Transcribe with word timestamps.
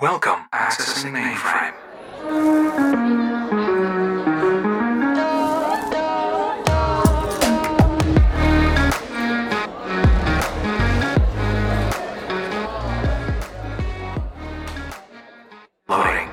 Welcome, 0.00 0.44
accessing 0.52 1.10
mainframe. 1.10 1.74
Loading. 15.88 16.30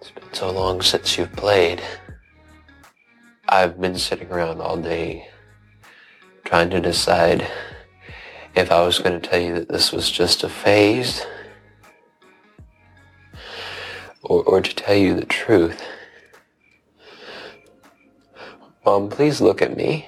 It's 0.00 0.12
been 0.12 0.32
so 0.32 0.52
long 0.52 0.82
since 0.82 1.18
you've 1.18 1.32
played. 1.32 1.82
I've 3.48 3.80
been 3.80 3.98
sitting 3.98 4.30
around 4.30 4.60
all 4.60 4.76
day 4.76 5.26
trying 6.44 6.70
to 6.70 6.80
decide 6.80 7.50
if 8.54 8.70
I 8.70 8.80
was 8.82 9.00
going 9.00 9.20
to 9.20 9.28
tell 9.28 9.40
you 9.40 9.54
that 9.54 9.68
this 9.68 9.90
was 9.90 10.08
just 10.08 10.44
a 10.44 10.48
phase 10.48 11.26
or, 14.22 14.42
or 14.44 14.60
to 14.60 14.74
tell 14.74 14.96
you 14.96 15.14
the 15.14 15.26
truth. 15.26 15.82
Mom, 18.84 19.08
please 19.08 19.40
look 19.40 19.62
at 19.62 19.76
me. 19.76 20.06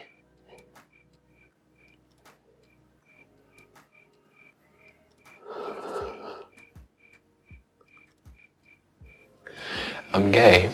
I'm 10.14 10.30
gay. 10.32 10.68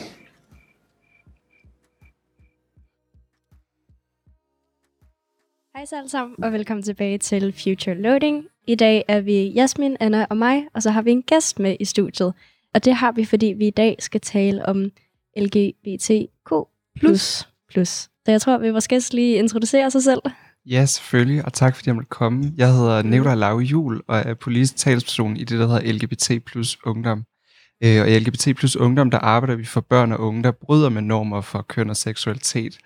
Hej 5.74 5.86
alle 5.92 6.08
sammen, 6.08 6.44
og 6.44 6.52
velkommen 6.52 6.82
tilbage 6.82 7.18
til 7.18 7.52
Future 7.52 7.94
Loading. 7.94 8.46
I 8.66 8.74
dag 8.74 9.04
er 9.08 9.20
vi 9.20 9.52
Jasmin, 9.52 9.96
Anna 10.00 10.26
og 10.30 10.36
mig, 10.36 10.68
og 10.74 10.82
så 10.82 10.90
har 10.90 11.02
vi 11.02 11.10
en 11.10 11.22
gæst 11.22 11.58
med 11.58 11.76
i 11.80 11.84
studiet. 11.84 12.34
Og 12.74 12.84
det 12.84 12.94
har 12.94 13.12
vi, 13.12 13.24
fordi 13.24 13.46
vi 13.46 13.66
i 13.66 13.70
dag 13.70 13.96
skal 13.98 14.20
tale 14.20 14.66
om 14.66 14.90
LGBTQ+. 15.36 16.52
Så 18.24 18.32
jeg 18.32 18.40
tror, 18.40 18.58
vi 18.58 18.70
måske 18.70 19.00
skal 19.00 19.16
lige 19.16 19.36
introducere 19.36 19.90
sig 19.90 20.02
selv. 20.02 20.20
Ja, 20.66 20.86
selvfølgelig, 20.86 21.44
og 21.44 21.52
tak 21.52 21.76
fordi 21.76 21.88
jeg 21.88 21.94
måtte 21.94 22.08
komme. 22.08 22.52
Jeg 22.56 22.74
hedder 22.74 23.02
Nevla 23.02 23.34
Lau 23.34 23.58
Jul 23.58 24.02
og 24.08 24.18
er 24.18 24.34
politisk 24.34 24.76
talsperson 24.76 25.36
i 25.36 25.44
det, 25.44 25.58
der 25.58 25.66
hedder 25.66 25.92
LGBT 25.92 26.44
plus 26.44 26.78
ungdom. 26.84 27.24
Øh, 27.84 28.00
og 28.00 28.10
i 28.10 28.18
LGBT 28.18 28.56
plus 28.56 28.76
ungdom, 28.76 29.10
der 29.10 29.18
arbejder 29.18 29.56
vi 29.56 29.64
for 29.64 29.80
børn 29.80 30.12
og 30.12 30.20
unge, 30.20 30.42
der 30.42 30.50
bryder 30.50 30.88
med 30.88 31.02
normer 31.02 31.40
for 31.40 31.62
køn 31.62 31.90
og 31.90 31.96
seksualitet. 31.96 32.78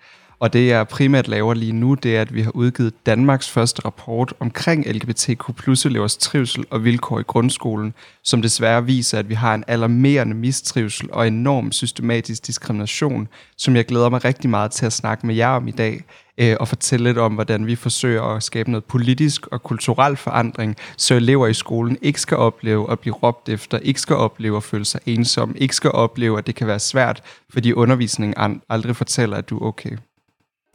Og 0.43 0.53
det 0.53 0.67
jeg 0.67 0.87
primært 0.87 1.27
laver 1.27 1.53
lige 1.53 1.73
nu, 1.73 1.93
det 1.93 2.17
er, 2.17 2.21
at 2.21 2.33
vi 2.33 2.41
har 2.41 2.51
udgivet 2.51 2.93
Danmarks 3.05 3.49
første 3.49 3.85
rapport 3.85 4.33
omkring 4.39 4.85
LGBTQ 4.87 5.55
plus 5.57 5.85
elevers 5.85 6.17
trivsel 6.17 6.65
og 6.69 6.83
vilkår 6.83 7.19
i 7.19 7.23
grundskolen, 7.23 7.93
som 8.23 8.41
desværre 8.41 8.85
viser, 8.85 9.19
at 9.19 9.29
vi 9.29 9.33
har 9.33 9.55
en 9.55 9.63
alarmerende 9.67 10.35
mistrivsel 10.35 11.09
og 11.11 11.27
enorm 11.27 11.71
systematisk 11.71 12.47
diskrimination, 12.47 13.27
som 13.57 13.75
jeg 13.75 13.85
glæder 13.85 14.09
mig 14.09 14.25
rigtig 14.25 14.49
meget 14.49 14.71
til 14.71 14.85
at 14.85 14.93
snakke 14.93 15.27
med 15.27 15.35
jer 15.35 15.47
om 15.47 15.67
i 15.67 15.71
dag, 15.71 16.03
øh, 16.37 16.55
og 16.59 16.67
fortælle 16.67 17.03
lidt 17.03 17.17
om, 17.17 17.33
hvordan 17.33 17.67
vi 17.67 17.75
forsøger 17.75 18.23
at 18.23 18.43
skabe 18.43 18.71
noget 18.71 18.83
politisk 18.83 19.47
og 19.47 19.63
kulturel 19.63 20.15
forandring, 20.15 20.75
så 20.97 21.15
elever 21.15 21.47
i 21.47 21.53
skolen 21.53 21.97
ikke 22.01 22.21
skal 22.21 22.37
opleve 22.37 22.91
at 22.91 22.99
blive 22.99 23.15
råbt 23.15 23.49
efter, 23.49 23.77
ikke 23.77 23.99
skal 23.99 24.15
opleve 24.15 24.57
at 24.57 24.63
føle 24.63 24.85
sig 24.85 25.01
ensom, 25.05 25.55
ikke 25.57 25.75
skal 25.75 25.91
opleve, 25.91 26.37
at 26.37 26.47
det 26.47 26.55
kan 26.55 26.67
være 26.67 26.79
svært, 26.79 27.21
fordi 27.53 27.73
undervisningen 27.73 28.61
aldrig 28.69 28.95
fortæller, 28.95 29.37
at 29.37 29.49
du 29.49 29.57
er 29.57 29.65
okay. 29.65 29.97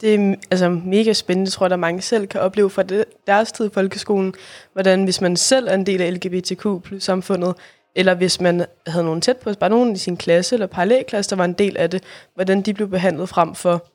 Det 0.00 0.14
er 0.14 0.34
altså 0.50 0.68
mega 0.68 1.12
spændende, 1.12 1.50
tror 1.50 1.68
jeg, 1.68 1.78
mange 1.78 2.02
selv 2.02 2.27
kan 2.27 2.41
opleve 2.41 2.70
fra 2.70 2.82
det, 2.82 3.04
deres 3.27 3.52
tid 3.52 3.66
i 3.66 3.70
folkeskolen, 3.72 4.34
hvordan 4.72 5.04
hvis 5.04 5.20
man 5.20 5.36
selv 5.36 5.68
er 5.68 5.74
en 5.74 5.86
del 5.86 6.00
af 6.00 6.14
LGBTQ 6.14 6.66
samfundet, 6.98 7.54
eller 7.94 8.14
hvis 8.14 8.41
man 8.41 8.66
havde 8.86 9.04
nogen 9.04 9.20
tæt 9.20 9.36
på, 9.36 9.52
bare 9.60 9.70
nogen 9.70 9.92
i 9.92 9.98
sin 9.98 10.16
klasse 10.16 10.54
eller 10.54 10.66
parallelklasse, 10.66 11.30
der 11.30 11.36
var 11.36 11.44
en 11.44 11.52
del 11.52 11.76
af 11.76 11.91
det, 11.91 12.02
hvordan 12.34 12.62
de 12.62 12.74
blev 12.74 12.88
behandlet 12.88 13.28
frem 13.28 13.54
for 13.54 13.86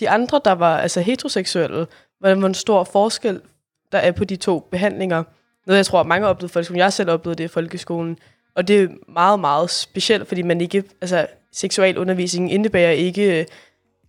de 0.00 0.10
andre, 0.10 0.40
der 0.44 0.52
var 0.52 0.78
altså 0.78 1.00
heteroseksuelle, 1.00 1.86
hvordan 2.18 2.38
hvor 2.38 2.48
en 2.48 2.54
stor 2.54 2.84
forskel 2.84 3.40
der 3.92 3.98
er 3.98 4.12
på 4.12 4.24
de 4.24 4.36
to 4.36 4.58
behandlinger. 4.70 5.22
Noget, 5.66 5.76
jeg 5.76 5.86
tror, 5.86 6.02
mange 6.02 6.26
oplevede 6.26 6.50
i 6.50 6.52
folkeskolen. 6.52 6.78
Jeg 6.78 6.92
selv 6.92 7.10
oplevede 7.10 7.38
det 7.38 7.44
i 7.44 7.48
folkeskolen. 7.48 8.18
Og 8.56 8.68
det 8.68 8.82
er 8.82 8.88
meget, 9.08 9.40
meget 9.40 9.70
specielt, 9.70 10.28
fordi 10.28 10.42
man 10.42 10.60
ikke, 10.60 10.84
altså 11.00 11.26
seksualundervisningen 11.52 12.50
indebærer 12.50 12.90
ikke, 12.90 13.40
øh, 13.40 13.46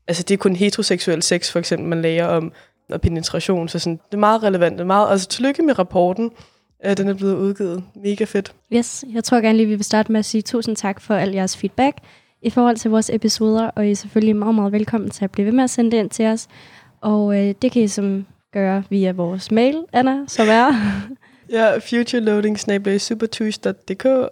altså 0.07 0.23
det 0.23 0.33
er 0.33 0.37
kun 0.37 0.55
heteroseksuel 0.55 1.23
sex, 1.23 1.51
for 1.51 1.59
eksempel, 1.59 1.87
man 1.87 2.01
lærer 2.01 2.27
om, 2.27 2.51
og 2.89 3.01
penetration, 3.01 3.69
så 3.69 3.79
sådan, 3.79 3.99
det 4.11 4.13
er 4.13 4.19
meget 4.19 4.43
relevant. 4.43 4.73
Det 4.73 4.81
er 4.81 4.85
meget, 4.85 5.11
altså 5.11 5.27
tillykke 5.27 5.63
med 5.63 5.79
rapporten, 5.79 6.31
øh, 6.85 6.97
den 6.97 7.07
er 7.07 7.13
blevet 7.13 7.35
udgivet. 7.35 7.83
Mega 7.95 8.23
fedt. 8.23 8.53
Yes, 8.73 9.05
jeg 9.13 9.23
tror 9.23 9.41
gerne 9.41 9.57
lige, 9.57 9.67
vi 9.67 9.75
vil 9.75 9.85
starte 9.85 10.11
med 10.11 10.19
at 10.19 10.25
sige 10.25 10.41
tusind 10.41 10.75
tak 10.75 11.01
for 11.01 11.15
al 11.15 11.31
jeres 11.31 11.57
feedback 11.57 11.97
i 12.41 12.49
forhold 12.49 12.77
til 12.77 12.91
vores 12.91 13.09
episoder, 13.13 13.67
og 13.67 13.87
I 13.87 13.91
er 13.91 13.95
selvfølgelig 13.95 14.35
meget, 14.35 14.55
meget 14.55 14.71
velkommen 14.71 15.09
til 15.09 15.23
at 15.23 15.31
blive 15.31 15.45
ved 15.45 15.53
med 15.53 15.63
at 15.63 15.69
sende 15.69 15.91
det 15.91 15.97
ind 15.97 16.09
til 16.09 16.25
os. 16.25 16.47
Og 17.01 17.39
øh, 17.39 17.55
det 17.61 17.71
kan 17.71 17.81
I 17.81 17.87
som 17.87 18.25
gøre 18.53 18.83
via 18.89 19.11
vores 19.11 19.51
mail, 19.51 19.83
Anna, 19.93 20.17
som 20.27 20.47
er... 20.49 20.73
Ja, 21.49 21.77
futureloading 21.77 22.57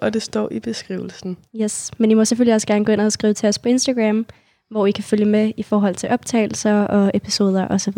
og 0.01 0.13
det 0.13 0.21
står 0.21 0.51
i 0.51 0.59
beskrivelsen. 0.59 1.37
Yes, 1.61 1.91
men 1.97 2.11
I 2.11 2.13
må 2.13 2.25
selvfølgelig 2.25 2.55
også 2.55 2.67
gerne 2.67 2.85
gå 2.85 2.91
ind 2.91 3.01
og 3.01 3.11
skrive 3.11 3.33
til 3.33 3.49
os 3.49 3.59
på 3.59 3.69
Instagram, 3.69 4.25
hvor 4.71 4.85
I 4.85 4.91
kan 4.91 5.03
følge 5.03 5.25
med 5.25 5.51
i 5.57 5.63
forhold 5.63 5.95
til 5.95 6.09
optagelser 6.09 6.73
og 6.73 7.11
episoder 7.13 7.67
osv. 7.67 7.97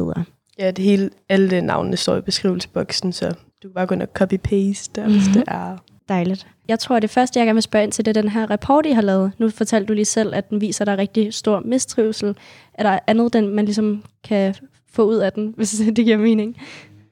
Ja, 0.59 0.71
det 0.71 0.85
hele, 0.85 1.09
alle 1.29 1.61
navnene 1.61 1.97
står 1.97 2.17
i 2.17 2.21
beskrivelsesboksen, 2.21 3.13
så 3.13 3.29
du 3.63 3.67
kan 3.67 3.73
bare 3.73 3.85
gå 3.85 3.95
ind 3.95 4.01
og 4.01 4.09
copy-paste 4.19 4.91
der, 4.95 5.09
hvis 5.09 5.27
det 5.33 5.43
er. 5.47 5.77
Dejligt. 6.09 6.47
Jeg 6.67 6.79
tror, 6.79 6.95
at 6.95 7.01
det 7.01 7.09
første, 7.09 7.39
jeg 7.39 7.45
gerne 7.45 7.55
vil 7.55 7.63
spørge 7.63 7.83
ind 7.83 7.91
til, 7.91 8.05
det 8.05 8.17
er 8.17 8.21
den 8.21 8.31
her 8.31 8.49
rapport, 8.49 8.85
I 8.85 8.91
har 8.91 9.01
lavet. 9.01 9.31
Nu 9.37 9.49
fortalte 9.49 9.87
du 9.87 9.93
lige 9.93 10.05
selv, 10.05 10.35
at 10.35 10.49
den 10.49 10.61
viser, 10.61 10.81
at 10.83 10.87
der 10.87 10.93
er 10.93 10.97
rigtig 10.97 11.33
stor 11.33 11.59
mistrivsel. 11.65 12.35
Er 12.73 12.83
der 12.83 12.99
andet, 13.07 13.33
den 13.33 13.47
man 13.47 13.65
ligesom 13.65 14.03
kan 14.23 14.55
få 14.91 15.03
ud 15.03 15.15
af 15.15 15.33
den, 15.33 15.53
hvis 15.57 15.81
det 15.95 16.05
giver 16.05 16.17
mening? 16.17 16.57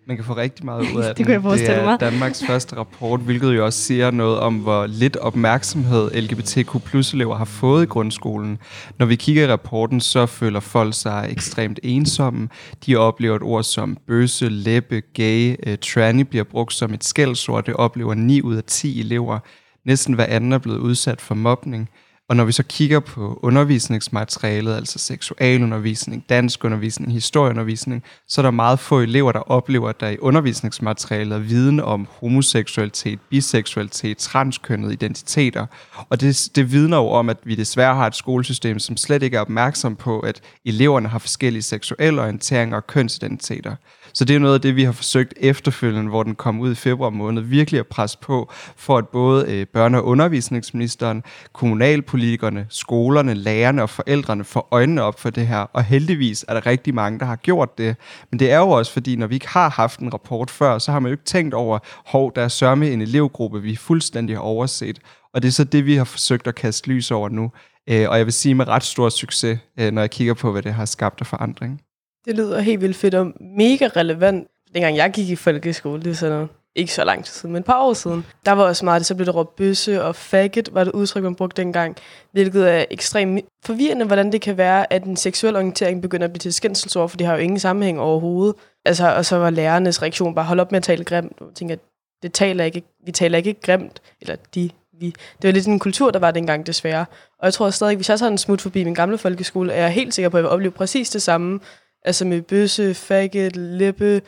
Man 0.09 0.17
kan 0.17 0.25
få 0.25 0.33
rigtig 0.33 0.65
meget 0.65 0.81
ud 0.95 1.01
af 1.03 1.07
Det 1.07 1.17
den. 1.17 1.25
kunne 1.25 1.33
jeg 1.33 1.41
forestille 1.41 1.73
det 1.73 1.81
er 1.81 1.85
mig. 1.85 1.99
Danmarks 1.99 2.43
første 2.47 2.75
rapport, 2.75 3.19
hvilket 3.19 3.55
jo 3.55 3.65
også 3.65 3.79
siger 3.79 4.11
noget 4.11 4.39
om, 4.39 4.55
hvor 4.55 4.85
lidt 4.87 5.17
opmærksomhed 5.17 6.11
LGBTQ 6.21 6.83
plus 6.85 7.13
elever 7.13 7.35
har 7.35 7.45
fået 7.45 7.83
i 7.83 7.85
grundskolen. 7.85 8.57
Når 8.99 9.05
vi 9.05 9.15
kigger 9.15 9.43
i 9.43 9.51
rapporten, 9.51 10.01
så 10.01 10.25
føler 10.25 10.59
folk 10.59 10.93
sig 10.93 11.27
ekstremt 11.31 11.79
ensomme. 11.83 12.49
De 12.85 12.95
oplever 12.95 13.35
et 13.35 13.41
ord 13.41 13.63
som 13.63 13.97
bøsse, 14.07 14.49
læbe, 14.49 15.01
gay, 15.13 15.55
uh, 15.67 15.75
tranny 15.81 16.21
bliver 16.21 16.43
brugt 16.43 16.73
som 16.73 16.93
et 16.93 17.03
skældsord. 17.03 17.65
Det 17.65 17.73
oplever 17.73 18.13
9 18.13 18.41
ud 18.41 18.55
af 18.55 18.63
10 18.63 18.99
elever. 18.99 19.39
Næsten 19.85 20.13
hver 20.13 20.25
anden 20.25 20.53
er 20.53 20.57
blevet 20.57 20.79
udsat 20.79 21.21
for 21.21 21.35
mobning. 21.35 21.89
Og 22.29 22.35
når 22.35 22.43
vi 22.43 22.51
så 22.51 22.63
kigger 22.63 22.99
på 22.99 23.39
undervisningsmaterialet, 23.43 24.75
altså 24.75 24.99
seksualundervisning, 24.99 26.25
danskundervisning, 26.29 27.13
historieundervisning, 27.13 28.03
så 28.27 28.41
er 28.41 28.43
der 28.43 28.51
meget 28.51 28.79
få 28.79 28.99
elever, 28.99 29.31
der 29.31 29.39
oplever, 29.39 29.89
at 29.89 29.99
der 29.99 30.09
i 30.09 30.17
undervisningsmaterialet 30.17 31.35
er 31.35 31.39
viden 31.39 31.79
om 31.79 32.07
homoseksualitet, 32.19 33.19
biseksualitet, 33.29 34.17
transkønnede 34.17 34.93
identiteter. 34.93 35.65
Og 36.09 36.21
det, 36.21 36.49
det 36.55 36.71
vidner 36.71 36.97
jo 36.97 37.09
om, 37.09 37.29
at 37.29 37.37
vi 37.43 37.55
desværre 37.55 37.95
har 37.95 38.07
et 38.07 38.15
skolesystem, 38.15 38.79
som 38.79 38.97
slet 38.97 39.23
ikke 39.23 39.37
er 39.37 39.41
opmærksom 39.41 39.95
på, 39.95 40.19
at 40.19 40.41
eleverne 40.65 41.07
har 41.07 41.19
forskellige 41.19 41.63
seksuelle 41.63 42.21
orienteringer 42.21 42.77
og 42.77 42.87
kønsidentiteter. 42.87 43.75
Så 44.13 44.25
det 44.25 44.35
er 44.35 44.39
noget 44.39 44.53
af 44.53 44.61
det, 44.61 44.75
vi 44.75 44.83
har 44.83 44.91
forsøgt 44.91 45.33
efterfølgende, 45.37 46.09
hvor 46.09 46.23
den 46.23 46.35
kom 46.35 46.59
ud 46.59 46.71
i 46.71 46.75
februar 46.75 47.09
måned, 47.09 47.41
virkelig 47.41 47.79
at 47.79 47.87
presse 47.87 48.17
på, 48.21 48.51
for 48.75 48.97
at 48.97 49.07
både 49.07 49.45
øh, 49.47 49.67
børne- 49.77 49.97
og 49.97 50.05
undervisningsministeren, 50.05 51.23
kommunalpolitikerne, 51.53 52.65
skolerne, 52.69 53.33
lærerne 53.33 53.81
og 53.81 53.89
forældrene 53.89 54.43
får 54.43 54.67
øjnene 54.71 55.01
op 55.01 55.19
for 55.19 55.29
det 55.29 55.47
her. 55.47 55.59
Og 55.59 55.83
heldigvis 55.83 56.45
er 56.47 56.53
der 56.53 56.65
rigtig 56.65 56.95
mange, 56.95 57.19
der 57.19 57.25
har 57.25 57.35
gjort 57.35 57.77
det. 57.77 57.95
Men 58.31 58.39
det 58.39 58.51
er 58.51 58.57
jo 58.57 58.69
også 58.69 58.93
fordi, 58.93 59.15
når 59.15 59.27
vi 59.27 59.35
ikke 59.35 59.49
har 59.49 59.69
haft 59.69 59.99
en 59.99 60.13
rapport 60.13 60.51
før, 60.51 60.77
så 60.77 60.91
har 60.91 60.99
man 60.99 61.09
jo 61.09 61.13
ikke 61.13 61.25
tænkt 61.25 61.53
over, 61.53 61.79
hov, 62.05 62.31
der 62.35 62.41
er 62.41 62.47
sørme 62.47 62.89
en 62.91 63.01
elevgruppe, 63.01 63.61
vi 63.61 63.75
fuldstændig 63.75 64.35
har 64.35 64.41
overset. 64.41 64.99
Og 65.33 65.41
det 65.41 65.47
er 65.47 65.51
så 65.51 65.63
det, 65.63 65.85
vi 65.85 65.95
har 65.95 66.03
forsøgt 66.03 66.47
at 66.47 66.55
kaste 66.55 66.87
lys 66.87 67.11
over 67.11 67.29
nu. 67.29 67.51
Øh, 67.89 68.09
og 68.09 68.17
jeg 68.17 68.25
vil 68.25 68.33
sige 68.33 68.55
med 68.55 68.67
ret 68.67 68.83
stor 68.83 69.09
succes, 69.09 69.59
øh, 69.79 69.91
når 69.91 70.01
jeg 70.01 70.11
kigger 70.11 70.33
på, 70.33 70.51
hvad 70.51 70.61
det 70.61 70.73
har 70.73 70.85
skabt 70.85 71.21
af 71.21 71.27
forandring. 71.27 71.81
Det 72.25 72.35
lyder 72.35 72.59
helt 72.59 72.81
vildt 72.81 72.95
fedt 72.95 73.15
og 73.15 73.33
mega 73.57 73.87
relevant. 73.95 74.47
Dengang 74.73 74.97
jeg 74.97 75.11
gik 75.11 75.29
i 75.29 75.35
folkeskole, 75.35 76.03
det 76.03 76.09
er 76.09 76.15
sådan 76.15 76.35
noget, 76.35 76.49
ikke 76.75 76.93
så 76.93 77.03
lang 77.03 77.25
tid 77.25 77.33
siden, 77.33 77.53
men 77.53 77.59
et 77.59 77.65
par 77.65 77.81
år 77.81 77.93
siden, 77.93 78.25
der 78.45 78.51
var 78.51 78.63
også 78.63 78.85
meget, 78.85 78.99
det 78.99 79.05
så 79.05 79.15
blev 79.15 79.25
der 79.25 79.31
råbt 79.31 79.55
bøsse 79.55 80.03
og 80.03 80.15
faggot, 80.15 80.73
var 80.73 80.83
det 80.83 80.91
udtryk, 80.91 81.23
man 81.23 81.35
brugte 81.35 81.61
dengang, 81.61 81.97
hvilket 82.31 82.71
er 82.71 82.85
ekstremt 82.91 83.45
forvirrende, 83.65 84.05
hvordan 84.05 84.31
det 84.31 84.41
kan 84.41 84.57
være, 84.57 84.93
at 84.93 85.03
en 85.03 85.15
seksuel 85.15 85.55
orientering 85.55 86.01
begynder 86.01 86.25
at 86.25 86.31
blive 86.31 86.39
til 86.39 86.53
skændselsord, 86.53 87.09
for 87.09 87.17
det 87.17 87.27
har 87.27 87.33
jo 87.33 87.39
ingen 87.39 87.59
sammenhæng 87.59 87.99
overhovedet. 87.99 88.55
Altså, 88.85 89.15
og 89.15 89.25
så 89.25 89.35
var 89.35 89.49
lærernes 89.49 90.01
reaktion 90.01 90.35
bare, 90.35 90.45
hold 90.45 90.59
op 90.59 90.71
med 90.71 90.77
at 90.77 90.83
tale 90.83 91.03
grimt. 91.03 91.33
Jeg 91.39 91.47
tænker, 91.55 91.75
det 92.21 92.33
taler 92.33 92.63
ikke, 92.63 92.83
vi 93.05 93.11
taler 93.11 93.37
ikke 93.37 93.53
grimt, 93.53 94.01
eller 94.21 94.35
de, 94.55 94.69
vi. 94.99 95.05
Det 95.41 95.47
var 95.47 95.51
lidt 95.51 95.67
en 95.67 95.79
kultur, 95.79 96.11
der 96.11 96.19
var 96.19 96.31
dengang 96.31 96.67
desværre. 96.67 97.05
Og 97.39 97.45
jeg 97.45 97.53
tror 97.53 97.69
stadig, 97.69 97.95
hvis 97.95 98.09
jeg 98.09 98.19
tager 98.19 98.31
en 98.31 98.37
smut 98.37 98.61
forbi 98.61 98.83
min 98.83 98.93
gamle 98.93 99.17
folkeskole, 99.17 99.73
er 99.73 99.81
jeg 99.81 99.91
helt 99.91 100.13
sikker 100.13 100.29
på, 100.29 100.37
at 100.37 100.41
jeg 100.41 100.43
vil 100.43 100.53
opleve 100.53 100.71
præcis 100.71 101.09
det 101.09 101.21
samme. 101.21 101.59
Altså 102.03 102.25
med 102.25 102.41
bøsse, 102.41 102.93
faggot, 102.93 103.55
lippe, 103.55 104.21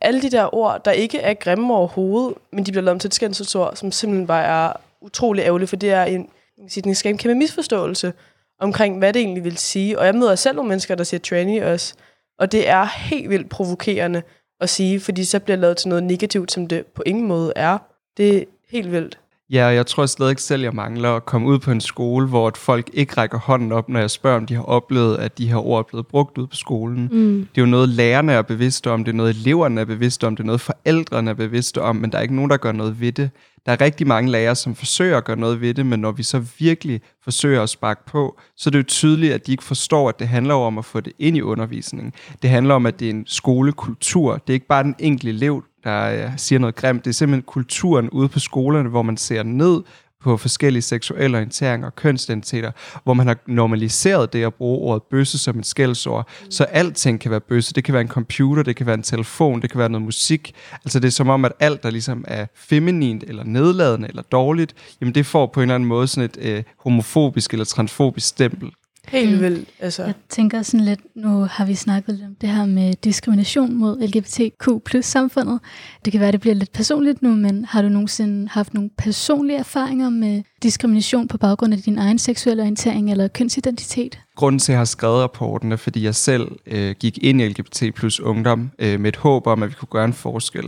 alle 0.00 0.22
de 0.22 0.30
der 0.30 0.54
ord, 0.54 0.84
der 0.84 0.90
ikke 0.90 1.18
er 1.18 1.34
grimme 1.34 1.74
overhovedet, 1.74 2.34
men 2.52 2.66
de 2.66 2.72
bliver 2.72 2.84
lavet 2.84 2.94
om 2.94 2.98
til 2.98 3.08
et 3.08 3.14
skændselsord, 3.14 3.76
som 3.76 3.92
simpelthen 3.92 4.26
bare 4.26 4.44
er 4.44 4.72
utrolig 5.00 5.42
ærgerligt, 5.42 5.68
for 5.68 5.76
det 5.76 5.90
er 5.90 6.04
en, 6.04 6.20
man 6.58 6.66
kan 6.66 6.70
sige, 6.70 6.82
den 6.82 6.94
skaber 6.94 7.14
en 7.14 7.18
kæmpe 7.18 7.34
misforståelse 7.34 8.12
omkring, 8.60 8.98
hvad 8.98 9.12
det 9.12 9.22
egentlig 9.22 9.44
vil 9.44 9.56
sige. 9.56 9.98
Og 9.98 10.06
jeg 10.06 10.14
møder 10.14 10.34
selv 10.34 10.56
nogle 10.56 10.68
mennesker, 10.68 10.94
der 10.94 11.04
siger 11.04 11.20
tranny 11.20 11.62
også, 11.62 11.94
og 12.38 12.52
det 12.52 12.68
er 12.68 12.84
helt 12.84 13.30
vildt 13.30 13.50
provokerende 13.50 14.22
at 14.60 14.70
sige, 14.70 15.00
fordi 15.00 15.24
så 15.24 15.40
bliver 15.40 15.56
lavet 15.56 15.76
til 15.76 15.88
noget 15.88 16.04
negativt, 16.04 16.52
som 16.52 16.66
det 16.66 16.86
på 16.86 17.02
ingen 17.06 17.26
måde 17.26 17.52
er. 17.56 17.78
Det 18.16 18.36
er 18.36 18.44
helt 18.70 18.92
vildt. 18.92 19.18
Ja, 19.52 19.66
jeg 19.66 19.86
tror 19.86 20.28
ikke 20.28 20.42
selv, 20.42 20.62
jeg 20.62 20.72
mangler 20.74 21.10
at 21.10 21.26
komme 21.26 21.48
ud 21.48 21.58
på 21.58 21.70
en 21.70 21.80
skole, 21.80 22.26
hvor 22.26 22.52
folk 22.56 22.90
ikke 22.92 23.14
rækker 23.16 23.38
hånden 23.38 23.72
op, 23.72 23.88
når 23.88 24.00
jeg 24.00 24.10
spørger, 24.10 24.36
om 24.36 24.46
de 24.46 24.54
har 24.54 24.62
oplevet, 24.62 25.16
at 25.16 25.38
de 25.38 25.48
her 25.48 25.66
ord 25.66 25.78
er 25.78 25.88
blevet 25.88 26.06
brugt 26.06 26.38
ud 26.38 26.46
på 26.46 26.56
skolen. 26.56 27.08
Mm. 27.12 27.48
Det 27.54 27.60
er 27.60 27.62
jo 27.62 27.70
noget, 27.70 27.88
lærerne 27.88 28.32
er 28.32 28.42
bevidste 28.42 28.90
om, 28.90 29.04
det 29.04 29.12
er 29.12 29.16
noget, 29.16 29.36
eleverne 29.36 29.80
er 29.80 29.84
bevidste 29.84 30.26
om, 30.26 30.36
det 30.36 30.42
er 30.42 30.46
noget, 30.46 30.60
forældrene 30.60 31.30
er 31.30 31.34
bevidste 31.34 31.82
om, 31.82 31.96
men 31.96 32.12
der 32.12 32.18
er 32.18 32.22
ikke 32.22 32.34
nogen, 32.34 32.50
der 32.50 32.56
gør 32.56 32.72
noget 32.72 33.00
ved 33.00 33.12
det. 33.12 33.30
Der 33.66 33.72
er 33.72 33.80
rigtig 33.80 34.06
mange 34.06 34.30
lærere, 34.30 34.54
som 34.54 34.74
forsøger 34.74 35.16
at 35.16 35.24
gøre 35.24 35.36
noget 35.36 35.60
ved 35.60 35.74
det, 35.74 35.86
men 35.86 36.00
når 36.00 36.12
vi 36.12 36.22
så 36.22 36.44
virkelig 36.58 37.00
forsøger 37.24 37.62
at 37.62 37.68
sparke 37.68 38.06
på, 38.06 38.38
så 38.56 38.68
er 38.68 38.72
det 38.72 38.78
jo 38.78 38.84
tydeligt, 38.88 39.32
at 39.32 39.46
de 39.46 39.52
ikke 39.52 39.64
forstår, 39.64 40.08
at 40.08 40.18
det 40.18 40.28
handler 40.28 40.54
om 40.54 40.78
at 40.78 40.84
få 40.84 41.00
det 41.00 41.12
ind 41.18 41.36
i 41.36 41.42
undervisningen. 41.42 42.12
Det 42.42 42.50
handler 42.50 42.74
om, 42.74 42.86
at 42.86 43.00
det 43.00 43.06
er 43.06 43.10
en 43.10 43.24
skolekultur. 43.26 44.32
Det 44.32 44.48
er 44.48 44.54
ikke 44.54 44.66
bare 44.66 44.82
den 44.82 44.94
enkelte 44.98 45.30
elev, 45.30 45.64
der 45.84 46.24
øh, 46.24 46.30
siger 46.36 46.58
noget 46.58 46.74
grimt. 46.74 47.04
Det 47.04 47.10
er 47.10 47.14
simpelthen 47.14 47.42
kulturen 47.42 48.10
ude 48.10 48.28
på 48.28 48.38
skolerne, 48.38 48.88
hvor 48.88 49.02
man 49.02 49.16
ser 49.16 49.42
ned 49.42 49.82
på 50.22 50.36
forskellige 50.36 50.82
seksuelle 50.82 51.36
orienteringer 51.36 51.86
og 51.86 51.96
kønsidentiteter, 51.96 52.72
hvor 53.04 53.14
man 53.14 53.26
har 53.26 53.36
normaliseret 53.46 54.32
det 54.32 54.44
at 54.44 54.54
bruge 54.54 54.78
ordet 54.78 55.02
bøsse 55.02 55.38
som 55.38 55.58
et 55.58 55.66
skældsord. 55.66 56.28
Så 56.50 56.64
alting 56.64 57.20
kan 57.20 57.30
være 57.30 57.40
bøsse. 57.40 57.74
Det 57.74 57.84
kan 57.84 57.92
være 57.92 58.00
en 58.00 58.08
computer, 58.08 58.62
det 58.62 58.76
kan 58.76 58.86
være 58.86 58.94
en 58.94 59.02
telefon, 59.02 59.62
det 59.62 59.70
kan 59.70 59.78
være 59.78 59.88
noget 59.88 60.04
musik. 60.04 60.54
Altså 60.84 61.00
det 61.00 61.08
er 61.08 61.12
som 61.12 61.28
om, 61.28 61.44
at 61.44 61.52
alt, 61.60 61.82
der 61.82 61.90
ligesom 61.90 62.24
er 62.28 62.46
feminint 62.54 63.24
eller 63.26 63.44
nedladende 63.44 64.08
eller 64.08 64.22
dårligt, 64.22 64.74
jamen 65.00 65.14
det 65.14 65.26
får 65.26 65.46
på 65.46 65.60
en 65.60 65.62
eller 65.62 65.74
anden 65.74 65.88
måde 65.88 66.06
sådan 66.06 66.24
et 66.24 66.38
øh, 66.40 66.62
homofobisk 66.78 67.52
eller 67.52 67.64
transfobisk 67.64 68.28
stempel. 68.28 68.70
Helt 69.08 69.40
vildt. 69.40 69.68
Altså. 69.80 70.04
Jeg 70.04 70.14
tænker 70.28 70.62
sådan 70.62 70.86
lidt, 70.86 71.00
nu 71.14 71.28
har 71.50 71.66
vi 71.66 71.74
snakket 71.74 72.14
lidt 72.14 72.26
om 72.26 72.34
det 72.40 72.48
her 72.48 72.66
med 72.66 72.94
diskrimination 73.04 73.74
mod 73.74 74.00
LGBTQ 74.00 74.84
plus 74.84 75.04
samfundet. 75.04 75.60
Det 76.04 76.12
kan 76.12 76.20
være, 76.20 76.32
det 76.32 76.40
bliver 76.40 76.54
lidt 76.54 76.72
personligt 76.72 77.22
nu, 77.22 77.34
men 77.34 77.64
har 77.64 77.82
du 77.82 77.88
nogensinde 77.88 78.48
haft 78.48 78.74
nogle 78.74 78.90
personlige 78.98 79.58
erfaringer 79.58 80.10
med 80.10 80.42
diskrimination 80.62 81.28
på 81.28 81.38
baggrund 81.38 81.72
af 81.72 81.78
din 81.78 81.98
egen 81.98 82.18
seksuelle 82.18 82.62
orientering 82.62 83.10
eller 83.10 83.28
kønsidentitet? 83.28 84.18
Grunden 84.36 84.58
til, 84.58 84.72
at 84.72 84.74
jeg 84.74 84.80
har 84.80 84.84
skrevet 84.84 85.22
rapporten, 85.22 85.72
er, 85.72 85.76
fordi 85.76 86.04
jeg 86.04 86.14
selv 86.14 86.48
øh, 86.66 86.94
gik 87.00 87.18
ind 87.18 87.40
i 87.40 87.48
LGBT 87.48 87.94
plus 87.94 88.20
ungdom 88.20 88.70
øh, 88.78 89.00
med 89.00 89.08
et 89.08 89.16
håb 89.16 89.46
om, 89.46 89.62
at 89.62 89.68
vi 89.68 89.74
kunne 89.74 89.88
gøre 89.90 90.04
en 90.04 90.12
forskel. 90.12 90.64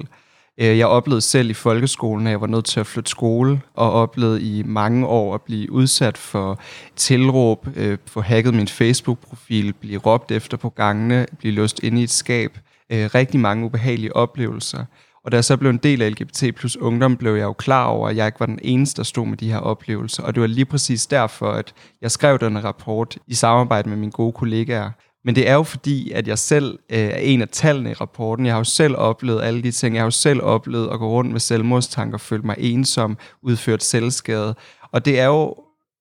Øh, 0.61 0.79
jeg 0.79 0.87
oplevede 0.87 1.21
selv 1.21 1.51
i 1.51 1.55
folkeskolen, 1.55 2.27
at 2.27 2.31
jeg 2.31 2.41
var 2.41 2.47
nødt 2.47 2.65
til 2.65 2.81
at 2.81 2.87
flytte 2.87 3.11
skole, 3.11 3.61
og 3.75 3.93
oplevede 3.93 4.43
i 4.43 4.63
mange 4.63 5.07
år 5.07 5.35
at 5.35 5.43
blive 5.43 5.73
udsat 5.73 6.19
for 6.19 6.61
tilråb, 6.97 7.69
øh, 7.77 7.99
få 8.07 8.21
hacket 8.21 8.55
min 8.55 8.69
Facebook-profil, 8.69 9.73
blive 9.73 9.99
råbt 9.99 10.31
efter 10.31 10.57
på 10.57 10.71
gangene, 10.71 11.27
blive 11.39 11.55
låst 11.55 11.81
inde 11.83 12.01
i 12.01 12.05
et 12.05 12.11
skab. 12.11 12.59
Øh, 12.91 13.11
Rigtig 13.15 13.41
mange 13.41 13.67
ubehagelige 13.67 14.17
oplevelser. 14.17 14.85
Og 15.25 15.33
da 15.33 15.37
jeg 15.37 15.45
så 15.45 15.57
blev 15.57 15.71
en 15.71 15.77
del 15.77 16.03
af 16.03 16.11
LGBT 16.11 16.55
plus 16.57 16.77
ungdom, 16.77 17.17
blev 17.17 17.35
jeg 17.35 17.45
jo 17.45 17.53
klar 17.53 17.85
over, 17.87 18.09
at 18.09 18.17
jeg 18.17 18.27
ikke 18.27 18.41
var 18.41 18.47
den 18.47 18.59
eneste, 18.63 18.97
der 18.97 19.03
stod 19.03 19.27
med 19.27 19.37
de 19.37 19.51
her 19.51 19.59
oplevelser. 19.59 20.23
Og 20.23 20.35
det 20.35 20.41
var 20.41 20.47
lige 20.47 20.65
præcis 20.65 21.07
derfor, 21.07 21.51
at 21.51 21.75
jeg 22.03 22.11
skrev 22.11 22.39
den 22.39 22.65
rapport 22.65 23.19
i 23.27 23.35
samarbejde 23.35 23.89
med 23.89 23.97
mine 23.97 24.13
gode 24.13 24.33
kollegaer. 24.33 24.91
Men 25.25 25.35
det 25.35 25.49
er 25.49 25.55
jo 25.55 25.63
fordi, 25.63 26.11
at 26.11 26.29
jeg 26.29 26.39
selv 26.39 26.79
øh, 26.91 26.99
er 26.99 27.17
en 27.17 27.43
af 27.43 27.49
tallene 27.49 27.91
i 27.91 27.95
rapporten. 27.95 28.47
Jeg 28.47 28.55
har 28.55 28.61
jo 28.61 28.65
selv 28.65 28.97
oplevet 28.97 29.43
alle 29.43 29.63
de 29.63 29.71
ting. 29.71 29.95
Jeg 29.95 30.03
har 30.03 30.07
jo 30.07 30.11
selv 30.11 30.43
oplevet 30.43 30.91
at 30.93 30.99
gå 30.99 31.09
rundt 31.09 31.33
med 31.33 31.41
selvmordstanker, 31.41 32.19
føle 32.19 32.43
mig 32.43 32.57
ensom, 32.59 33.19
udført 33.43 33.83
selvskade. 33.83 34.55
Og 34.93 35.05
det 35.05 35.21
er 35.21 35.27
jo 35.27 35.55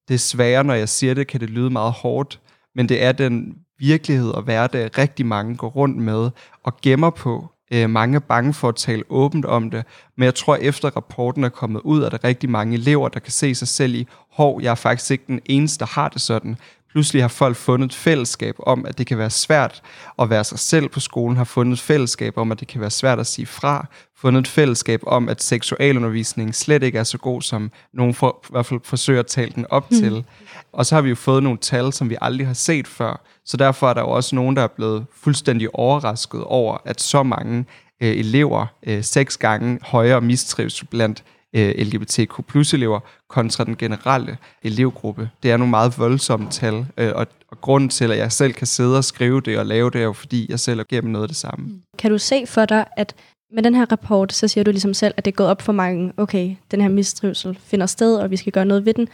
desværre, 0.09 0.63
når 0.63 0.73
jeg 0.73 0.89
siger 0.89 1.13
det, 1.13 1.27
kan 1.27 1.39
det 1.39 1.49
lyde 1.49 1.69
meget 1.69 1.91
hårdt, 1.91 2.39
men 2.75 2.89
det 2.89 3.03
er 3.03 3.11
den 3.11 3.55
virkelighed 3.79 4.29
og 4.29 4.41
hverdag, 4.41 4.97
rigtig 4.97 5.25
mange 5.25 5.55
går 5.55 5.67
rundt 5.69 5.97
med 5.97 6.29
og 6.63 6.77
gemmer 6.81 7.09
på. 7.09 7.49
Øh, 7.73 7.89
mange 7.89 8.15
er 8.15 8.19
bange 8.19 8.53
for 8.53 8.69
at 8.69 8.75
tale 8.75 9.03
åbent 9.09 9.45
om 9.45 9.71
det, 9.71 9.85
men 10.17 10.25
jeg 10.25 10.35
tror, 10.35 10.55
efter 10.55 10.89
rapporten 10.89 11.43
er 11.43 11.49
kommet 11.49 11.81
ud, 11.83 12.03
er 12.03 12.09
der 12.09 12.23
rigtig 12.23 12.49
mange 12.49 12.73
elever, 12.73 13.09
der 13.09 13.19
kan 13.19 13.31
se 13.31 13.55
sig 13.55 13.67
selv 13.67 13.95
i, 13.95 14.07
hov, 14.31 14.61
jeg 14.61 14.71
er 14.71 14.75
faktisk 14.75 15.11
ikke 15.11 15.23
den 15.27 15.39
eneste, 15.45 15.79
der 15.79 15.85
har 15.85 16.09
det 16.09 16.21
sådan. 16.21 16.57
Pludselig 16.93 17.23
har 17.23 17.27
folk 17.27 17.55
fundet 17.55 17.85
et 17.85 17.95
fællesskab 17.95 18.55
om, 18.59 18.85
at 18.85 18.97
det 18.97 19.07
kan 19.07 19.17
være 19.17 19.29
svært 19.29 19.81
at 20.19 20.29
være 20.29 20.43
sig 20.43 20.59
selv 20.59 20.89
på 20.89 20.99
skolen, 20.99 21.37
har 21.37 21.43
fundet 21.43 21.73
et 21.73 21.79
fællesskab 21.79 22.37
om, 22.37 22.51
at 22.51 22.59
det 22.59 22.67
kan 22.67 22.81
være 22.81 22.89
svært 22.89 23.19
at 23.19 23.27
sige 23.27 23.45
fra, 23.45 23.87
fundet 24.17 24.39
et 24.39 24.47
fællesskab 24.47 25.01
om, 25.07 25.29
at 25.29 25.43
seksualundervisning 25.43 26.55
slet 26.55 26.83
ikke 26.83 26.99
er 26.99 27.03
så 27.03 27.17
god, 27.17 27.41
som 27.41 27.71
nogen 27.93 28.13
for, 28.13 28.39
i 28.43 28.51
hvert 28.51 28.65
fald 28.65 28.79
forsøger 28.83 29.19
at 29.19 29.27
tale 29.27 29.51
den 29.55 29.65
op 29.69 29.91
mm. 29.91 29.97
til. 29.97 30.25
Og 30.73 30.85
så 30.85 30.95
har 30.95 31.01
vi 31.01 31.09
jo 31.09 31.15
fået 31.15 31.43
nogle 31.43 31.57
tal, 31.57 31.93
som 31.93 32.09
vi 32.09 32.17
aldrig 32.21 32.47
har 32.47 32.53
set 32.53 32.87
før. 32.87 33.25
Så 33.45 33.57
derfor 33.57 33.89
er 33.89 33.93
der 33.93 34.01
jo 34.01 34.09
også 34.09 34.35
nogen, 34.35 34.55
der 34.55 34.61
er 34.61 34.67
blevet 34.67 35.05
fuldstændig 35.23 35.75
overrasket 35.75 36.43
over, 36.43 36.77
at 36.85 37.01
så 37.01 37.23
mange 37.23 37.65
øh, 38.01 38.09
elever 38.09 38.65
øh, 38.87 39.03
seks 39.03 39.37
gange 39.37 39.79
højere 39.83 40.21
mistrives 40.21 40.83
blandt 40.83 41.23
øh, 41.53 41.75
LGBTQ 41.77 42.45
plus 42.47 42.73
elever 42.73 42.99
kontra 43.29 43.63
den 43.63 43.75
generelle 43.75 44.37
elevgruppe. 44.63 45.29
Det 45.43 45.51
er 45.51 45.57
nogle 45.57 45.69
meget 45.69 45.99
voldsomme 45.99 46.49
tal, 46.49 46.85
øh, 46.97 47.11
og, 47.15 47.27
og 47.51 47.61
grunden 47.61 47.89
til, 47.89 48.11
at 48.11 48.17
jeg 48.17 48.31
selv 48.31 48.53
kan 48.53 48.67
sidde 48.67 48.97
og 48.97 49.03
skrive 49.03 49.41
det 49.41 49.59
og 49.59 49.65
lave 49.65 49.89
det, 49.89 50.01
er 50.01 50.05
jo 50.05 50.13
fordi, 50.13 50.45
jeg 50.49 50.59
selv 50.59 50.79
er 50.79 50.83
gennem 50.89 51.11
noget 51.11 51.23
af 51.23 51.29
det 51.29 51.37
samme. 51.37 51.65
Mm. 51.65 51.81
Kan 51.97 52.11
du 52.11 52.17
se 52.17 52.45
for 52.47 52.65
dig, 52.65 52.85
at 52.97 53.15
med 53.51 53.63
den 53.63 53.75
her 53.75 53.91
rapport, 53.91 54.33
så 54.33 54.47
siger 54.47 54.63
du 54.63 54.71
ligesom 54.71 54.93
selv, 54.93 55.13
at 55.17 55.25
det 55.25 55.31
er 55.31 55.35
gået 55.35 55.49
op 55.49 55.61
for 55.61 55.73
mange, 55.73 56.13
okay, 56.17 56.55
den 56.71 56.81
her 56.81 56.89
mistrivsel 56.89 57.57
finder 57.63 57.85
sted, 57.85 58.15
og 58.15 58.31
vi 58.31 58.37
skal 58.37 58.51
gøre 58.51 58.65
noget 58.65 58.85
ved 58.85 58.93
den. 58.93 59.07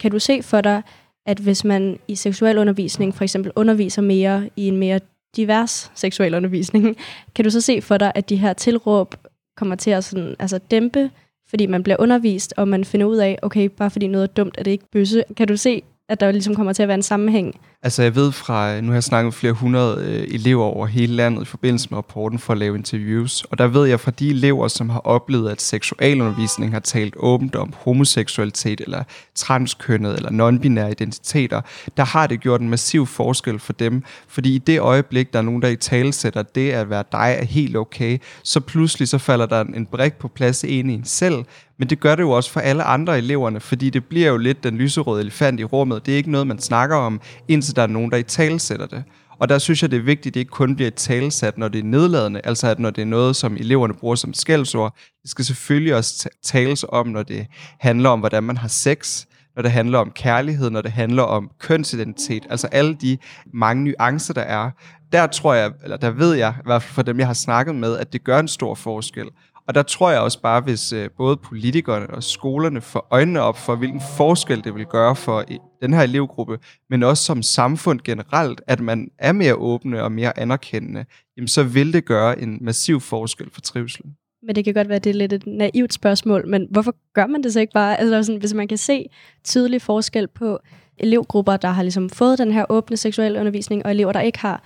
Kan 0.00 0.10
du 0.10 0.18
se 0.18 0.42
for 0.42 0.60
dig, 0.60 0.82
at 1.26 1.38
hvis 1.38 1.64
man 1.64 1.98
i 2.08 2.14
seksuel 2.14 2.58
undervisning 2.58 3.14
for 3.14 3.24
eksempel 3.24 3.52
underviser 3.56 4.02
mere 4.02 4.50
i 4.56 4.68
en 4.68 4.76
mere 4.76 5.00
divers 5.36 5.90
seksuel 5.94 6.34
undervisning, 6.34 6.96
kan 7.34 7.44
du 7.44 7.50
så 7.50 7.60
se 7.60 7.82
for 7.82 7.96
dig, 7.98 8.12
at 8.14 8.28
de 8.28 8.36
her 8.36 8.52
tilråb 8.52 9.14
kommer 9.56 9.74
til 9.74 9.90
at 9.90 10.04
sådan, 10.04 10.36
altså 10.38 10.58
dæmpe, 10.58 11.10
fordi 11.48 11.66
man 11.66 11.82
bliver 11.82 11.96
undervist, 11.98 12.54
og 12.56 12.68
man 12.68 12.84
finder 12.84 13.06
ud 13.06 13.16
af, 13.16 13.38
okay, 13.42 13.68
bare 13.68 13.90
fordi 13.90 14.06
noget 14.06 14.28
er 14.28 14.32
dumt, 14.32 14.54
er 14.58 14.62
det 14.62 14.70
ikke 14.70 14.90
bøsse. 14.92 15.24
Kan 15.36 15.48
du 15.48 15.56
se, 15.56 15.82
at 16.08 16.20
der 16.20 16.30
ligesom 16.32 16.54
kommer 16.54 16.72
til 16.72 16.82
at 16.82 16.88
være 16.88 16.94
en 16.94 17.02
sammenhæng? 17.02 17.60
Altså 17.82 18.02
jeg 18.02 18.14
ved 18.14 18.32
fra, 18.32 18.80
nu 18.80 18.86
har 18.86 18.94
jeg 18.94 19.04
snakket 19.04 19.26
med 19.26 19.32
flere 19.32 19.52
hundrede 19.52 20.04
øh, 20.04 20.34
elever 20.34 20.64
over 20.64 20.86
hele 20.86 21.14
landet 21.14 21.42
i 21.42 21.44
forbindelse 21.44 21.88
med 21.90 21.96
rapporten 21.96 22.38
for 22.38 22.52
at 22.52 22.58
lave 22.58 22.76
interviews, 22.76 23.44
og 23.44 23.58
der 23.58 23.66
ved 23.66 23.86
jeg 23.86 24.00
fra 24.00 24.10
de 24.10 24.30
elever, 24.30 24.68
som 24.68 24.88
har 24.90 24.98
oplevet, 24.98 25.50
at 25.50 25.60
seksualundervisning 25.60 26.72
har 26.72 26.80
talt 26.80 27.14
åbent 27.16 27.56
om 27.56 27.72
homoseksualitet 27.76 28.80
eller 28.80 29.04
transkønnet 29.34 30.16
eller 30.16 30.30
nonbinære 30.30 30.90
identiteter, 30.90 31.60
der 31.96 32.04
har 32.04 32.26
det 32.26 32.40
gjort 32.40 32.60
en 32.60 32.68
massiv 32.68 33.06
forskel 33.06 33.58
for 33.58 33.72
dem, 33.72 34.02
fordi 34.28 34.54
i 34.54 34.58
det 34.58 34.80
øjeblik, 34.80 35.32
der 35.32 35.38
er 35.38 35.42
nogen, 35.42 35.62
der 35.62 35.68
i 35.68 35.76
tale 35.76 36.12
sætter 36.12 36.42
det 36.42 36.70
at 36.70 36.90
være 36.90 37.04
dig 37.12 37.36
er 37.40 37.44
helt 37.44 37.76
okay, 37.76 38.18
så 38.42 38.60
pludselig 38.60 39.08
så 39.08 39.18
falder 39.18 39.46
der 39.46 39.60
en 39.60 39.86
brik 39.86 40.14
på 40.14 40.28
plads 40.28 40.64
ind 40.64 40.90
i 40.90 40.94
en 40.94 41.04
selv, 41.04 41.44
men 41.78 41.90
det 41.90 42.00
gør 42.00 42.14
det 42.14 42.22
jo 42.22 42.30
også 42.30 42.50
for 42.50 42.60
alle 42.60 42.82
andre 42.82 43.18
eleverne, 43.18 43.60
fordi 43.60 43.90
det 43.90 44.04
bliver 44.04 44.28
jo 44.28 44.36
lidt 44.36 44.64
den 44.64 44.76
lyserøde 44.76 45.20
elefant 45.20 45.60
i 45.60 45.64
rummet. 45.64 46.06
Det 46.06 46.12
er 46.12 46.16
ikke 46.16 46.30
noget, 46.30 46.46
man 46.46 46.58
snakker 46.58 46.96
om, 46.96 47.20
indtil 47.48 47.67
der 47.72 47.82
er 47.82 47.86
nogen, 47.86 48.10
der 48.10 48.16
i 48.16 48.22
tale 48.22 48.58
sætter 48.58 48.86
det. 48.86 49.04
Og 49.40 49.48
der 49.48 49.58
synes 49.58 49.82
jeg, 49.82 49.90
det 49.90 49.96
er 49.96 50.02
vigtigt, 50.02 50.26
at 50.26 50.34
det 50.34 50.40
ikke 50.40 50.50
kun 50.50 50.76
bliver 50.76 50.90
talesat, 50.90 51.30
talsat, 51.30 51.58
når 51.58 51.68
det 51.68 51.78
er 51.78 51.84
nedladende, 51.84 52.40
altså 52.44 52.68
at 52.68 52.78
når 52.78 52.90
det 52.90 53.02
er 53.02 53.06
noget, 53.06 53.36
som 53.36 53.56
eleverne 53.56 53.94
bruger 53.94 54.14
som 54.14 54.34
skældsord. 54.34 54.96
Det 55.22 55.30
skal 55.30 55.44
selvfølgelig 55.44 55.94
også 55.94 56.28
tales 56.42 56.84
om, 56.88 57.06
når 57.06 57.22
det 57.22 57.46
handler 57.80 58.10
om, 58.10 58.20
hvordan 58.20 58.42
man 58.42 58.56
har 58.56 58.68
sex, 58.68 59.24
når 59.56 59.62
det 59.62 59.72
handler 59.72 59.98
om 59.98 60.10
kærlighed, 60.10 60.70
når 60.70 60.82
det 60.82 60.92
handler 60.92 61.22
om 61.22 61.50
kønsidentitet, 61.58 62.46
altså 62.50 62.66
alle 62.66 62.94
de 62.94 63.18
mange 63.54 63.84
nuancer, 63.84 64.34
der 64.34 64.42
er. 64.42 64.70
Der 65.12 65.26
tror 65.26 65.54
jeg, 65.54 65.72
eller 65.82 65.96
der 65.96 66.10
ved 66.10 66.34
jeg, 66.34 66.54
i 66.58 66.62
hvert 66.64 66.82
fald 66.82 66.94
for 66.94 67.02
dem, 67.02 67.18
jeg 67.18 67.26
har 67.26 67.34
snakket 67.34 67.74
med, 67.74 67.96
at 67.96 68.12
det 68.12 68.24
gør 68.24 68.38
en 68.38 68.48
stor 68.48 68.74
forskel. 68.74 69.26
Og 69.68 69.74
der 69.74 69.82
tror 69.82 70.10
jeg 70.10 70.20
også 70.20 70.40
bare, 70.40 70.60
hvis 70.60 70.92
øh, 70.92 71.10
både 71.16 71.36
politikerne 71.36 72.10
og 72.10 72.22
skolerne 72.22 72.80
får 72.80 73.08
øjnene 73.10 73.40
op 73.40 73.58
for, 73.58 73.76
hvilken 73.76 74.00
forskel 74.16 74.64
det 74.64 74.74
vil 74.74 74.86
gøre 74.86 75.16
for 75.16 75.44
den 75.82 75.94
her 75.94 76.02
elevgruppe, 76.02 76.58
men 76.90 77.02
også 77.02 77.24
som 77.24 77.42
samfund 77.42 78.00
generelt, 78.04 78.60
at 78.66 78.80
man 78.80 79.08
er 79.18 79.32
mere 79.32 79.54
åbne 79.54 80.02
og 80.02 80.12
mere 80.12 80.38
anerkendende, 80.38 81.04
jamen 81.36 81.48
så 81.48 81.62
vil 81.62 81.92
det 81.92 82.04
gøre 82.04 82.40
en 82.40 82.58
massiv 82.60 83.00
forskel 83.00 83.50
for 83.52 83.60
trivselen. 83.60 84.16
Men 84.42 84.54
det 84.54 84.64
kan 84.64 84.74
godt 84.74 84.88
være, 84.88 84.96
at 84.96 85.04
det 85.04 85.10
er 85.10 85.14
lidt 85.14 85.32
et 85.32 85.46
naivt 85.46 85.92
spørgsmål, 85.92 86.48
men 86.48 86.66
hvorfor 86.70 86.94
gør 87.14 87.26
man 87.26 87.42
det 87.42 87.52
så 87.52 87.60
ikke 87.60 87.72
bare? 87.72 88.00
Altså 88.00 88.22
sådan, 88.22 88.40
hvis 88.40 88.54
man 88.54 88.68
kan 88.68 88.78
se 88.78 89.06
tydelig 89.44 89.82
forskel 89.82 90.28
på 90.28 90.58
elevgrupper, 90.98 91.56
der 91.56 91.68
har 91.68 91.82
ligesom 91.82 92.10
fået 92.10 92.38
den 92.38 92.52
her 92.52 92.64
åbne 92.68 92.96
seksuelle 92.96 93.40
undervisning, 93.40 93.84
og 93.84 93.90
elever, 93.90 94.12
der 94.12 94.20
ikke 94.20 94.38
har, 94.38 94.64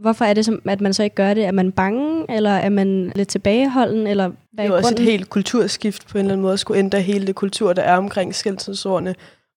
hvorfor 0.00 0.24
er 0.24 0.34
det, 0.34 0.44
som, 0.44 0.62
at 0.64 0.80
man 0.80 0.94
så 0.94 1.02
ikke 1.02 1.16
gør 1.16 1.34
det? 1.34 1.44
Er 1.44 1.52
man 1.52 1.72
bange, 1.72 2.26
eller 2.28 2.50
er 2.50 2.68
man 2.68 3.12
lidt 3.14 3.28
tilbageholden, 3.28 4.06
eller 4.06 4.30
hvad 4.52 4.64
Det 4.64 4.72
er 4.72 4.76
også 4.76 4.94
et 4.94 4.98
helt 4.98 5.30
kulturskift 5.30 6.08
på 6.08 6.18
en 6.18 6.24
eller 6.24 6.32
anden 6.32 6.42
måde, 6.42 6.52
at 6.52 6.60
skulle 6.60 6.78
ændre 6.78 7.00
hele 7.00 7.26
det 7.26 7.34
kultur, 7.34 7.72
der 7.72 7.82
er 7.82 7.96
omkring 7.96 8.34
skældsordene, 8.34 9.14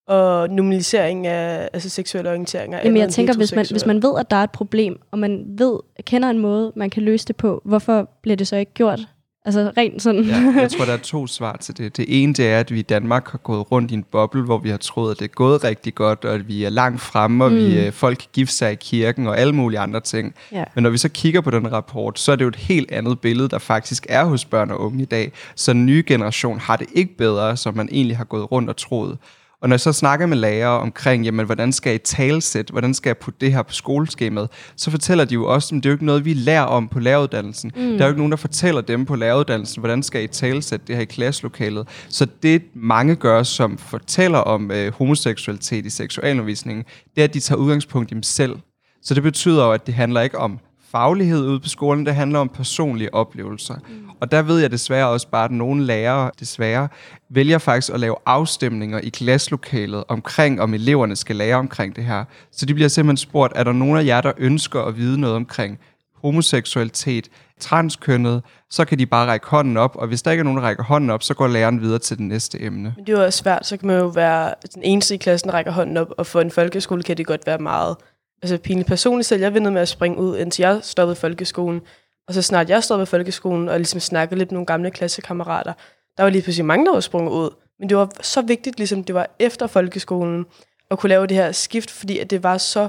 og 0.07 0.49
normalisering 0.49 1.27
af 1.27 1.69
altså, 1.73 1.89
seksuelle 1.89 2.29
orienteringer. 2.29 2.79
Jamen, 2.83 2.97
jeg 2.97 3.09
tænker, 3.09 3.33
hvis 3.33 3.55
man, 3.55 3.65
hvis 3.71 3.85
man 3.85 4.03
ved, 4.03 4.19
at 4.19 4.31
der 4.31 4.37
er 4.37 4.43
et 4.43 4.51
problem, 4.51 4.99
og 5.11 5.19
man 5.19 5.43
ved, 5.47 5.79
kender 6.03 6.29
en 6.29 6.37
måde, 6.37 6.71
man 6.75 6.89
kan 6.89 7.03
løse 7.03 7.27
det 7.27 7.35
på, 7.35 7.61
hvorfor 7.65 8.09
bliver 8.21 8.35
det 8.35 8.47
så 8.47 8.55
ikke 8.55 8.73
gjort? 8.73 8.99
Altså 9.45 9.71
rent 9.77 10.01
sådan. 10.01 10.23
ja, 10.23 10.53
jeg 10.55 10.71
tror, 10.71 10.85
der 10.85 10.93
er 10.93 10.97
to 11.13 11.27
svar 11.27 11.57
til 11.57 11.77
det. 11.77 11.97
Det 11.97 12.05
ene, 12.07 12.33
det 12.33 12.47
er, 12.47 12.59
at 12.59 12.71
vi 12.71 12.79
i 12.79 12.81
Danmark 12.81 13.31
har 13.31 13.37
gået 13.37 13.71
rundt 13.71 13.91
i 13.91 13.93
en 13.93 14.03
boble, 14.03 14.41
hvor 14.41 14.57
vi 14.57 14.69
har 14.69 14.77
troet, 14.77 15.11
at 15.11 15.19
det 15.19 15.25
er 15.25 15.33
gået 15.35 15.63
rigtig 15.63 15.95
godt, 15.95 16.25
og 16.25 16.33
at 16.33 16.47
vi 16.47 16.63
er 16.63 16.69
langt 16.69 17.01
fremme, 17.01 17.43
og 17.43 17.51
mm. 17.51 17.57
vi, 17.57 17.79
øh, 17.79 17.91
folk 17.91 18.17
kan 18.17 18.27
gifte 18.33 18.55
sig 18.55 18.71
i 18.71 18.75
kirken, 18.75 19.27
og 19.27 19.39
alle 19.39 19.55
mulige 19.55 19.79
andre 19.79 19.99
ting. 19.99 20.35
Ja. 20.51 20.63
Men 20.75 20.83
når 20.83 20.89
vi 20.89 20.97
så 20.97 21.09
kigger 21.09 21.41
på 21.41 21.51
den 21.51 21.71
rapport, 21.71 22.19
så 22.19 22.31
er 22.31 22.35
det 22.35 22.43
jo 22.43 22.49
et 22.49 22.55
helt 22.55 22.91
andet 22.91 23.19
billede, 23.19 23.49
der 23.49 23.59
faktisk 23.59 24.05
er 24.09 24.23
hos 24.23 24.45
børn 24.45 24.71
og 24.71 24.81
unge 24.81 25.01
i 25.01 25.05
dag. 25.05 25.31
Så 25.55 25.73
den 25.73 25.85
nye 25.85 26.03
generation 26.07 26.59
har 26.59 26.75
det 26.75 26.87
ikke 26.93 27.17
bedre, 27.17 27.57
som 27.57 27.77
man 27.77 27.89
egentlig 27.91 28.17
har 28.17 28.25
gået 28.25 28.51
rundt 28.51 28.69
og 28.69 28.77
troet. 28.77 29.17
Og 29.61 29.69
når 29.69 29.73
jeg 29.73 29.79
så 29.79 29.93
snakker 29.93 30.25
med 30.25 30.37
lærere 30.37 30.79
omkring, 30.79 31.25
jamen, 31.25 31.45
hvordan 31.45 31.71
skal 31.71 31.89
jeg 31.89 32.03
talsæt, 32.03 32.69
hvordan 32.69 32.93
skal 32.93 33.09
jeg 33.09 33.17
putte 33.17 33.37
det 33.41 33.53
her 33.53 33.61
på 33.63 33.73
skoleskemaet, 33.73 34.49
så 34.75 34.91
fortæller 34.91 35.25
de 35.25 35.33
jo 35.33 35.45
også, 35.45 35.75
at 35.75 35.83
det 35.83 35.89
er 35.89 35.91
jo 35.91 35.95
ikke 35.95 36.05
noget, 36.05 36.25
vi 36.25 36.33
lærer 36.33 36.63
om 36.63 36.87
på 36.87 36.99
læreruddannelsen. 36.99 37.71
Mm. 37.75 37.81
Der 37.81 37.99
er 37.99 38.03
jo 38.03 38.07
ikke 38.07 38.19
nogen, 38.19 38.31
der 38.31 38.37
fortæller 38.37 38.81
dem 38.81 39.05
på 39.05 39.15
læreruddannelsen, 39.15 39.79
hvordan 39.79 40.03
skal 40.03 40.23
I 40.23 40.27
talsætte 40.27 40.85
det 40.87 40.95
her 40.95 41.01
i 41.01 41.05
klasselokalet. 41.05 41.87
Så 42.09 42.27
det 42.43 42.63
mange 42.73 43.15
gør, 43.15 43.43
som 43.43 43.77
fortæller 43.77 44.39
om 44.39 44.71
øh, 44.71 44.93
homoseksualitet 44.93 45.85
i 45.85 45.89
seksualundervisningen, 45.89 46.85
det 47.15 47.21
er, 47.21 47.23
at 47.23 47.33
de 47.33 47.39
tager 47.39 47.59
udgangspunkt 47.59 48.11
i 48.11 48.13
dem 48.13 48.23
selv. 48.23 48.55
Så 49.03 49.13
det 49.13 49.23
betyder 49.23 49.65
jo, 49.65 49.71
at 49.71 49.87
det 49.87 49.93
handler 49.93 50.21
ikke 50.21 50.37
om 50.37 50.59
faglighed 50.91 51.47
ude 51.47 51.59
på 51.59 51.69
skolen, 51.69 52.05
det 52.05 52.15
handler 52.15 52.39
om 52.39 52.49
personlige 52.49 53.13
oplevelser. 53.13 53.75
Mm. 53.75 54.09
Og 54.19 54.31
der 54.31 54.41
ved 54.41 54.59
jeg 54.59 54.71
desværre 54.71 55.07
også 55.07 55.27
bare, 55.27 55.45
at 55.45 55.51
nogle 55.51 55.85
lærere 55.85 56.31
desværre 56.39 56.87
vælger 57.29 57.57
faktisk 57.57 57.93
at 57.93 57.99
lave 57.99 58.15
afstemninger 58.25 58.99
i 58.99 59.09
klasselokalet 59.09 60.03
omkring, 60.07 60.61
om 60.61 60.73
eleverne 60.73 61.15
skal 61.15 61.35
lære 61.35 61.55
omkring 61.55 61.95
det 61.95 62.03
her. 62.03 62.23
Så 62.51 62.65
de 62.65 62.73
bliver 62.73 62.87
simpelthen 62.89 63.17
spurgt, 63.17 63.53
er 63.55 63.63
der 63.63 63.71
nogen 63.71 63.97
af 63.97 64.05
jer, 64.05 64.21
der 64.21 64.31
ønsker 64.37 64.81
at 64.81 64.97
vide 64.97 65.19
noget 65.19 65.35
omkring 65.35 65.79
homoseksualitet, 66.21 67.29
transkønnet, 67.59 68.43
så 68.69 68.85
kan 68.85 68.99
de 68.99 69.05
bare 69.05 69.27
række 69.27 69.47
hånden 69.47 69.77
op, 69.77 69.95
og 69.95 70.07
hvis 70.07 70.21
der 70.21 70.31
ikke 70.31 70.41
er 70.41 70.43
nogen, 70.43 70.57
der 70.57 70.63
rækker 70.63 70.83
hånden 70.83 71.09
op, 71.09 71.23
så 71.23 71.33
går 71.33 71.47
læreren 71.47 71.81
videre 71.81 71.99
til 71.99 72.17
det 72.17 72.25
næste 72.25 72.61
emne. 72.61 72.93
Men 72.95 73.05
det 73.05 73.13
er 73.13 73.17
jo 73.17 73.25
også 73.25 73.39
svært, 73.39 73.65
så 73.65 73.77
kan 73.77 73.87
man 73.87 73.99
jo 73.99 74.07
være 74.07 74.53
den 74.73 74.83
eneste 74.83 75.15
i 75.15 75.17
klassen, 75.17 75.49
der 75.49 75.55
rækker 75.55 75.71
hånden 75.71 75.97
op, 75.97 76.07
og 76.17 76.25
for 76.25 76.41
en 76.41 76.51
folkeskole 76.51 77.03
kan 77.03 77.17
det 77.17 77.25
godt 77.25 77.41
være 77.45 77.57
meget 77.57 77.95
altså 78.41 78.57
pinligt 78.57 78.87
personligt 78.87 79.27
selv. 79.27 79.41
Jeg 79.41 79.53
vendte 79.53 79.71
med 79.71 79.81
at 79.81 79.87
springe 79.87 80.17
ud, 80.17 80.37
indtil 80.37 80.63
jeg 80.63 80.79
stoppede 80.81 81.15
folkeskolen. 81.15 81.81
Og 82.27 82.33
så 82.33 82.41
snart 82.41 82.69
jeg 82.69 82.83
stoppede 82.83 83.05
folkeskolen, 83.05 83.69
og 83.69 83.77
ligesom 83.77 83.99
snakkede 83.99 84.37
lidt 84.37 84.51
med 84.51 84.55
nogle 84.55 84.65
gamle 84.65 84.91
klassekammerater, 84.91 85.73
der 86.17 86.23
var 86.23 86.29
lige 86.29 86.41
pludselig 86.41 86.65
mange, 86.65 86.85
der 86.85 86.91
var 86.91 86.99
sprunget 86.99 87.31
ud. 87.31 87.49
Men 87.79 87.89
det 87.89 87.97
var 87.97 88.09
så 88.21 88.41
vigtigt, 88.41 88.77
ligesom 88.77 89.03
det 89.03 89.15
var 89.15 89.27
efter 89.39 89.67
folkeskolen, 89.67 90.45
at 90.91 90.99
kunne 90.99 91.09
lave 91.09 91.27
det 91.27 91.37
her 91.37 91.51
skift, 91.51 91.91
fordi 91.91 92.19
at 92.19 92.29
det 92.29 92.43
var 92.43 92.57
så 92.57 92.87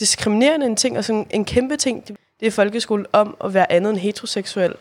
diskriminerende 0.00 0.66
en 0.66 0.76
ting, 0.76 0.98
og 0.98 1.04
sådan 1.04 1.26
en 1.30 1.44
kæmpe 1.44 1.76
ting. 1.76 2.08
Det 2.40 2.46
er 2.46 2.50
folkeskolen 2.50 3.06
om 3.12 3.36
at 3.44 3.54
være 3.54 3.72
andet 3.72 3.90
end 3.90 3.98
heteroseksuel. 3.98 4.74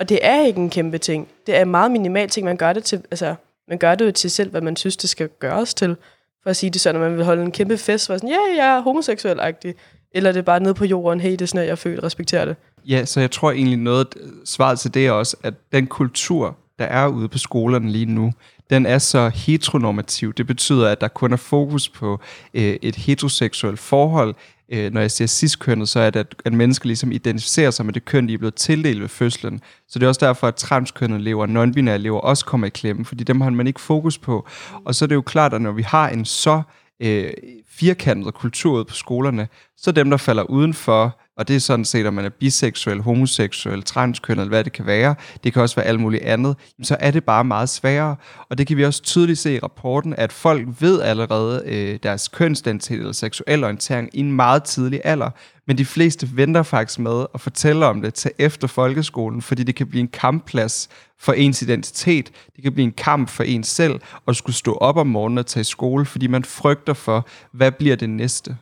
Og 0.00 0.08
det 0.08 0.18
er 0.22 0.42
ikke 0.42 0.60
en 0.60 0.70
kæmpe 0.70 0.98
ting. 0.98 1.28
Det 1.46 1.56
er 1.56 1.62
en 1.62 1.70
meget 1.70 1.90
minimal 1.90 2.28
ting, 2.28 2.44
man 2.44 2.56
gør 2.56 2.72
det 2.72 2.84
til, 2.84 3.04
altså, 3.10 3.34
man 3.68 3.78
gør 3.78 3.94
det 3.94 4.06
jo 4.06 4.12
til 4.12 4.30
selv, 4.30 4.50
hvad 4.50 4.60
man 4.60 4.76
synes, 4.76 4.96
det 4.96 5.10
skal 5.10 5.28
gøres 5.28 5.74
til 5.74 5.96
for 6.42 6.50
at 6.50 6.56
sige 6.56 6.70
det 6.70 6.80
sådan, 6.80 7.02
at 7.02 7.08
man 7.08 7.16
vil 7.16 7.24
holde 7.24 7.42
en 7.42 7.52
kæmpe 7.52 7.78
fest, 7.78 8.08
hvor 8.08 8.16
sådan, 8.16 8.28
ja, 8.28 8.36
yeah, 8.48 8.56
jeg 8.56 8.76
er 8.76 8.82
homoseksuel-agtig. 8.82 9.74
Eller 10.14 10.30
er 10.30 10.32
det 10.32 10.44
bare 10.44 10.60
nede 10.60 10.74
på 10.74 10.84
jorden, 10.84 11.20
hey, 11.20 11.30
det 11.30 11.42
er 11.42 11.46
sådan, 11.46 11.64
jeg 11.64 11.72
er 11.72 11.76
født, 11.76 12.02
respekterer 12.02 12.44
det. 12.44 12.56
Ja, 12.88 13.04
så 13.04 13.20
jeg 13.20 13.30
tror 13.30 13.50
egentlig 13.50 13.78
noget, 13.78 14.08
svaret 14.44 14.78
til 14.78 14.94
det 14.94 15.06
er 15.06 15.10
også, 15.10 15.36
at 15.42 15.54
den 15.72 15.86
kultur, 15.86 16.56
der 16.78 16.84
er 16.84 17.06
ude 17.06 17.28
på 17.28 17.38
skolerne 17.38 17.90
lige 17.90 18.06
nu, 18.06 18.32
den 18.70 18.86
er 18.86 18.98
så 18.98 19.28
heteronormativ. 19.28 20.32
Det 20.32 20.46
betyder, 20.46 20.88
at 20.88 21.00
der 21.00 21.08
kun 21.08 21.32
er 21.32 21.36
fokus 21.36 21.88
på 21.88 22.20
øh, 22.54 22.76
et 22.82 22.96
heteroseksuelt 22.96 23.78
forhold, 23.78 24.34
øh, 24.72 24.92
når 24.92 25.00
jeg 25.00 25.10
siger 25.10 25.28
ciskønnet, 25.28 25.88
så 25.88 26.00
er 26.00 26.10
det, 26.10 26.20
at, 26.20 26.34
at 26.44 26.52
mennesker 26.52 26.86
ligesom 26.86 27.12
identificerer 27.12 27.70
sig 27.70 27.86
med 27.86 27.94
det 27.94 28.04
køn, 28.04 28.28
de 28.28 28.34
er 28.34 28.38
blevet 28.38 28.54
tildelt 28.54 29.00
ved 29.00 29.08
fødslen. 29.08 29.60
Så 29.88 29.98
det 29.98 30.04
er 30.04 30.08
også 30.08 30.26
derfor, 30.26 30.48
at 30.48 30.54
transkønnet 30.54 31.20
lever, 31.20 31.46
non-binære 31.46 31.96
lever 31.96 32.20
også 32.20 32.44
kommer 32.44 32.66
i 32.66 32.70
klemme, 32.70 33.04
fordi 33.04 33.24
dem 33.24 33.40
har 33.40 33.50
man 33.50 33.66
ikke 33.66 33.80
fokus 33.80 34.18
på. 34.18 34.48
Og 34.84 34.94
så 34.94 35.04
er 35.04 35.06
det 35.06 35.14
jo 35.14 35.22
klart, 35.22 35.54
at 35.54 35.62
når 35.62 35.72
vi 35.72 35.82
har 35.82 36.08
en 36.08 36.24
så 36.24 36.62
øh, 37.00 37.32
firkantet 37.68 38.34
kultur 38.34 38.76
ude 38.76 38.84
på 38.84 38.94
skolerne, 38.94 39.48
så 39.76 39.92
dem, 39.92 40.10
der 40.10 40.16
falder 40.16 40.42
udenfor, 40.42 41.20
og 41.36 41.48
det 41.48 41.56
er 41.56 41.60
sådan 41.60 41.84
set, 41.84 42.06
om 42.06 42.14
man 42.14 42.24
er 42.24 42.28
biseksuel, 42.28 43.00
homoseksuel, 43.00 43.82
transkønnet, 43.82 44.42
eller 44.42 44.48
hvad 44.48 44.64
det 44.64 44.72
kan 44.72 44.86
være, 44.86 45.14
det 45.44 45.52
kan 45.52 45.62
også 45.62 45.76
være 45.76 45.86
alt 45.86 46.00
muligt 46.00 46.22
andet, 46.22 46.56
så 46.82 46.96
er 47.00 47.10
det 47.10 47.24
bare 47.24 47.44
meget 47.44 47.68
sværere. 47.68 48.16
Og 48.50 48.58
det 48.58 48.66
kan 48.66 48.76
vi 48.76 48.84
også 48.84 49.02
tydeligt 49.02 49.38
se 49.38 49.54
i 49.54 49.58
rapporten, 49.58 50.14
at 50.18 50.32
folk 50.32 50.68
ved 50.80 51.02
allerede 51.02 51.62
øh, 51.66 51.98
deres 52.02 52.28
kønsidentitet 52.28 52.98
eller 52.98 53.12
seksuel 53.12 53.64
orientering 53.64 54.10
i 54.12 54.20
en 54.20 54.32
meget 54.32 54.64
tidlig 54.64 55.00
alder, 55.04 55.30
men 55.66 55.78
de 55.78 55.84
fleste 55.84 56.36
venter 56.36 56.62
faktisk 56.62 56.98
med 56.98 57.26
at 57.34 57.40
fortælle 57.40 57.86
om 57.86 58.02
det 58.02 58.14
til 58.14 58.30
efter 58.38 58.68
folkeskolen, 58.68 59.42
fordi 59.42 59.62
det 59.62 59.74
kan 59.74 59.86
blive 59.86 60.00
en 60.00 60.08
kampplads 60.08 60.88
for 61.20 61.32
ens 61.32 61.62
identitet. 61.62 62.30
Det 62.56 62.62
kan 62.62 62.72
blive 62.72 62.84
en 62.84 62.92
kamp 62.92 63.28
for 63.28 63.42
ens 63.42 63.68
selv 63.68 64.00
at 64.28 64.36
skulle 64.36 64.56
stå 64.56 64.74
op 64.74 64.96
om 64.96 65.06
morgenen 65.06 65.38
og 65.38 65.46
tage 65.46 65.60
i 65.60 65.64
skole, 65.64 66.04
fordi 66.04 66.26
man 66.26 66.44
frygter 66.44 66.94
for, 66.94 67.26
hvad 67.52 67.72
bliver 67.72 67.96
det 67.96 68.10
næste. 68.10 68.56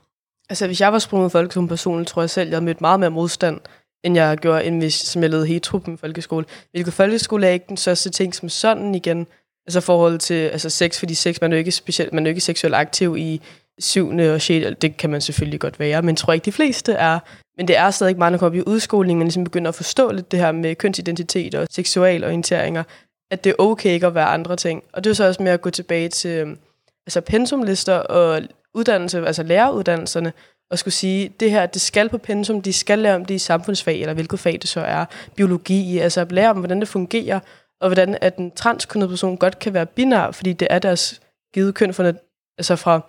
Altså, 0.50 0.66
hvis 0.66 0.80
jeg 0.80 0.92
var 0.92 0.98
sprunget 0.98 1.32
folkeskolen 1.32 1.68
personligt, 1.68 2.08
tror 2.08 2.22
jeg 2.22 2.30
selv, 2.30 2.48
jeg 2.48 2.56
havde 2.56 2.64
mødt 2.64 2.80
meget 2.80 3.00
mere 3.00 3.10
modstand, 3.10 3.60
end 4.04 4.16
jeg 4.16 4.38
gjorde, 4.38 4.64
end 4.64 4.78
hvis 4.78 4.94
som 4.94 5.22
jeg 5.22 5.30
ledede 5.30 5.46
hetero 5.46 5.78
på 5.78 5.96
folkeskole. 5.96 6.44
Hvilket 6.70 6.94
folkeskole 6.94 7.46
er 7.46 7.50
ikke 7.50 7.66
den 7.68 7.76
største 7.76 8.10
ting 8.10 8.34
som 8.34 8.48
sådan 8.48 8.94
igen. 8.94 9.26
Altså 9.66 9.80
forhold 9.80 10.18
til 10.18 10.34
altså 10.34 10.70
sex, 10.70 10.98
fordi 10.98 11.14
sex, 11.14 11.40
man 11.40 11.52
er 11.52 11.56
jo 11.56 11.58
ikke, 11.58 11.72
specielt, 11.72 12.12
man 12.12 12.26
er 12.26 12.30
jo 12.30 12.32
ikke 12.32 12.40
seksuelt 12.40 12.74
aktiv 12.74 13.16
i 13.18 13.40
syvende 13.78 14.34
og 14.34 14.40
6. 14.40 14.66
Det 14.82 14.96
kan 14.96 15.10
man 15.10 15.20
selvfølgelig 15.20 15.60
godt 15.60 15.80
være, 15.80 16.02
men 16.02 16.16
tror 16.16 16.32
ikke 16.32 16.44
de 16.44 16.52
fleste 16.52 16.92
er. 16.92 17.18
Men 17.56 17.68
det 17.68 17.76
er 17.76 17.90
stadig 17.90 18.18
meget, 18.18 18.32
når 18.32 18.38
kommer 18.38 18.60
i 18.60 18.64
udskoling, 18.66 19.18
man 19.18 19.26
ligesom 19.26 19.44
begynder 19.44 19.68
at 19.68 19.74
forstå 19.74 20.12
lidt 20.12 20.32
det 20.32 20.38
her 20.38 20.52
med 20.52 20.74
kønsidentitet 20.74 21.54
og 21.54 21.66
seksual 21.70 22.24
orienteringer, 22.24 22.82
at 23.30 23.44
det 23.44 23.50
er 23.50 23.54
okay 23.58 23.90
ikke 23.90 24.06
at 24.06 24.14
være 24.14 24.26
andre 24.26 24.56
ting. 24.56 24.82
Og 24.92 25.04
det 25.04 25.10
er 25.10 25.14
så 25.14 25.26
også 25.26 25.42
med 25.42 25.52
at 25.52 25.60
gå 25.60 25.70
tilbage 25.70 26.08
til 26.08 26.30
øhm, 26.30 26.58
altså 27.06 27.20
pensumlister 27.20 27.94
og 27.94 28.42
uddannelse, 28.74 29.26
altså 29.26 29.42
læreruddannelserne, 29.42 30.32
og 30.70 30.78
skulle 30.78 30.94
sige, 30.94 31.28
det 31.40 31.50
her, 31.50 31.66
det 31.66 31.80
skal 31.80 32.08
på 32.08 32.18
pensum, 32.18 32.62
de 32.62 32.72
skal 32.72 32.98
lære 32.98 33.14
om 33.14 33.24
det 33.24 33.34
i 33.34 33.38
samfundsfag, 33.38 34.00
eller 34.00 34.14
hvilket 34.14 34.40
fag 34.40 34.52
det 34.52 34.68
så 34.68 34.80
er, 34.80 35.04
biologi, 35.34 35.98
altså 35.98 36.26
lære 36.30 36.50
om, 36.50 36.58
hvordan 36.58 36.80
det 36.80 36.88
fungerer, 36.88 37.40
og 37.80 37.88
hvordan 37.88 38.18
at 38.20 38.36
en 38.36 38.50
transkønnet 38.50 39.08
person 39.08 39.36
godt 39.36 39.58
kan 39.58 39.74
være 39.74 39.86
binær, 39.86 40.30
fordi 40.30 40.52
det 40.52 40.68
er 40.70 40.78
deres 40.78 41.20
givet 41.54 41.74
køn 41.74 41.94
for, 41.94 42.12
altså 42.58 42.76
fra, 42.76 43.00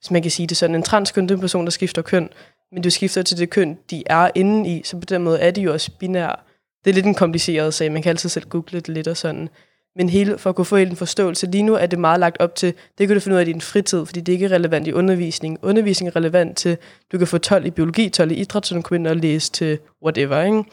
hvis 0.00 0.10
man 0.10 0.22
kan 0.22 0.30
sige 0.30 0.46
det 0.46 0.56
sådan, 0.56 0.76
en 0.76 0.82
transkønnet 0.82 1.40
person, 1.40 1.64
der 1.64 1.70
skifter 1.70 2.02
køn, 2.02 2.28
men 2.72 2.82
du 2.82 2.90
skifter 2.90 3.22
til 3.22 3.38
det 3.38 3.50
køn, 3.50 3.78
de 3.90 4.02
er 4.06 4.30
inde 4.34 4.70
i, 4.70 4.82
så 4.84 4.96
på 4.96 5.04
den 5.04 5.22
måde 5.22 5.40
er 5.40 5.50
de 5.50 5.60
jo 5.60 5.72
også 5.72 5.90
binær. 5.98 6.44
Det 6.84 6.90
er 6.90 6.94
lidt 6.94 7.06
en 7.06 7.14
kompliceret 7.14 7.74
sag, 7.74 7.92
man 7.92 8.02
kan 8.02 8.10
altid 8.10 8.28
selv 8.28 8.48
google 8.48 8.80
det 8.80 8.88
lidt 8.88 9.08
og 9.08 9.16
sådan. 9.16 9.48
Men 9.96 10.08
hele, 10.08 10.38
for 10.38 10.50
at 10.50 10.56
kunne 10.56 10.64
få 10.64 10.76
en 10.76 10.96
forståelse, 10.96 11.46
lige 11.46 11.62
nu 11.62 11.74
er 11.74 11.86
det 11.86 11.98
meget 11.98 12.20
lagt 12.20 12.36
op 12.40 12.54
til, 12.54 12.74
det 12.98 13.08
kan 13.08 13.16
du 13.16 13.20
finde 13.20 13.34
ud 13.34 13.40
af 13.40 13.44
i 13.44 13.52
din 13.52 13.60
fritid, 13.60 14.06
fordi 14.06 14.20
det 14.20 14.32
ikke 14.32 14.46
er 14.46 14.52
relevant 14.52 14.86
i 14.86 14.92
undervisning. 14.92 15.58
Undervisning 15.62 16.08
er 16.08 16.16
relevant 16.16 16.56
til, 16.56 16.76
du 17.12 17.18
kan 17.18 17.26
få 17.26 17.38
12 17.38 17.66
i 17.66 17.70
biologi, 17.70 18.08
12 18.08 18.30
i 18.30 18.34
idræt, 18.34 18.66
så 18.66 18.74
du 18.74 18.82
kan 18.82 18.96
ind 18.96 19.06
og 19.06 19.16
læse 19.16 19.52
til 19.52 19.78
whatever. 20.04 20.42
Ikke? 20.42 20.64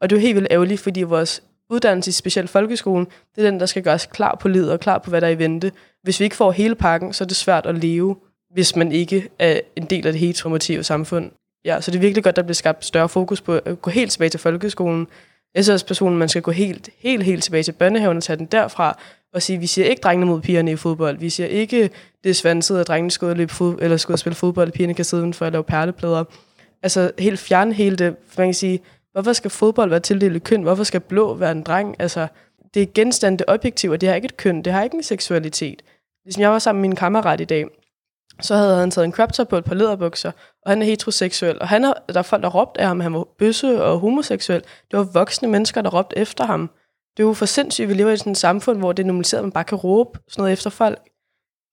Og 0.00 0.10
det 0.10 0.16
er 0.16 0.20
jo 0.20 0.26
helt 0.26 0.34
vildt 0.34 0.48
ærgerligt, 0.50 0.80
fordi 0.80 1.02
vores 1.02 1.42
uddannelse, 1.70 2.12
specielt 2.12 2.50
folkeskolen, 2.50 3.06
det 3.36 3.46
er 3.46 3.50
den, 3.50 3.60
der 3.60 3.66
skal 3.66 3.82
gøre 3.82 3.94
os 3.94 4.06
klar 4.06 4.38
på 4.40 4.48
livet 4.48 4.72
og 4.72 4.80
klar 4.80 4.98
på, 4.98 5.10
hvad 5.10 5.20
der 5.20 5.26
er 5.26 5.30
i 5.30 5.38
vente. 5.38 5.72
Hvis 6.02 6.20
vi 6.20 6.24
ikke 6.24 6.36
får 6.36 6.52
hele 6.52 6.74
pakken, 6.74 7.12
så 7.12 7.24
er 7.24 7.28
det 7.28 7.36
svært 7.36 7.66
at 7.66 7.74
leve, 7.74 8.16
hvis 8.52 8.76
man 8.76 8.92
ikke 8.92 9.28
er 9.38 9.60
en 9.76 9.84
del 9.84 10.06
af 10.06 10.12
det 10.12 10.20
heteromotive 10.20 10.82
samfund. 10.82 11.30
Ja, 11.64 11.80
så 11.80 11.90
det 11.90 11.96
er 11.96 12.00
virkelig 12.00 12.24
godt, 12.24 12.36
der 12.36 12.42
bliver 12.42 12.54
skabt 12.54 12.84
større 12.84 13.08
fokus 13.08 13.40
på 13.40 13.52
at 13.52 13.82
gå 13.82 13.90
helt 13.90 14.10
tilbage 14.10 14.28
til 14.28 14.40
folkeskolen, 14.40 15.06
SS-personen, 15.62 16.18
man 16.18 16.28
skal 16.28 16.42
gå 16.42 16.50
helt, 16.50 16.90
helt, 16.98 17.22
helt 17.22 17.44
tilbage 17.44 17.62
til 17.62 17.72
børnehaven 17.72 18.16
og 18.16 18.22
tage 18.22 18.36
den 18.36 18.46
derfra, 18.46 18.98
og 19.34 19.42
sige, 19.42 19.58
vi 19.58 19.66
siger 19.66 19.86
ikke 19.86 20.00
drengene 20.00 20.26
mod 20.26 20.40
pigerne 20.40 20.72
i 20.72 20.76
fodbold. 20.76 21.18
Vi 21.18 21.30
siger 21.30 21.46
ikke, 21.46 21.90
det 22.24 22.30
er 22.30 22.34
svanset, 22.34 22.80
at 22.80 22.88
drengene 22.88 23.10
skal 23.10 23.26
ud 23.26 23.30
og, 23.30 23.36
løbe 23.36 23.52
fod, 23.52 23.78
eller 23.80 23.96
skal 23.96 24.12
ud 24.12 24.14
og 24.14 24.18
spille 24.18 24.34
fodbold, 24.34 24.68
og 24.68 24.74
pigerne 24.74 24.94
kan 24.94 25.04
sidde 25.04 25.32
for 25.32 25.46
at 25.46 25.52
lave 25.52 25.64
perleplader. 25.64 26.24
Altså 26.82 27.10
helt 27.18 27.38
fjerne 27.38 27.74
hele 27.74 27.96
det. 27.96 28.16
For 28.28 28.40
man 28.40 28.48
kan 28.48 28.54
sige, 28.54 28.80
hvorfor 29.12 29.32
skal 29.32 29.50
fodbold 29.50 29.90
være 29.90 30.00
tildelt 30.00 30.44
køn? 30.44 30.62
Hvorfor 30.62 30.84
skal 30.84 31.00
blå 31.00 31.34
være 31.34 31.52
en 31.52 31.62
dreng? 31.62 31.96
Altså, 31.98 32.26
det 32.74 32.82
er 32.82 32.86
genstande, 32.94 33.38
det 33.38 33.44
objektive, 33.48 33.92
og 33.92 34.00
det 34.00 34.08
har 34.08 34.16
ikke 34.16 34.26
et 34.26 34.36
køn, 34.36 34.62
det 34.62 34.72
har 34.72 34.82
ikke 34.82 34.96
en 34.96 35.02
seksualitet. 35.02 35.82
Ligesom 36.24 36.42
jeg 36.42 36.50
var 36.50 36.58
sammen 36.58 36.82
med 36.82 36.88
min 36.88 36.96
kammerat 36.96 37.40
i 37.40 37.44
dag, 37.44 37.66
så 38.40 38.56
havde 38.56 38.76
han 38.76 38.90
taget 38.90 39.04
en 39.04 39.12
crop 39.12 39.32
top 39.32 39.48
på 39.48 39.56
et 39.56 39.64
par 39.64 39.74
lederbukser, 39.74 40.32
og 40.62 40.70
han 40.70 40.82
er 40.82 40.86
heteroseksuel, 40.86 41.58
og 41.60 41.68
han 41.68 41.84
er, 41.84 41.92
der 42.08 42.18
er 42.18 42.22
folk, 42.22 42.42
der 42.42 42.48
råbte 42.48 42.80
af 42.80 42.86
ham, 42.86 43.00
han 43.00 43.14
var 43.14 43.26
bøsse 43.38 43.84
og 43.84 43.98
homoseksuel. 43.98 44.62
Det 44.90 44.98
var 44.98 45.04
voksne 45.04 45.48
mennesker, 45.48 45.82
der 45.82 45.90
råbte 45.90 46.18
efter 46.18 46.46
ham. 46.46 46.70
Det 47.16 47.22
er 47.22 47.26
jo 47.26 47.34
for 47.34 47.46
sindssygt, 47.46 47.88
vi 47.88 47.94
lever 47.94 48.10
i 48.10 48.16
sådan 48.16 48.32
et 48.32 48.38
samfund, 48.38 48.78
hvor 48.78 48.92
det 48.92 49.02
er 49.02 49.06
normaliseret, 49.06 49.40
at 49.40 49.44
man 49.44 49.52
bare 49.52 49.64
kan 49.64 49.78
råbe 49.78 50.18
sådan 50.28 50.42
noget 50.42 50.52
efter 50.52 50.70
folk. 50.70 50.98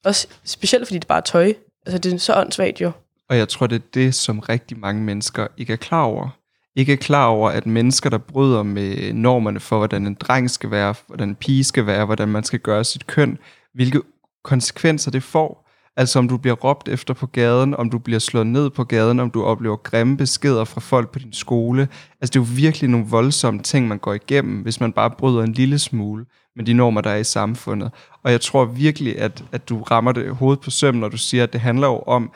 Og 0.05 0.15
specielt 0.45 0.87
fordi 0.87 0.99
det 0.99 1.07
bare 1.07 1.17
er 1.17 1.21
tøj. 1.21 1.53
Altså 1.85 1.97
det 1.97 2.13
er 2.13 2.17
så 2.17 2.35
åndssvagt 2.35 2.81
jo. 2.81 2.91
Og 3.29 3.37
jeg 3.37 3.49
tror, 3.49 3.67
det 3.67 3.75
er 3.75 3.85
det, 3.93 4.15
som 4.15 4.39
rigtig 4.39 4.79
mange 4.79 5.01
mennesker 5.01 5.47
ikke 5.57 5.73
er 5.73 5.77
klar 5.77 6.03
over. 6.03 6.29
Ikke 6.75 6.93
er 6.93 6.97
klar 6.97 7.25
over, 7.27 7.49
at 7.49 7.65
mennesker, 7.65 8.09
der 8.09 8.17
bryder 8.17 8.63
med 8.63 9.13
normerne 9.13 9.59
for, 9.59 9.77
hvordan 9.77 10.07
en 10.07 10.13
dreng 10.13 10.51
skal 10.51 10.71
være, 10.71 10.95
hvordan 11.07 11.29
en 11.29 11.35
pige 11.35 11.63
skal 11.63 11.85
være, 11.85 12.05
hvordan 12.05 12.27
man 12.27 12.43
skal 12.43 12.59
gøre 12.59 12.83
sit 12.83 13.07
køn, 13.07 13.37
hvilke 13.73 14.01
konsekvenser 14.43 15.11
det 15.11 15.23
får 15.23 15.62
Altså 15.97 16.19
om 16.19 16.27
du 16.27 16.37
bliver 16.37 16.55
råbt 16.55 16.87
efter 16.87 17.13
på 17.13 17.27
gaden, 17.27 17.75
om 17.75 17.89
du 17.89 17.97
bliver 17.97 18.19
slået 18.19 18.47
ned 18.47 18.69
på 18.69 18.83
gaden, 18.83 19.19
om 19.19 19.31
du 19.31 19.43
oplever 19.43 19.75
grimme 19.75 20.17
beskeder 20.17 20.65
fra 20.65 20.81
folk 20.81 21.11
på 21.11 21.19
din 21.19 21.33
skole. 21.33 21.87
Altså 22.21 22.31
det 22.31 22.35
er 22.35 22.39
jo 22.39 22.47
virkelig 22.55 22.89
nogle 22.89 23.05
voldsomme 23.09 23.61
ting, 23.61 23.87
man 23.87 23.97
går 23.97 24.13
igennem, 24.13 24.61
hvis 24.61 24.79
man 24.79 24.93
bare 24.93 25.11
bryder 25.11 25.43
en 25.43 25.53
lille 25.53 25.79
smule 25.79 26.25
med 26.55 26.65
de 26.65 26.73
normer, 26.73 27.01
der 27.01 27.09
er 27.09 27.17
i 27.17 27.23
samfundet. 27.23 27.91
Og 28.23 28.31
jeg 28.31 28.41
tror 28.41 28.65
virkelig, 28.65 29.19
at, 29.19 29.43
at 29.51 29.69
du 29.69 29.81
rammer 29.81 30.11
det 30.11 30.35
hovedet 30.35 30.63
på 30.63 30.69
søm, 30.69 30.95
når 30.95 31.09
du 31.09 31.17
siger, 31.17 31.43
at 31.43 31.53
det 31.53 31.61
handler 31.61 31.87
jo 31.87 31.99
om, 31.99 32.31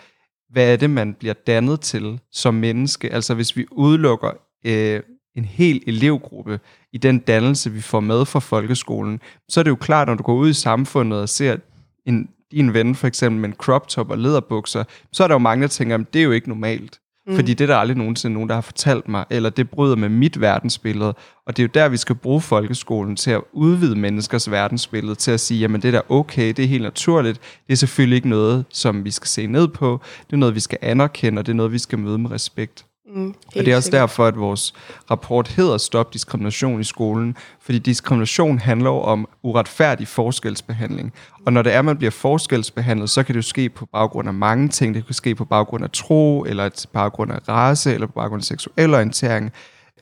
hvad 0.49 0.73
er 0.73 0.75
det, 0.75 0.89
man 0.89 1.13
bliver 1.13 1.33
dannet 1.33 1.81
til 1.81 2.19
som 2.31 2.53
menneske? 2.53 3.13
Altså 3.13 3.33
hvis 3.33 3.57
vi 3.57 3.65
udelukker 3.71 4.31
øh, 4.65 5.01
en 5.35 5.45
hel 5.45 5.83
elevgruppe 5.87 6.59
i 6.93 6.97
den 6.97 7.19
dannelse, 7.19 7.71
vi 7.71 7.81
får 7.81 7.99
med 7.99 8.25
fra 8.25 8.39
folkeskolen, 8.39 9.19
så 9.49 9.59
er 9.59 9.63
det 9.63 9.69
jo 9.69 9.75
klart, 9.75 10.07
når 10.07 10.15
du 10.15 10.23
går 10.23 10.35
ud 10.35 10.49
i 10.49 10.53
samfundet 10.53 11.21
og 11.21 11.29
ser 11.29 11.57
en, 12.05 12.29
din 12.51 12.73
ven 12.73 12.95
for 12.95 13.07
eksempel 13.07 13.41
med 13.41 13.49
en 13.49 13.55
crop 13.55 13.87
top 13.87 14.09
og 14.09 14.17
lederbukser, 14.17 14.83
så 15.11 15.23
er 15.23 15.27
der 15.27 15.35
jo 15.35 15.39
mange, 15.39 15.61
der 15.61 15.67
tænker, 15.67 15.95
at 15.95 16.13
det 16.13 16.19
er 16.19 16.23
jo 16.23 16.31
ikke 16.31 16.49
normalt. 16.49 16.99
Mm. 17.27 17.35
Fordi 17.35 17.53
det 17.53 17.61
er 17.61 17.67
der 17.67 17.77
aldrig 17.77 17.97
nogensinde 17.97 18.33
nogen, 18.33 18.49
der 18.49 18.55
har 18.55 18.61
fortalt 18.61 19.07
mig, 19.07 19.25
eller 19.29 19.49
det 19.49 19.69
bryder 19.69 19.95
med 19.95 20.09
mit 20.09 20.41
verdensbillede. 20.41 21.13
Og 21.47 21.57
det 21.57 21.63
er 21.63 21.67
jo 21.67 21.71
der, 21.73 21.89
vi 21.89 21.97
skal 21.97 22.15
bruge 22.15 22.41
folkeskolen 22.41 23.15
til 23.15 23.31
at 23.31 23.41
udvide 23.53 23.95
menneskers 23.95 24.51
verdensbillede, 24.51 25.15
til 25.15 25.31
at 25.31 25.39
sige, 25.39 25.59
jamen 25.59 25.81
det 25.81 25.87
er 25.87 25.91
da 25.91 26.01
okay, 26.09 26.47
det 26.47 26.59
er 26.59 26.67
helt 26.67 26.83
naturligt. 26.83 27.41
Det 27.67 27.73
er 27.73 27.77
selvfølgelig 27.77 28.15
ikke 28.15 28.29
noget, 28.29 28.65
som 28.69 29.05
vi 29.05 29.11
skal 29.11 29.27
se 29.27 29.47
ned 29.47 29.67
på. 29.67 30.01
Det 30.27 30.33
er 30.33 30.37
noget, 30.37 30.55
vi 30.55 30.59
skal 30.59 30.77
anerkende, 30.81 31.39
og 31.39 31.45
det 31.45 31.51
er 31.51 31.55
noget, 31.55 31.71
vi 31.71 31.79
skal 31.79 31.99
møde 31.99 32.17
med 32.17 32.31
respekt. 32.31 32.85
Mm, 33.15 33.27
og 33.27 33.53
det 33.53 33.67
er 33.67 33.75
også 33.75 33.85
sikkert. 33.85 34.01
derfor, 34.01 34.25
at 34.25 34.39
vores 34.39 34.73
rapport 35.11 35.47
hedder 35.47 35.77
Stop 35.77 36.13
diskrimination 36.13 36.81
i 36.81 36.83
skolen, 36.83 37.37
fordi 37.61 37.79
diskrimination 37.79 38.59
handler 38.59 38.89
om 38.89 39.27
uretfærdig 39.43 40.07
forskelsbehandling. 40.07 41.13
Og 41.45 41.53
når 41.53 41.61
det 41.61 41.73
er, 41.73 41.79
at 41.79 41.85
man 41.85 41.97
bliver 41.97 42.11
forskelsbehandlet, 42.11 43.09
så 43.09 43.23
kan 43.23 43.33
det 43.33 43.37
jo 43.37 43.47
ske 43.47 43.69
på 43.69 43.85
baggrund 43.85 44.27
af 44.27 44.33
mange 44.33 44.69
ting. 44.69 44.95
Det 44.95 45.05
kan 45.05 45.15
ske 45.15 45.35
på 45.35 45.45
baggrund 45.45 45.83
af 45.83 45.89
tro, 45.93 46.43
eller 46.43 46.69
på 46.69 46.91
baggrund 46.93 47.31
af 47.31 47.49
race, 47.49 47.93
eller 47.93 48.07
på 48.07 48.13
baggrund 48.13 48.39
af 48.39 48.45
seksuel 48.45 48.93
orientering, 48.93 49.51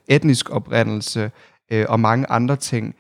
etnisk 0.07 0.50
oprindelse 0.50 1.31
øh, 1.71 1.85
og 1.89 2.00
mange 2.00 2.25
andre 2.29 2.55
ting. 2.55 2.95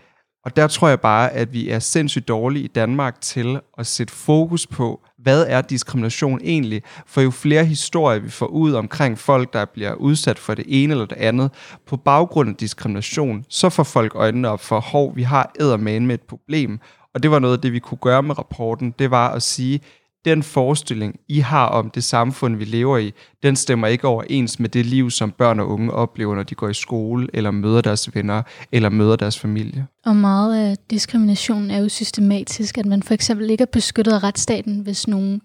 Og 0.45 0.55
der 0.55 0.67
tror 0.67 0.87
jeg 0.87 1.01
bare, 1.01 1.31
at 1.31 1.53
vi 1.53 1.69
er 1.69 1.79
sindssygt 1.79 2.27
dårlige 2.27 2.65
i 2.65 2.67
Danmark 2.67 3.21
til 3.21 3.59
at 3.77 3.87
sætte 3.87 4.13
fokus 4.13 4.67
på, 4.67 5.01
hvad 5.25 5.45
er 5.47 5.61
diskrimination 5.61 6.39
egentlig? 6.43 6.83
For 7.05 7.21
jo 7.21 7.31
flere 7.31 7.65
historier 7.65 8.19
vi 8.19 8.29
får 8.29 8.45
ud 8.45 8.73
omkring 8.73 9.19
folk, 9.19 9.53
der 9.53 9.65
bliver 9.65 9.93
udsat 9.93 10.39
for 10.39 10.53
det 10.53 10.65
ene 10.67 10.93
eller 10.93 11.05
det 11.05 11.17
andet, 11.17 11.51
på 11.87 11.97
baggrund 11.97 12.49
af 12.49 12.55
diskrimination, 12.55 13.45
så 13.49 13.69
får 13.69 13.83
folk 13.83 14.15
øjnene 14.15 14.49
op 14.49 14.59
for, 14.59 14.79
hov, 14.79 15.15
vi 15.15 15.23
har 15.23 15.51
ædermane 15.59 16.05
med 16.05 16.15
et 16.15 16.21
problem. 16.21 16.79
Og 17.13 17.23
det 17.23 17.31
var 17.31 17.39
noget 17.39 17.53
af 17.53 17.61
det, 17.61 17.73
vi 17.73 17.79
kunne 17.79 17.97
gøre 18.01 18.23
med 18.23 18.37
rapporten, 18.37 18.93
det 18.99 19.11
var 19.11 19.29
at 19.29 19.43
sige, 19.43 19.79
den 20.25 20.43
forestilling, 20.43 21.19
I 21.27 21.39
har 21.39 21.67
om 21.67 21.89
det 21.89 22.03
samfund, 22.03 22.55
vi 22.55 22.65
lever 22.65 22.97
i, 22.97 23.13
den 23.43 23.55
stemmer 23.55 23.87
ikke 23.87 24.07
overens 24.07 24.59
med 24.59 24.69
det 24.69 24.85
liv, 24.85 25.11
som 25.11 25.31
børn 25.31 25.59
og 25.59 25.69
unge 25.69 25.91
oplever, 25.91 26.35
når 26.35 26.43
de 26.43 26.55
går 26.55 26.69
i 26.69 26.73
skole, 26.73 27.27
eller 27.33 27.51
møder 27.51 27.81
deres 27.81 28.15
venner, 28.15 28.41
eller 28.71 28.89
møder 28.89 29.15
deres 29.15 29.39
familie. 29.39 29.87
Og 30.05 30.15
meget 30.15 30.69
af 30.69 30.77
diskriminationen 30.89 31.71
er 31.71 31.77
jo 31.77 31.89
systematisk, 31.89 32.77
at 32.77 32.85
man 32.85 33.03
for 33.03 33.13
eksempel 33.13 33.49
ikke 33.49 33.61
er 33.61 33.71
beskyttet 33.71 34.13
af 34.13 34.23
retsstaten, 34.23 34.79
hvis 34.79 35.07
nogen 35.07 35.41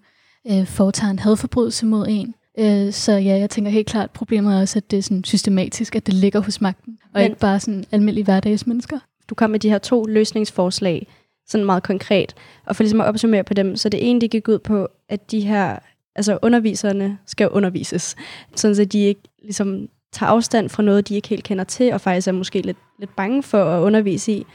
øh, 0.51 0.67
foretager 0.67 1.11
en 1.11 1.19
hadforbrydelse 1.19 1.85
mod 1.85 2.05
en. 2.09 2.33
Øh, 2.59 2.93
så 2.93 3.11
ja, 3.11 3.37
jeg 3.37 3.49
tænker 3.49 3.71
helt 3.71 3.87
klart, 3.87 4.03
at 4.03 4.11
problemet 4.11 4.55
er 4.55 4.61
også, 4.61 4.79
at 4.79 4.91
det 4.91 4.99
er 4.99 5.03
sådan 5.03 5.23
systematisk, 5.23 5.95
at 5.95 6.05
det 6.05 6.13
ligger 6.13 6.39
hos 6.39 6.61
magten, 6.61 6.97
og 7.03 7.19
Men, 7.19 7.23
ikke 7.23 7.39
bare 7.39 7.59
sådan 7.59 7.85
almindelige 7.91 8.23
hverdagsmennesker. 8.23 8.99
Du 9.29 9.35
kom 9.35 9.49
med 9.49 9.59
de 9.59 9.69
her 9.69 9.77
to 9.77 10.05
løsningsforslag, 10.05 11.07
sådan 11.51 11.65
meget 11.65 11.83
konkret. 11.83 12.35
Og 12.65 12.75
for 12.75 12.83
ligesom 12.83 13.01
at 13.01 13.07
opsummere 13.07 13.43
på 13.43 13.53
dem, 13.53 13.75
så 13.75 13.89
det 13.89 14.09
ene, 14.09 14.21
det 14.21 14.31
gik 14.31 14.47
ud 14.47 14.59
på, 14.59 14.87
at 15.09 15.31
de 15.31 15.41
her, 15.41 15.79
altså 16.15 16.39
underviserne 16.41 17.17
skal 17.25 17.49
undervises, 17.49 18.15
sådan 18.55 18.75
så 18.75 18.85
de 18.85 18.99
ikke 18.99 19.21
ligesom 19.41 19.87
tager 20.13 20.29
afstand 20.29 20.69
fra 20.69 20.83
noget, 20.83 21.07
de 21.07 21.15
ikke 21.15 21.27
helt 21.27 21.43
kender 21.43 21.63
til, 21.63 21.93
og 21.93 22.01
faktisk 22.01 22.27
er 22.27 22.31
måske 22.31 22.61
lidt, 22.61 22.77
lidt 22.99 23.15
bange 23.15 23.43
for 23.43 23.63
at 23.63 23.81
undervise 23.81 24.31
i. 24.31 24.45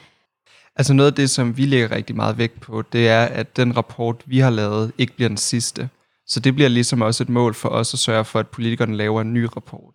Altså 0.77 0.95
noget 0.95 1.11
af 1.11 1.15
det, 1.15 1.31
som 1.31 1.57
vi 1.57 1.67
lægger 1.67 1.91
rigtig 1.91 2.17
meget 2.17 2.39
vægt 2.39 2.61
på, 2.61 2.83
det 2.93 3.09
er, 3.09 3.23
at 3.23 3.57
den 3.57 3.77
rapport, 3.77 4.17
vi 4.27 4.39
har 4.39 4.51
lavet, 4.51 4.93
ikke 4.99 5.17
bliver 5.17 5.29
den 5.29 5.37
sidste. 5.37 5.89
Så 6.27 6.41
det 6.41 6.55
bliver 6.55 6.69
ligesom 6.69 7.03
også 7.03 7.23
et 7.23 7.29
mål 7.29 7.55
for 7.55 7.69
os 7.69 7.95
at 7.95 7.99
sørge 7.99 8.25
for, 8.25 8.39
at 8.39 8.49
politikerne 8.49 8.97
laver 8.97 9.21
en 9.21 9.35
ny 9.35 9.49
rapport. 9.57 9.95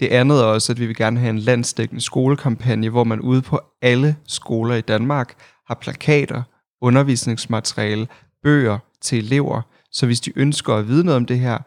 Det 0.00 0.08
andet 0.08 0.40
er 0.40 0.44
også, 0.44 0.72
at 0.72 0.80
vi 0.80 0.86
vil 0.86 0.96
gerne 0.96 1.20
have 1.20 1.30
en 1.30 1.38
landsdækkende 1.38 2.00
skolekampagne, 2.00 2.88
hvor 2.88 3.04
man 3.04 3.20
ude 3.20 3.42
på 3.42 3.60
alle 3.82 4.16
skoler 4.26 4.74
i 4.74 4.80
Danmark 4.80 5.34
har 5.68 5.74
plakater, 5.74 6.42
undervisningsmateriale, 6.80 8.08
bøger 8.42 8.78
til 9.00 9.18
elever, 9.18 9.62
så 9.92 10.06
hvis 10.06 10.20
de 10.20 10.32
ønsker 10.36 10.74
at 10.74 10.88
vide 10.88 11.04
noget 11.04 11.16
om 11.16 11.26
det 11.26 11.38
her, 11.38 11.58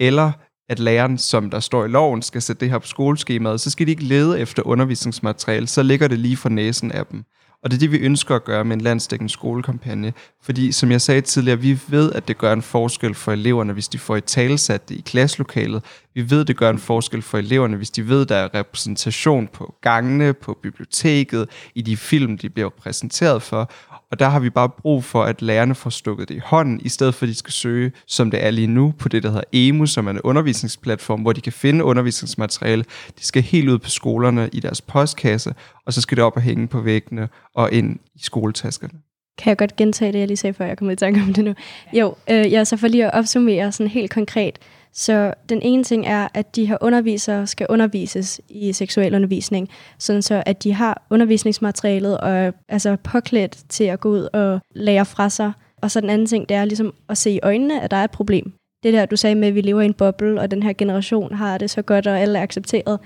eller 0.00 0.32
at 0.68 0.78
læreren, 0.78 1.18
som 1.18 1.50
der 1.50 1.60
står 1.60 1.84
i 1.84 1.88
loven, 1.88 2.22
skal 2.22 2.42
sætte 2.42 2.60
det 2.60 2.70
her 2.70 2.78
på 2.78 2.86
skoleskemaet, 2.86 3.60
så 3.60 3.70
skal 3.70 3.86
de 3.86 3.90
ikke 3.90 4.04
lede 4.04 4.40
efter 4.40 4.62
undervisningsmateriale, 4.66 5.66
så 5.66 5.82
ligger 5.82 6.08
det 6.08 6.18
lige 6.18 6.36
for 6.36 6.48
næsen 6.48 6.92
af 6.92 7.06
dem. 7.06 7.24
Og 7.62 7.70
det 7.70 7.76
er 7.76 7.80
det, 7.80 7.92
vi 7.92 7.98
ønsker 7.98 8.34
at 8.34 8.44
gøre 8.44 8.64
med 8.64 8.76
en 8.76 8.80
landsdækkende 8.80 9.32
skolekampagne. 9.32 10.12
Fordi, 10.42 10.72
som 10.72 10.90
jeg 10.90 11.00
sagde 11.00 11.20
tidligere, 11.20 11.58
vi 11.58 11.80
ved, 11.88 12.12
at 12.12 12.28
det 12.28 12.38
gør 12.38 12.52
en 12.52 12.62
forskel 12.62 13.14
for 13.14 13.32
eleverne, 13.32 13.72
hvis 13.72 13.88
de 13.88 13.98
får 13.98 14.16
et 14.16 14.24
talsat 14.24 14.88
det 14.88 14.94
i 14.94 15.00
klasselokalet. 15.00 15.84
Vi 16.14 16.30
ved, 16.30 16.44
det 16.44 16.56
gør 16.56 16.70
en 16.70 16.78
forskel 16.78 17.22
for 17.22 17.38
eleverne, 17.38 17.76
hvis 17.76 17.90
de 17.90 18.08
ved, 18.08 18.26
der 18.26 18.36
er 18.36 18.54
repræsentation 18.54 19.48
på 19.48 19.74
gangene, 19.82 20.32
på 20.32 20.58
biblioteket, 20.62 21.48
i 21.74 21.82
de 21.82 21.96
film, 21.96 22.38
de 22.38 22.50
bliver 22.50 22.68
præsenteret 22.68 23.42
for. 23.42 23.70
Og 24.10 24.18
der 24.18 24.28
har 24.28 24.40
vi 24.40 24.50
bare 24.50 24.68
brug 24.68 25.04
for, 25.04 25.22
at 25.22 25.42
lærerne 25.42 25.74
får 25.74 25.90
stukket 25.90 26.28
det 26.28 26.34
i 26.34 26.40
hånden, 26.44 26.80
i 26.80 26.88
stedet 26.88 27.14
for 27.14 27.26
at 27.26 27.28
de 27.28 27.34
skal 27.34 27.52
søge, 27.52 27.92
som 28.06 28.30
det 28.30 28.44
er 28.44 28.50
lige 28.50 28.66
nu, 28.66 28.94
på 28.98 29.08
det, 29.08 29.22
der 29.22 29.28
hedder 29.28 29.44
EMU, 29.52 29.86
som 29.86 30.06
er 30.06 30.10
en 30.10 30.20
undervisningsplatform, 30.20 31.20
hvor 31.20 31.32
de 31.32 31.40
kan 31.40 31.52
finde 31.52 31.84
undervisningsmateriale. 31.84 32.84
De 33.18 33.26
skal 33.26 33.42
helt 33.42 33.68
ud 33.68 33.78
på 33.78 33.90
skolerne 33.90 34.50
i 34.52 34.60
deres 34.60 34.80
postkasse, 34.80 35.54
og 35.86 35.92
så 35.92 36.00
skal 36.00 36.16
det 36.16 36.24
op 36.24 36.36
og 36.36 36.42
hænge 36.42 36.68
på 36.68 36.80
væggene 36.80 37.28
og 37.54 37.72
ind 37.72 37.98
i 38.14 38.18
skoletaskerne. 38.22 38.94
Kan 39.38 39.48
jeg 39.48 39.58
godt 39.58 39.76
gentage 39.76 40.12
det, 40.12 40.18
jeg 40.18 40.26
lige 40.26 40.36
sagde, 40.36 40.54
før 40.54 40.64
jeg 40.64 40.78
kom 40.78 40.90
i 40.90 40.96
tanke 40.96 41.20
om 41.20 41.34
det 41.34 41.44
nu? 41.44 41.54
Jo, 41.92 42.14
øh, 42.30 42.52
ja, 42.52 42.64
så 42.64 42.76
for 42.76 42.88
lige 42.88 43.06
at 43.06 43.14
opsummere 43.14 43.72
sådan 43.72 43.90
helt 43.90 44.10
konkret, 44.10 44.58
så 44.92 45.34
den 45.48 45.62
ene 45.62 45.84
ting 45.84 46.06
er, 46.06 46.28
at 46.34 46.56
de 46.56 46.66
her 46.66 46.76
undervisere 46.80 47.46
skal 47.46 47.66
undervises 47.70 48.40
i 48.48 48.72
seksuel 48.72 49.14
undervisning, 49.14 49.68
sådan 49.98 50.22
så 50.22 50.42
at 50.46 50.62
de 50.62 50.72
har 50.72 51.06
undervisningsmaterialet 51.10 52.18
og 52.18 52.30
er 52.30 52.52
altså 52.68 52.96
påklædt 52.96 53.58
til 53.68 53.84
at 53.84 54.00
gå 54.00 54.08
ud 54.08 54.28
og 54.32 54.60
lære 54.74 55.06
fra 55.06 55.28
sig. 55.28 55.52
Og 55.82 55.90
så 55.90 56.00
den 56.00 56.10
anden 56.10 56.26
ting, 56.26 56.48
det 56.48 56.56
er 56.56 56.64
ligesom 56.64 56.94
at 57.08 57.18
se 57.18 57.30
i 57.30 57.40
øjnene, 57.42 57.82
at 57.82 57.90
der 57.90 57.96
er 57.96 58.04
et 58.04 58.10
problem. 58.10 58.52
Det 58.82 58.92
der, 58.92 59.06
du 59.06 59.16
sagde 59.16 59.34
med, 59.34 59.48
at 59.48 59.54
vi 59.54 59.60
lever 59.60 59.80
i 59.80 59.84
en 59.84 59.94
boble, 59.94 60.40
og 60.40 60.50
den 60.50 60.62
her 60.62 60.72
generation 60.72 61.34
har 61.34 61.58
det 61.58 61.70
så 61.70 61.82
godt, 61.82 62.06
og 62.06 62.20
alle 62.20 62.38
er 62.38 62.42
accepteret. 62.42 62.98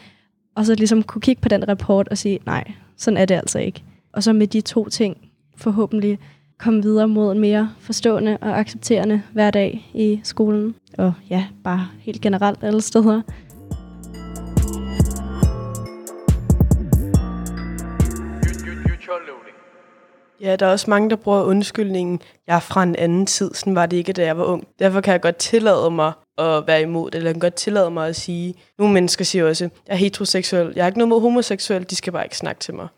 Og 0.57 0.67
så 0.67 0.75
ligesom 0.75 1.03
kunne 1.03 1.23
kigge 1.23 1.43
på 1.43 1.49
den 1.49 1.69
rapport 1.69 2.09
og 2.09 2.19
sige, 2.19 2.39
nej, 2.47 2.73
sådan 2.97 3.17
er 3.17 3.25
det 3.25 3.35
altså 3.35 3.59
ikke. 3.59 3.83
Og 4.13 4.23
så 4.23 4.33
med 4.33 4.47
de 4.47 4.61
to 4.61 4.89
ting 4.89 5.17
forhåbentlig 5.57 6.19
komme 6.59 6.83
videre 6.83 7.09
mod 7.09 7.33
en 7.33 7.41
mere 7.41 7.71
forstående 7.81 8.39
og 8.41 8.59
accepterende 8.59 9.23
hverdag 9.33 9.91
i 9.95 10.21
skolen. 10.23 10.75
Og 10.99 11.13
ja, 11.31 11.47
bare 11.65 11.89
helt 11.99 12.21
generelt 12.21 12.65
alle 12.65 12.81
steder. 12.81 13.23
Ja, 20.41 20.57
der 20.57 20.67
er 20.67 20.71
også 20.71 20.91
mange, 20.91 21.11
der 21.11 21.17
bruger 21.17 21.43
undskyldningen, 21.43 22.21
jeg 22.47 22.57
er 22.57 22.61
fra 22.61 22.83
en 22.83 22.97
anden 22.97 23.27
tid, 23.27 23.55
sådan 23.55 23.75
var 23.75 23.87
det 23.87 23.97
ikke, 23.97 24.13
da 24.13 24.25
jeg 24.25 24.39
var 24.39 24.45
ung. 24.45 24.67
Derfor 24.79 25.01
kan 25.01 25.13
jeg 25.13 25.21
godt 25.21 25.37
tillade 25.37 25.91
mig 25.91 26.13
at 26.39 26.67
være 26.67 26.83
imod 26.83 27.11
det, 27.11 27.15
eller 27.15 27.29
jeg 27.29 27.35
kan 27.35 27.41
godt 27.41 27.55
tillade 27.55 27.91
mig 27.91 28.09
at 28.09 28.17
sige, 28.17 28.55
nogle 28.79 28.95
mennesker 28.95 29.25
siger 29.25 29.49
også, 29.49 29.65
jeg 29.65 29.93
er 29.93 29.97
heteroseksuel, 29.97 30.73
jeg 30.77 30.83
er 30.83 30.87
ikke 30.87 30.99
noget 30.99 31.09
mod 31.09 31.21
homoseksuel, 31.21 31.91
de 31.91 31.97
skal 31.97 32.13
bare 32.13 32.25
ikke 32.25 32.37
snakke 32.37 32.61
til 32.61 32.75
mig. 32.75 32.89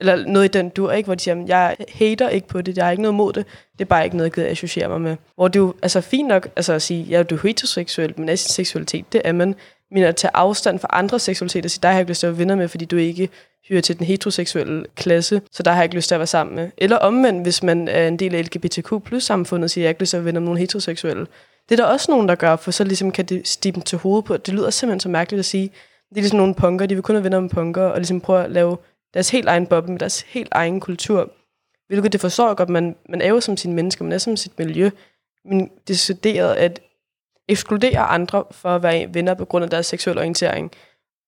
Eller 0.00 0.26
noget 0.26 0.44
i 0.44 0.48
den 0.48 0.68
dur, 0.68 0.92
ikke? 0.92 1.06
hvor 1.06 1.14
de 1.14 1.22
siger, 1.22 1.44
jeg 1.46 1.76
hater 1.88 2.28
ikke 2.28 2.48
på 2.48 2.62
det, 2.62 2.76
jeg 2.76 2.84
har 2.84 2.90
ikke 2.90 3.02
noget 3.02 3.14
mod 3.14 3.32
det, 3.32 3.46
det 3.72 3.84
er 3.84 3.88
bare 3.88 4.04
ikke 4.04 4.16
noget, 4.16 4.28
jeg 4.28 4.34
gider 4.34 4.48
associere 4.48 4.88
mig 4.88 5.00
med. 5.00 5.16
Hvor 5.34 5.48
det 5.48 5.58
er 5.58 5.62
jo 5.62 5.74
altså, 5.82 6.00
fint 6.00 6.28
nok 6.28 6.48
altså, 6.56 6.72
at 6.72 6.82
sige, 6.82 7.02
ja, 7.02 7.22
du 7.22 7.34
er 7.34 7.40
heteroseksuel, 7.42 8.14
men 8.16 8.36
sin 8.36 8.50
seksualitet, 8.50 9.12
det 9.12 9.22
er 9.24 9.32
man. 9.32 9.54
Men 9.90 10.02
at 10.02 10.16
tage 10.16 10.30
afstand 10.34 10.78
fra 10.78 10.88
andre 10.92 11.18
seksualiteter 11.18 11.66
og 11.66 11.70
sige, 11.70 11.82
der 11.82 11.88
har 11.88 11.94
jeg 11.94 12.00
ikke 12.00 12.10
lyst 12.10 12.20
til 12.20 12.26
at 12.26 12.32
være 12.32 12.38
venner 12.38 12.56
med, 12.56 12.68
fordi 12.68 12.84
du 12.84 12.96
ikke 12.96 13.28
hører 13.68 13.80
til 13.80 13.98
den 13.98 14.06
heteroseksuelle 14.06 14.84
klasse, 14.94 15.42
så 15.52 15.62
der 15.62 15.70
har 15.70 15.78
jeg 15.78 15.84
ikke 15.84 15.96
lyst 15.96 16.08
til 16.08 16.14
at 16.14 16.18
være 16.18 16.26
sammen 16.26 16.56
med. 16.56 16.70
Eller 16.78 16.96
omvendt, 16.96 17.42
hvis 17.42 17.62
man 17.62 17.88
er 17.88 18.08
en 18.08 18.16
del 18.16 18.34
af 18.34 18.44
LGBTQ 18.44 18.92
plus 19.04 19.24
samfundet, 19.24 19.70
siger, 19.70 19.82
jeg 19.82 19.88
har 19.88 19.90
ikke 19.90 20.02
lyst 20.02 20.10
til 20.10 20.16
at 20.16 20.20
være 20.20 20.26
venner 20.26 20.40
med 20.40 20.46
nogen 20.46 20.58
heteroseksuelle. 20.58 21.26
Det 21.68 21.80
er 21.80 21.84
der 21.84 21.92
også 21.92 22.10
nogen, 22.10 22.28
der 22.28 22.34
gør, 22.34 22.56
for 22.56 22.70
så 22.70 22.84
ligesom 22.84 23.10
kan 23.10 23.24
det 23.24 23.48
stige 23.48 23.72
dem 23.72 23.82
til 23.82 23.98
hovedet 23.98 24.24
på. 24.24 24.36
Det 24.36 24.54
lyder 24.54 24.70
simpelthen 24.70 25.00
så 25.00 25.08
mærkeligt 25.08 25.38
at 25.38 25.44
sige. 25.44 25.70
Det 26.10 26.16
er 26.16 26.20
ligesom 26.20 26.38
nogle 26.38 26.54
punker, 26.54 26.86
de 26.86 26.94
vil 26.94 27.02
kun 27.02 27.14
have 27.14 27.24
venner 27.24 27.40
med 27.40 27.50
punker, 27.50 27.82
og 27.82 27.96
ligesom 27.96 28.20
prøve 28.20 28.44
at 28.44 28.50
lave 28.50 28.76
deres 29.14 29.30
helt 29.30 29.48
egen 29.48 29.66
boble, 29.66 29.92
med 29.92 29.98
deres 29.98 30.20
helt 30.20 30.48
egen 30.50 30.80
kultur. 30.80 31.32
Hvilket 31.88 32.12
det 32.12 32.20
forstår 32.20 32.54
godt, 32.54 32.68
man, 32.68 32.96
man 33.08 33.20
er 33.20 33.28
jo 33.28 33.40
som 33.40 33.56
sine 33.56 33.74
mennesker, 33.74 34.04
man 34.04 34.12
er 34.12 34.18
som 34.18 34.36
sit 34.36 34.58
miljø. 34.58 34.90
Men 35.44 35.70
decideret 35.88 36.54
at 36.54 36.80
ekskludere 37.48 37.98
andre 37.98 38.44
for 38.50 38.68
at 38.68 38.82
være 38.82 39.14
venner 39.14 39.34
på 39.34 39.44
grund 39.44 39.64
af 39.64 39.70
deres 39.70 39.86
seksuelle 39.86 40.20
orientering. 40.20 40.72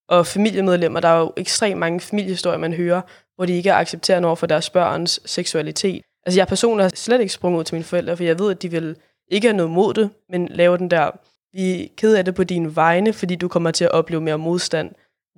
Og 0.08 0.26
familiemedlemmer, 0.26 1.00
der 1.00 1.08
er 1.08 1.18
jo 1.18 1.32
ekstremt 1.36 1.78
mange 1.78 2.00
familiehistorier, 2.00 2.58
man 2.58 2.72
hører, 2.72 3.00
hvor 3.34 3.44
de 3.44 3.52
ikke 3.52 3.70
er 3.70 3.74
accepterende 3.74 4.26
over 4.26 4.36
for 4.36 4.46
deres 4.46 4.70
børns 4.70 5.20
seksualitet. 5.24 6.02
Altså 6.26 6.40
jeg 6.40 6.48
personligt 6.48 6.84
har 6.84 6.92
slet 6.94 7.20
ikke 7.20 7.32
sprunget 7.32 7.58
ud 7.58 7.64
til 7.64 7.74
mine 7.74 7.84
forældre, 7.84 8.16
for 8.16 8.24
jeg 8.24 8.38
ved, 8.38 8.50
at 8.50 8.62
de 8.62 8.70
vil 8.70 8.96
ikke 9.30 9.48
have 9.48 9.56
noget 9.56 9.72
mod 9.72 9.94
det, 9.94 10.10
men 10.28 10.48
laver 10.48 10.76
den 10.76 10.90
der, 10.90 11.10
vi 11.52 11.82
er 11.82 11.88
ked 11.96 12.14
af 12.16 12.24
det 12.24 12.34
på 12.34 12.44
dine 12.44 12.76
vegne, 12.76 13.12
fordi 13.12 13.36
du 13.36 13.48
kommer 13.48 13.70
til 13.70 13.84
at 13.84 13.90
opleve 13.90 14.20
mere 14.20 14.38
modstand. 14.38 14.90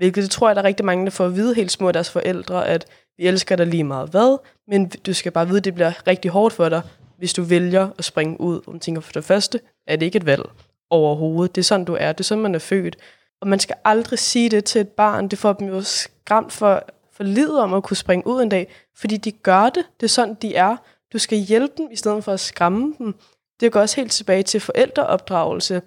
Hvilket 0.03 0.23
det 0.23 0.31
tror 0.31 0.49
jeg, 0.49 0.57
der 0.57 0.63
er 0.63 0.67
rigtig 0.67 0.87
mange, 0.87 1.05
der 1.05 1.11
får 1.11 1.27
at 1.27 1.35
vide 1.35 1.55
helt 1.55 1.73
små 1.73 1.87
af 1.87 1.93
deres 1.93 2.11
forældre, 2.11 2.69
at 2.69 2.87
vi 3.19 3.27
elsker 3.27 3.57
dig 3.57 3.67
lige 3.67 3.85
meget 3.85 4.11
hvad, 4.11 4.39
men 4.69 4.89
du 4.89 5.13
skal 5.13 5.33
bare 5.33 5.47
vide, 5.47 5.59
at 5.59 5.65
det 5.65 5.75
bliver 5.75 6.07
rigtig 6.07 6.31
hårdt 6.31 6.55
for 6.55 6.69
dig, 6.69 6.83
hvis 7.19 7.33
du 7.33 7.43
vælger 7.43 7.89
at 7.99 8.05
springe 8.05 8.41
ud. 8.41 8.61
Og 8.67 8.73
man 8.73 8.81
tænker, 8.81 9.01
for 9.01 9.13
det 9.13 9.25
første 9.25 9.61
er 9.87 9.97
det 9.97 10.07
ikke 10.07 10.17
et 10.17 10.27
valg 10.27 10.43
overhovedet. 10.91 11.55
Det 11.55 11.61
er 11.61 11.65
sådan, 11.65 11.85
du 11.85 11.97
er. 12.01 12.13
Det 12.13 12.21
er 12.21 12.25
sådan, 12.25 12.43
man 12.43 12.55
er 12.55 12.59
født. 12.59 12.97
Og 13.41 13.49
man 13.49 13.59
skal 13.59 13.77
aldrig 13.85 14.19
sige 14.19 14.49
det 14.49 14.65
til 14.65 14.81
et 14.81 14.89
barn. 14.89 15.29
Det 15.29 15.39
får 15.39 15.53
dem 15.53 15.69
jo 15.69 15.83
skræmt 15.83 16.53
for, 16.53 16.83
for 17.13 17.25
livet 17.25 17.61
om 17.61 17.75
at 17.75 17.83
kunne 17.83 17.97
springe 17.97 18.27
ud 18.27 18.43
en 18.43 18.49
dag, 18.49 18.73
fordi 18.97 19.17
de 19.17 19.33
gør 19.33 19.69
det. 19.69 19.85
Det 20.01 20.07
er 20.07 20.11
sådan, 20.11 20.35
de 20.35 20.55
er. 20.55 20.77
Du 21.13 21.19
skal 21.19 21.39
hjælpe 21.39 21.75
dem, 21.79 21.89
i 21.93 21.97
stedet 21.97 22.25
for 22.25 22.33
at 22.33 22.41
skræmme 22.41 22.95
dem. 22.99 23.15
Det 23.61 23.73
går 23.73 23.81
også 23.81 23.97
helt 23.97 24.13
tilbage 24.13 24.43
til 24.43 24.61
forældreopdragelse, 24.61 25.83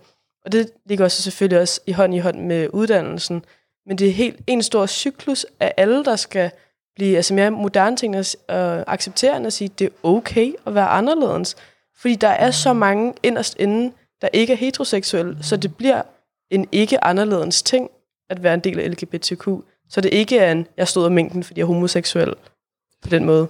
og 0.46 0.52
det 0.52 0.72
ligger 0.86 1.06
også 1.06 1.22
selvfølgelig 1.22 1.62
også 1.62 1.82
i 1.88 1.92
hånd 1.92 2.16
i 2.16 2.20
hånd 2.20 2.40
med 2.40 2.68
uddannelsen. 2.74 3.44
Men 3.88 3.98
det 3.98 4.08
er 4.08 4.12
helt 4.12 4.40
en 4.48 4.64
stor 4.64 4.86
cyklus 4.86 5.46
af 5.60 5.74
alle, 5.78 6.06
der 6.06 6.16
skal 6.16 6.52
blive 6.96 7.16
altså 7.16 7.34
mere 7.34 7.52
moderne 7.52 7.98
ting 7.98 8.18
og 8.18 8.26
øh, 8.56 8.84
accepterende 8.88 9.48
og 9.48 9.54
sige, 9.54 9.70
at 9.74 9.80
det 9.80 9.86
er 9.86 9.90
okay 10.04 10.54
at 10.66 10.76
være 10.76 10.88
anderledes. 10.88 11.56
Fordi 11.98 12.16
der 12.16 12.28
er 12.28 12.52
så 12.52 12.74
mange 12.74 13.14
inderst 13.24 13.56
inden, 13.60 13.94
der 14.22 14.28
ikke 14.34 14.54
er 14.54 14.58
heteroseksuelle, 14.58 15.38
så 15.42 15.58
det 15.58 15.76
bliver 15.76 16.02
en 16.52 16.68
ikke 16.72 17.04
anderledes 17.04 17.64
ting 17.64 17.90
at 18.30 18.44
være 18.44 18.54
en 18.54 18.60
del 18.60 18.80
af 18.80 18.92
LGBTQ. 18.92 19.48
Så 19.90 20.02
det 20.02 20.14
ikke 20.14 20.38
er 20.38 20.52
en, 20.52 20.68
jeg 20.78 20.88
stod 20.88 21.06
af 21.06 21.12
mængden, 21.12 21.44
fordi 21.44 21.60
jeg 21.60 21.64
er 21.64 21.68
homoseksuel 21.68 22.34
på 23.04 23.10
den 23.10 23.26
måde. 23.26 23.48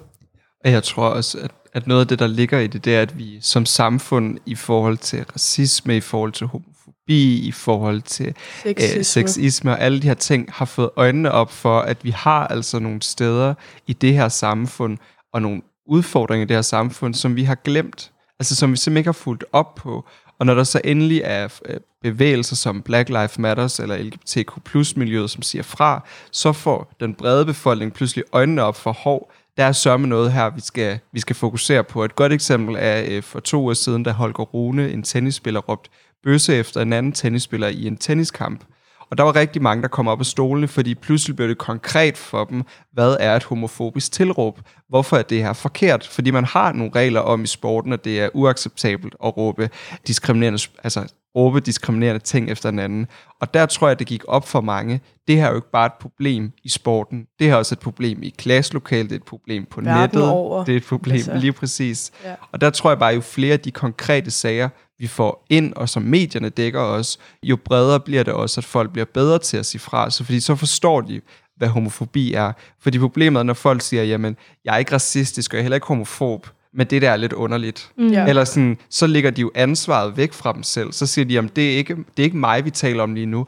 Og 0.65 0.71
jeg 0.71 0.83
tror 0.83 1.07
også, 1.07 1.37
at, 1.37 1.51
at 1.73 1.87
noget 1.87 2.01
af 2.01 2.07
det, 2.07 2.19
der 2.19 2.27
ligger 2.27 2.59
i 2.59 2.67
det, 2.67 2.85
det 2.85 2.95
er, 2.95 3.01
at 3.01 3.17
vi 3.17 3.37
som 3.41 3.65
samfund 3.65 4.37
i 4.45 4.55
forhold 4.55 4.97
til 4.97 5.23
racisme, 5.33 5.97
i 5.97 6.01
forhold 6.01 6.31
til 6.31 6.47
homofobi, 6.47 6.74
i 7.13 7.51
forhold 7.51 8.01
til 8.01 8.35
Sexisme. 8.63 8.99
øh, 8.99 9.05
sexisme 9.05 9.71
og 9.71 9.81
alle 9.81 10.01
de 10.01 10.07
her 10.07 10.13
ting, 10.13 10.49
har 10.51 10.65
fået 10.65 10.89
øjnene 10.95 11.31
op 11.31 11.51
for, 11.51 11.79
at 11.79 11.97
vi 12.03 12.09
har 12.09 12.47
altså 12.47 12.79
nogle 12.79 13.01
steder 13.01 13.53
i 13.87 13.93
det 13.93 14.13
her 14.13 14.29
samfund, 14.29 14.97
og 15.33 15.41
nogle 15.41 15.61
udfordringer 15.87 16.45
i 16.45 16.47
det 16.47 16.57
her 16.57 16.61
samfund, 16.61 17.13
som 17.13 17.35
vi 17.35 17.43
har 17.43 17.55
glemt. 17.55 18.11
Altså 18.39 18.55
som 18.55 18.71
vi 18.71 18.77
simpelthen 18.77 18.97
ikke 18.97 19.07
har 19.07 19.13
fulgt 19.13 19.45
op 19.51 19.75
på. 19.75 20.05
Og 20.39 20.45
når 20.45 20.53
der 20.53 20.63
så 20.63 20.81
endelig 20.83 21.21
er 21.23 21.47
øh, 21.65 21.79
bevægelser 22.01 22.55
som 22.55 22.81
Black 22.81 23.09
Lives 23.09 23.39
Matters 23.39 23.79
eller 23.79 23.97
LGBTQ 23.97 24.97
miljøet, 24.97 25.29
som 25.29 25.41
siger 25.41 25.63
fra, 25.63 26.07
så 26.31 26.51
får 26.51 26.93
den 26.99 27.13
brede 27.13 27.45
befolkning 27.45 27.93
pludselig 27.93 28.23
øjnene 28.31 28.63
op 28.63 28.75
for, 28.75 28.91
hov, 28.91 29.31
der 29.57 29.63
er 29.63 29.71
sørme 29.71 30.07
noget 30.07 30.33
her, 30.33 30.49
vi 30.49 30.61
skal, 30.61 30.99
vi 31.11 31.19
skal 31.19 31.35
fokusere 31.35 31.83
på. 31.83 32.03
Et 32.03 32.15
godt 32.15 32.33
eksempel 32.33 32.75
er 32.79 33.03
øh, 33.07 33.23
for 33.23 33.39
to 33.39 33.67
år 33.67 33.73
siden, 33.73 34.03
da 34.03 34.11
Holger 34.11 34.43
Rune, 34.43 34.91
en 34.91 35.03
tennisspiller, 35.03 35.59
råbte 35.59 35.89
bøsse 36.25 36.55
efter 36.55 36.81
en 36.81 36.93
anden 36.93 37.11
tennisspiller 37.11 37.67
i 37.67 37.87
en 37.87 37.97
tenniskamp. 37.97 38.63
Og 39.11 39.17
der 39.17 39.23
var 39.23 39.35
rigtig 39.35 39.61
mange, 39.61 39.81
der 39.81 39.87
kom 39.87 40.07
op 40.07 40.19
af 40.19 40.25
stolene, 40.25 40.67
fordi 40.67 40.95
pludselig 40.95 41.35
blev 41.35 41.49
det 41.49 41.57
konkret 41.57 42.17
for 42.17 42.43
dem, 42.45 42.63
hvad 42.93 43.17
er 43.19 43.35
et 43.35 43.43
homofobisk 43.43 44.11
tilråb? 44.11 44.59
Hvorfor 44.89 45.17
er 45.17 45.21
det 45.21 45.43
her 45.43 45.53
forkert? 45.53 46.07
Fordi 46.07 46.31
man 46.31 46.45
har 46.45 46.71
nogle 46.71 46.91
regler 46.95 47.19
om 47.19 47.43
i 47.43 47.47
sporten, 47.47 47.93
at 47.93 48.05
det 48.05 48.19
er 48.21 48.29
uacceptabelt 48.33 49.15
at 49.25 49.37
råbe 49.37 49.69
diskriminerende, 50.07 50.59
altså 50.83 51.13
råbe 51.35 51.59
diskriminerende 51.59 52.19
ting 52.23 52.49
efter 52.51 52.69
en 52.69 52.79
anden. 52.79 53.07
Og 53.41 53.53
der 53.53 53.65
tror 53.65 53.87
jeg, 53.87 53.99
det 53.99 54.07
gik 54.07 54.23
op 54.27 54.47
for 54.47 54.61
mange. 54.61 55.01
Det 55.27 55.35
her 55.35 55.45
er 55.45 55.49
jo 55.49 55.55
ikke 55.55 55.71
bare 55.71 55.85
et 55.85 55.93
problem 56.01 56.51
i 56.63 56.69
sporten. 56.69 57.25
Det 57.39 57.47
her 57.47 57.53
er 57.53 57.57
også 57.57 57.75
et 57.75 57.79
problem 57.79 58.23
i 58.23 58.33
klasselokalet, 58.37 59.09
det 59.09 59.15
er 59.15 59.19
et 59.19 59.25
problem 59.25 59.65
på 59.71 59.81
Verden 59.81 60.01
nettet. 60.01 60.29
over. 60.29 60.63
Det 60.65 60.73
er 60.73 60.77
et 60.77 60.85
problem 60.85 61.13
Altså. 61.15 61.31
altså. 61.31 61.41
lige 61.41 61.53
præcis. 61.53 62.11
Ja. 62.23 62.33
Og 62.51 62.61
der 62.61 62.69
tror 62.69 62.89
jeg 62.89 62.99
bare, 62.99 63.13
jo 63.13 63.21
flere 63.21 63.53
af 63.53 63.59
de 63.59 63.71
konkrete 63.71 64.31
sager, 64.31 64.69
vi 64.99 65.07
får 65.07 65.45
ind, 65.49 65.73
og 65.73 65.89
som 65.89 66.03
medierne 66.03 66.49
dækker 66.49 66.79
os, 66.79 67.17
jo 67.43 67.55
bredere 67.65 67.99
bliver 67.99 68.23
det 68.23 68.33
også, 68.33 68.59
at 68.59 68.65
folk 68.65 68.91
bliver 68.91 69.05
bedre 69.05 69.39
til 69.39 69.57
at 69.57 69.65
sige 69.65 69.81
fra. 69.81 70.09
Så 70.09 70.23
fordi 70.23 70.39
så 70.39 70.55
forstår 70.55 71.01
de, 71.01 71.21
hvad 71.57 71.67
homofobi 71.67 72.33
er. 72.33 72.51
Fordi 72.79 72.99
problemet 72.99 73.39
er, 73.39 73.43
når 73.43 73.53
folk 73.53 73.81
siger, 73.81 74.03
jamen, 74.03 74.37
jeg 74.65 74.73
er 74.73 74.77
ikke 74.77 74.93
racistisk, 74.93 75.53
og 75.53 75.55
jeg 75.55 75.59
er 75.59 75.63
heller 75.63 75.75
ikke 75.75 75.87
homofob, 75.87 76.47
men 76.73 76.87
det 76.87 77.01
der 77.01 77.11
er 77.11 77.17
lidt 77.17 77.33
underligt. 77.33 77.91
Mm. 77.97 78.07
Eller 78.07 78.43
sådan, 78.43 78.77
så 78.89 79.07
ligger 79.07 79.31
de 79.31 79.41
jo 79.41 79.51
ansvaret 79.55 80.17
væk 80.17 80.33
fra 80.33 80.53
dem 80.53 80.63
selv. 80.63 80.91
Så 80.91 81.05
siger 81.05 81.25
de, 81.25 81.33
jamen, 81.33 81.51
det 81.55 81.73
er, 81.73 81.77
ikke, 81.77 81.95
det 81.95 82.19
er 82.19 82.23
ikke 82.23 82.37
mig, 82.37 82.65
vi 82.65 82.69
taler 82.69 83.03
om 83.03 83.13
lige 83.13 83.25
nu. 83.25 83.47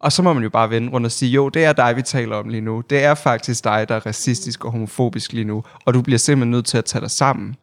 Og 0.00 0.12
så 0.12 0.22
må 0.22 0.32
man 0.32 0.42
jo 0.42 0.50
bare 0.50 0.70
vende 0.70 0.92
rundt 0.92 1.04
og 1.04 1.12
sige, 1.12 1.30
jo, 1.30 1.48
det 1.48 1.64
er 1.64 1.72
dig, 1.72 1.96
vi 1.96 2.02
taler 2.02 2.36
om 2.36 2.48
lige 2.48 2.60
nu. 2.60 2.82
Det 2.90 3.04
er 3.04 3.14
faktisk 3.14 3.64
dig, 3.64 3.88
der 3.88 3.94
er 3.94 4.06
racistisk 4.06 4.64
og 4.64 4.72
homofobisk 4.72 5.32
lige 5.32 5.44
nu. 5.44 5.64
Og 5.84 5.94
du 5.94 6.02
bliver 6.02 6.18
simpelthen 6.18 6.50
nødt 6.50 6.66
til 6.66 6.78
at 6.78 6.84
tage 6.84 7.02
dig 7.02 7.10
sammen. 7.10 7.56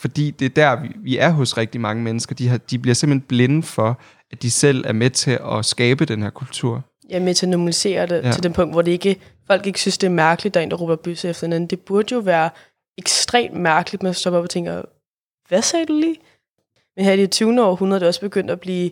Fordi 0.00 0.30
det 0.30 0.44
er 0.44 0.48
der, 0.48 0.82
vi, 0.82 0.88
vi 0.96 1.18
er 1.18 1.30
hos 1.30 1.56
rigtig 1.56 1.80
mange 1.80 2.02
mennesker. 2.02 2.34
De, 2.34 2.48
har, 2.48 2.58
de 2.58 2.78
bliver 2.78 2.94
simpelthen 2.94 3.26
blinde 3.28 3.62
for, 3.62 4.00
at 4.32 4.42
de 4.42 4.50
selv 4.50 4.84
er 4.86 4.92
med 4.92 5.10
til 5.10 5.38
at 5.52 5.64
skabe 5.64 6.04
den 6.04 6.22
her 6.22 6.30
kultur. 6.30 6.84
Er 7.10 7.20
med 7.20 7.34
til 7.34 7.46
at 7.46 7.50
normalisere 7.50 8.06
det 8.06 8.22
Ja. 8.22 8.26
ja. 8.26 8.32
til 8.32 8.42
den 8.42 8.52
punkt, 8.52 8.74
hvor 8.74 8.82
det 8.82 8.90
ikke, 8.90 9.16
folk 9.46 9.66
ikke 9.66 9.80
synes, 9.80 9.98
det 9.98 10.06
er 10.06 10.10
mærkeligt, 10.10 10.54
der 10.54 10.60
er 10.60 10.64
en, 10.64 10.70
der 10.70 10.76
råber 10.76 10.96
bøsse 10.96 11.28
efter 11.28 11.46
en 11.46 11.52
anden. 11.52 11.70
Det 11.70 11.80
burde 11.80 12.14
jo 12.14 12.20
være 12.20 12.50
ekstremt 12.98 13.54
mærkeligt, 13.54 14.02
man 14.02 14.14
stopper 14.14 14.38
op 14.38 14.44
og 14.44 14.50
tænker, 14.50 14.82
hvad 15.48 15.62
sagde 15.62 15.86
du 15.86 15.98
lige? 15.98 16.16
Men 16.96 17.04
her 17.04 17.12
i 17.12 17.16
det 17.16 17.30
20. 17.30 17.62
århundrede 17.64 17.96
er 17.96 17.98
det 17.98 18.08
også 18.08 18.20
begyndt 18.20 18.50
at 18.50 18.60
blive 18.60 18.90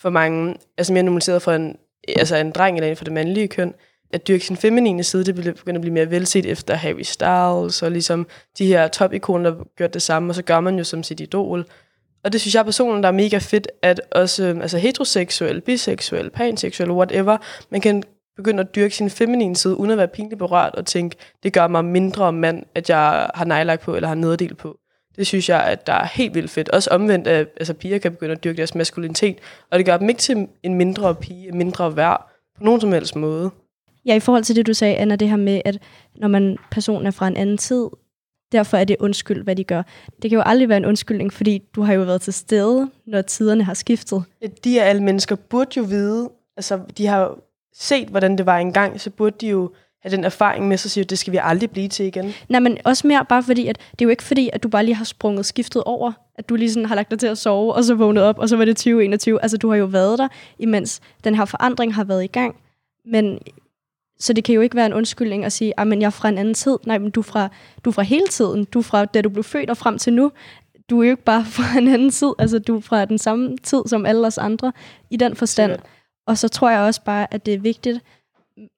for 0.00 0.10
mange, 0.10 0.56
altså 0.78 0.92
mere 0.92 1.02
normaliseret 1.02 1.42
for 1.42 1.52
en, 1.52 1.76
altså 2.08 2.36
en 2.36 2.50
dreng 2.50 2.76
eller 2.76 2.90
en 2.90 2.96
for 2.96 3.04
det 3.04 3.12
mandlige 3.12 3.48
køn, 3.48 3.74
at 4.12 4.28
dyrke 4.28 4.46
sin 4.46 4.56
feminine 4.56 5.02
side, 5.02 5.24
det 5.24 5.34
begynder 5.34 5.78
at 5.78 5.80
blive 5.80 5.94
mere 5.94 6.10
velset 6.10 6.46
efter 6.46 6.74
Harry 6.74 7.02
Styles, 7.02 7.82
og 7.82 7.90
ligesom 7.90 8.26
de 8.58 8.66
her 8.66 8.88
topikoner, 8.88 9.50
der 9.50 9.56
har 9.56 9.66
gjort 9.76 9.94
det 9.94 10.02
samme, 10.02 10.30
og 10.30 10.34
så 10.34 10.42
gør 10.42 10.60
man 10.60 10.78
jo 10.78 10.84
som 10.84 11.02
sit 11.02 11.20
idol. 11.20 11.66
Og 12.24 12.32
det 12.32 12.40
synes 12.40 12.54
jeg 12.54 12.64
personligt, 12.64 13.02
der 13.02 13.08
er 13.08 13.12
mega 13.12 13.38
fedt, 13.38 13.68
at 13.82 14.00
også 14.12 14.44
øh, 14.44 14.60
altså 14.60 14.78
heteroseksuel, 14.78 15.60
biseksuel, 15.60 16.30
panseksuel, 16.30 16.90
whatever, 16.90 17.36
man 17.70 17.80
kan 17.80 18.02
begynde 18.36 18.60
at 18.60 18.74
dyrke 18.74 18.96
sin 18.96 19.10
feminine 19.10 19.56
side, 19.56 19.76
uden 19.76 19.90
at 19.90 19.98
være 19.98 20.08
pinligt 20.08 20.38
berørt, 20.38 20.74
og 20.74 20.86
tænke, 20.86 21.16
det 21.42 21.52
gør 21.52 21.68
mig 21.68 21.84
mindre 21.84 22.32
mand, 22.32 22.62
at 22.74 22.90
jeg 22.90 23.30
har 23.34 23.44
nejlagt 23.44 23.82
på, 23.82 23.96
eller 23.96 24.08
har 24.08 24.14
nederdel 24.14 24.54
på. 24.54 24.76
Det 25.16 25.26
synes 25.26 25.48
jeg, 25.48 25.64
at 25.64 25.86
der 25.86 25.92
er 25.92 26.06
helt 26.06 26.34
vildt 26.34 26.50
fedt. 26.50 26.68
Også 26.68 26.90
omvendt, 26.90 27.26
at 27.26 27.48
altså, 27.56 27.74
piger 27.74 27.98
kan 27.98 28.12
begynde 28.12 28.32
at 28.32 28.44
dyrke 28.44 28.56
deres 28.56 28.74
maskulinitet, 28.74 29.38
og 29.70 29.78
det 29.78 29.86
gør 29.86 29.96
dem 29.96 30.08
ikke 30.08 30.18
til 30.18 30.48
en 30.62 30.74
mindre 30.74 31.14
pige, 31.14 31.48
en 31.48 31.58
mindre 31.58 31.96
værd, 31.96 32.30
på 32.58 32.64
nogen 32.64 32.80
som 32.80 32.92
helst 32.92 33.16
måde. 33.16 33.50
Ja, 34.06 34.14
i 34.14 34.20
forhold 34.20 34.44
til 34.44 34.56
det, 34.56 34.66
du 34.66 34.74
sagde, 34.74 34.96
Anna, 34.96 35.16
det 35.16 35.28
her 35.28 35.36
med, 35.36 35.60
at 35.64 35.78
når 36.16 36.28
man 36.28 36.56
personen 36.70 37.06
er 37.06 37.10
fra 37.10 37.28
en 37.28 37.36
anden 37.36 37.58
tid, 37.58 37.86
derfor 38.52 38.76
er 38.76 38.84
det 38.84 38.96
undskyld, 39.00 39.44
hvad 39.44 39.56
de 39.56 39.64
gør. 39.64 39.82
Det 40.22 40.30
kan 40.30 40.36
jo 40.36 40.42
aldrig 40.46 40.68
være 40.68 40.78
en 40.78 40.86
undskyldning, 40.86 41.32
fordi 41.32 41.62
du 41.74 41.82
har 41.82 41.92
jo 41.92 42.02
været 42.02 42.20
til 42.20 42.32
stede, 42.32 42.90
når 43.06 43.22
tiderne 43.22 43.64
har 43.64 43.74
skiftet. 43.74 44.24
De 44.64 44.70
her 44.70 44.84
alle 44.84 45.02
mennesker 45.02 45.36
burde 45.36 45.70
jo 45.76 45.82
vide, 45.82 46.30
altså 46.56 46.80
de 46.98 47.06
har 47.06 47.38
set, 47.74 48.08
hvordan 48.08 48.38
det 48.38 48.46
var 48.46 48.58
engang, 48.58 49.00
så 49.00 49.10
burde 49.10 49.36
de 49.40 49.48
jo 49.48 49.70
have 50.02 50.16
den 50.16 50.24
erfaring 50.24 50.68
med 50.68 50.76
sig 50.76 50.86
og 50.86 50.90
sige, 50.90 51.04
at 51.04 51.10
det 51.10 51.18
skal 51.18 51.32
vi 51.32 51.38
aldrig 51.42 51.70
blive 51.70 51.88
til 51.88 52.06
igen. 52.06 52.32
Nej, 52.48 52.60
men 52.60 52.78
også 52.84 53.06
mere 53.06 53.24
bare 53.28 53.42
fordi, 53.42 53.66
at 53.66 53.78
det 53.90 54.02
er 54.02 54.06
jo 54.06 54.08
ikke 54.10 54.22
fordi, 54.22 54.50
at 54.52 54.62
du 54.62 54.68
bare 54.68 54.84
lige 54.84 54.94
har 54.94 55.04
sprunget 55.04 55.46
skiftet 55.46 55.84
over, 55.84 56.12
at 56.34 56.48
du 56.48 56.54
lige 56.54 56.72
sådan 56.72 56.86
har 56.86 56.94
lagt 56.94 57.10
dig 57.10 57.18
til 57.18 57.26
at 57.26 57.38
sove, 57.38 57.74
og 57.74 57.84
så 57.84 57.94
vågnet 57.94 58.22
op, 58.22 58.38
og 58.38 58.48
så 58.48 58.56
var 58.56 58.64
det 58.64 58.76
2021. 58.76 59.42
Altså, 59.42 59.56
du 59.56 59.70
har 59.70 59.76
jo 59.76 59.84
været 59.84 60.18
der, 60.18 60.28
imens 60.58 61.00
den 61.24 61.34
her 61.34 61.44
forandring 61.44 61.94
har 61.94 62.04
været 62.04 62.24
i 62.24 62.26
gang. 62.26 62.56
Men 63.06 63.38
så 64.20 64.32
det 64.32 64.44
kan 64.44 64.54
jo 64.54 64.60
ikke 64.60 64.76
være 64.76 64.86
en 64.86 64.92
undskyldning 64.92 65.44
at 65.44 65.52
sige, 65.52 65.80
at 65.80 65.88
jeg 65.88 66.02
er 66.02 66.10
fra 66.10 66.28
en 66.28 66.38
anden 66.38 66.54
tid. 66.54 66.76
Nej, 66.86 66.98
men 66.98 67.10
du 67.10 67.20
er 67.20 67.24
fra, 67.24 67.48
du 67.84 67.90
er 67.90 67.94
fra 67.94 68.02
hele 68.02 68.26
tiden. 68.26 68.64
Du 68.64 68.78
er 68.78 68.82
fra, 68.82 69.04
da 69.04 69.20
du 69.20 69.28
blev 69.28 69.44
født 69.44 69.70
og 69.70 69.76
frem 69.76 69.98
til 69.98 70.12
nu. 70.12 70.32
Du 70.90 71.00
er 71.00 71.06
jo 71.06 71.10
ikke 71.10 71.24
bare 71.24 71.44
fra 71.56 71.78
en 71.78 71.88
anden 71.88 72.10
tid. 72.10 72.32
Altså, 72.38 72.58
du 72.58 72.76
er 72.76 72.80
fra 72.80 73.04
den 73.04 73.18
samme 73.18 73.56
tid 73.56 73.82
som 73.86 74.06
alle 74.06 74.26
os 74.26 74.38
andre 74.38 74.72
i 75.10 75.16
den 75.16 75.36
forstand. 75.36 75.72
Sikkert. 75.72 75.86
Og 76.26 76.38
så 76.38 76.48
tror 76.48 76.70
jeg 76.70 76.80
også 76.80 77.02
bare, 77.04 77.34
at 77.34 77.46
det 77.46 77.54
er 77.54 77.58
vigtigt, 77.58 78.00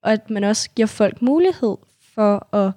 at 0.04 0.30
man 0.30 0.44
også 0.44 0.70
giver 0.70 0.86
folk 0.86 1.22
mulighed 1.22 1.76
for 2.14 2.56
at, 2.56 2.72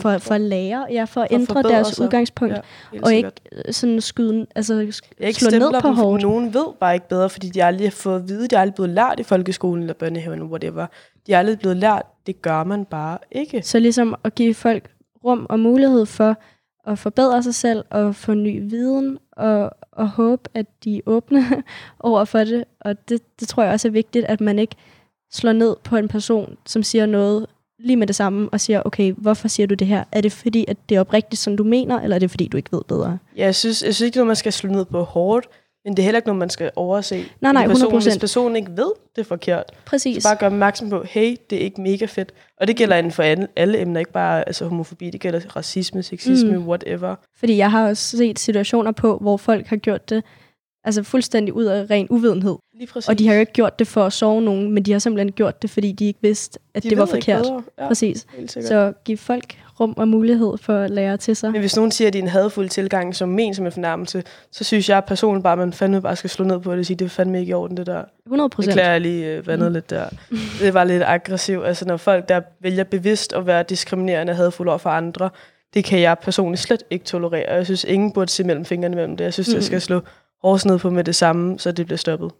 for, 0.00 0.18
for 0.18 0.34
at 0.34 0.40
lære, 0.40 0.86
ja, 0.90 1.04
for 1.04 1.20
at 1.20 1.28
For 1.30 1.34
ændre 1.34 1.62
deres 1.62 1.86
sig. 1.88 2.04
udgangspunkt. 2.04 2.54
Ja, 2.54 2.60
og 3.02 3.14
ikke 3.14 3.30
øh, 3.52 3.72
sådan 3.72 4.00
skyde, 4.00 4.46
altså 4.54 4.74
Jeg 4.74 5.28
ikke 5.28 5.40
slå 5.40 5.58
ned 5.58 5.80
på 5.80 5.88
dem, 5.88 5.96
hårdt. 5.96 6.22
nogen 6.22 6.54
ved 6.54 6.66
bare 6.80 6.94
ikke 6.94 7.08
bedre, 7.08 7.30
fordi 7.30 7.48
de 7.48 7.64
aldrig 7.64 7.86
har 7.86 7.90
fået 7.90 8.16
at 8.16 8.28
vide, 8.28 8.48
de 8.48 8.56
er 8.56 8.60
aldrig 8.60 8.74
blevet 8.74 8.90
lært 8.90 9.20
i 9.20 9.22
folkeskolen 9.22 9.82
eller 9.82 9.94
børnehaven, 9.94 10.42
whatever. 10.42 10.86
De 11.26 11.32
er 11.32 11.38
aldrig 11.38 11.58
blevet 11.58 11.76
lært, 11.76 12.02
det 12.26 12.42
gør 12.42 12.64
man 12.64 12.84
bare 12.84 13.18
ikke. 13.32 13.62
Så 13.62 13.78
ligesom 13.78 14.14
at 14.24 14.34
give 14.34 14.54
folk 14.54 14.90
rum 15.24 15.46
og 15.50 15.60
mulighed 15.60 16.06
for 16.06 16.36
at 16.86 16.98
forbedre 16.98 17.42
sig 17.42 17.54
selv 17.54 17.84
og 17.90 18.14
få 18.14 18.34
ny 18.34 18.70
viden 18.70 19.18
og, 19.32 19.70
og 19.92 20.08
håbe, 20.08 20.42
at 20.54 20.66
de 20.84 20.96
er 20.96 21.00
åbne 21.06 21.44
over 22.00 22.24
for 22.24 22.38
det. 22.38 22.64
Og 22.80 23.08
det, 23.08 23.20
det 23.40 23.48
tror 23.48 23.62
jeg 23.62 23.72
også 23.72 23.88
er 23.88 23.92
vigtigt, 23.92 24.24
at 24.24 24.40
man 24.40 24.58
ikke 24.58 24.76
slår 25.32 25.52
ned 25.52 25.76
på 25.84 25.96
en 25.96 26.08
person, 26.08 26.56
som 26.66 26.82
siger 26.82 27.06
noget 27.06 27.46
lige 27.84 27.96
med 27.96 28.06
det 28.06 28.16
samme 28.16 28.48
og 28.52 28.60
siger, 28.60 28.82
okay, 28.84 29.12
hvorfor 29.12 29.48
siger 29.48 29.66
du 29.66 29.74
det 29.74 29.86
her? 29.86 30.04
Er 30.12 30.20
det 30.20 30.32
fordi, 30.32 30.64
at 30.68 30.76
det 30.88 30.96
er 30.96 31.00
oprigtigt, 31.00 31.42
som 31.42 31.56
du 31.56 31.64
mener, 31.64 32.00
eller 32.00 32.14
er 32.14 32.18
det 32.18 32.30
fordi, 32.30 32.48
du 32.48 32.56
ikke 32.56 32.72
ved 32.72 32.82
bedre? 32.88 33.18
Ja, 33.36 33.44
jeg 33.44 33.54
synes, 33.54 33.82
jeg 33.82 33.94
synes 33.94 34.06
ikke, 34.06 34.14
det 34.14 34.20
er 34.20 34.20
noget, 34.20 34.26
man 34.26 34.36
skal 34.36 34.52
slå 34.52 34.70
ned 34.70 34.84
på 34.84 35.02
hårdt, 35.02 35.46
men 35.84 35.96
det 35.96 36.02
er 36.02 36.04
heller 36.04 36.18
ikke 36.18 36.28
noget, 36.28 36.38
man 36.38 36.50
skal 36.50 36.70
overse. 36.76 37.24
Nej, 37.40 37.52
nej, 37.52 37.62
En 37.62 37.68
person, 37.68 37.92
100%. 37.92 38.02
Hvis 38.02 38.18
personen 38.18 38.56
ikke 38.56 38.70
ved, 38.76 38.92
det 39.16 39.20
er 39.20 39.26
forkert, 39.26 39.64
Præcis. 39.86 40.22
så 40.22 40.28
bare 40.28 40.36
gør 40.36 40.46
opmærksom 40.46 40.90
på, 40.90 41.02
hey, 41.08 41.36
det 41.50 41.58
er 41.58 41.62
ikke 41.62 41.80
mega 41.80 42.04
fedt. 42.04 42.32
Og 42.60 42.68
det 42.68 42.76
gælder 42.76 42.96
inden 42.96 43.12
for 43.12 43.22
alle, 43.22 43.48
alle 43.56 43.80
emner, 43.80 44.00
ikke 44.00 44.12
bare 44.12 44.46
altså, 44.46 44.64
homofobi, 44.64 45.10
det 45.10 45.20
gælder 45.20 45.56
racisme, 45.56 46.02
sexisme, 46.02 46.58
mm. 46.58 46.68
whatever. 46.68 47.14
Fordi 47.38 47.56
jeg 47.56 47.70
har 47.70 47.88
også 47.88 48.16
set 48.16 48.38
situationer 48.38 48.92
på, 48.92 49.18
hvor 49.18 49.36
folk 49.36 49.66
har 49.66 49.76
gjort 49.76 50.10
det 50.10 50.24
altså 50.84 51.02
fuldstændig 51.02 51.54
ud 51.54 51.64
af 51.64 51.86
ren 51.90 52.06
uvidenhed. 52.10 52.56
Lige 52.74 52.86
præcis. 52.86 53.08
Og 53.08 53.18
de 53.18 53.26
har 53.28 53.34
jo 53.34 53.40
ikke 53.40 53.52
gjort 53.52 53.78
det 53.78 53.86
for 53.86 54.04
at 54.04 54.12
sove 54.12 54.42
nogen, 54.42 54.72
men 54.72 54.82
de 54.82 54.92
har 54.92 54.98
simpelthen 54.98 55.32
gjort 55.32 55.62
det, 55.62 55.70
fordi 55.70 55.92
de 55.92 56.04
ikke 56.06 56.18
vidste, 56.22 56.58
at 56.74 56.82
de 56.82 56.90
det 56.90 56.98
var 56.98 57.06
forkert. 57.06 57.42
bedre. 57.42 57.62
Ja, 57.78 57.88
Præcis. 57.88 58.26
Så 58.48 58.92
giv 59.04 59.16
folk 59.16 59.58
rum 59.80 59.94
og 59.96 60.08
mulighed 60.08 60.52
for 60.62 60.74
at 60.78 60.90
lære 60.90 61.16
til 61.16 61.36
sig. 61.36 61.52
Men 61.52 61.60
hvis 61.60 61.76
nogen 61.76 61.90
siger, 61.90 62.08
at 62.08 62.12
det 62.12 62.18
er 62.18 62.22
en 62.22 62.28
hadfuld 62.28 62.68
tilgang, 62.68 63.14
som 63.16 63.28
men 63.28 63.54
som 63.54 63.66
en 63.66 63.72
fornærmelse, 63.72 64.22
så 64.52 64.64
synes 64.64 64.88
jeg 64.88 65.04
personligt 65.04 65.42
bare, 65.42 65.52
at 65.52 65.58
man 65.58 65.72
fandme 65.72 66.02
bare 66.02 66.16
skal 66.16 66.30
slå 66.30 66.44
ned 66.44 66.60
på 66.60 66.72
det 66.72 66.78
og 66.78 66.86
sige, 66.86 66.96
det 66.96 67.04
er 67.04 67.08
fandme 67.08 67.40
ikke 67.40 67.50
i 67.50 67.52
orden, 67.52 67.76
det 67.76 67.86
der. 67.86 68.04
100 68.26 68.44
Det 68.48 68.52
procent. 68.54 68.74
klarer 68.74 68.90
jeg 68.90 69.00
lige 69.00 69.26
øh, 69.26 69.46
vandet 69.46 69.68
Mm. 69.68 69.72
lidt 69.72 69.90
der. 69.90 70.04
Det 70.60 70.74
var 70.74 70.84
lidt 70.84 71.02
aggressivt. 71.06 71.66
Altså 71.66 71.84
når 71.84 71.96
folk, 71.96 72.28
der 72.28 72.40
vælger 72.62 72.84
bevidst 72.84 73.32
at 73.32 73.46
være 73.46 73.62
diskriminerende 73.62 74.30
og 74.30 74.36
hadfulde 74.36 74.70
over 74.70 74.78
for 74.78 74.90
andre, 74.90 75.30
det 75.74 75.84
kan 75.84 76.00
jeg 76.00 76.16
personligt 76.22 76.62
slet 76.62 76.82
ikke 76.90 77.04
tolerere. 77.04 77.48
Og 77.48 77.56
Jeg 77.56 77.64
synes, 77.64 77.84
ingen 77.84 78.12
burde 78.12 78.30
se 78.30 78.44
mellem 78.44 78.64
fingrene 78.64 78.96
mellem 78.96 79.16
det. 79.16 79.24
Jeg 79.24 79.32
synes. 79.32 79.48
Mm. 79.48 79.54
det 79.54 79.64
skal 79.64 79.80
slå 79.80 80.00
hårdt 80.42 80.64
ned 80.64 80.78
på 80.78 80.90
med 80.90 81.04
det 81.04 81.14
samme, 81.14 81.58
så 81.58 81.72
det 81.72 81.86
bliver 81.86 81.98
stoppet. 81.98 82.30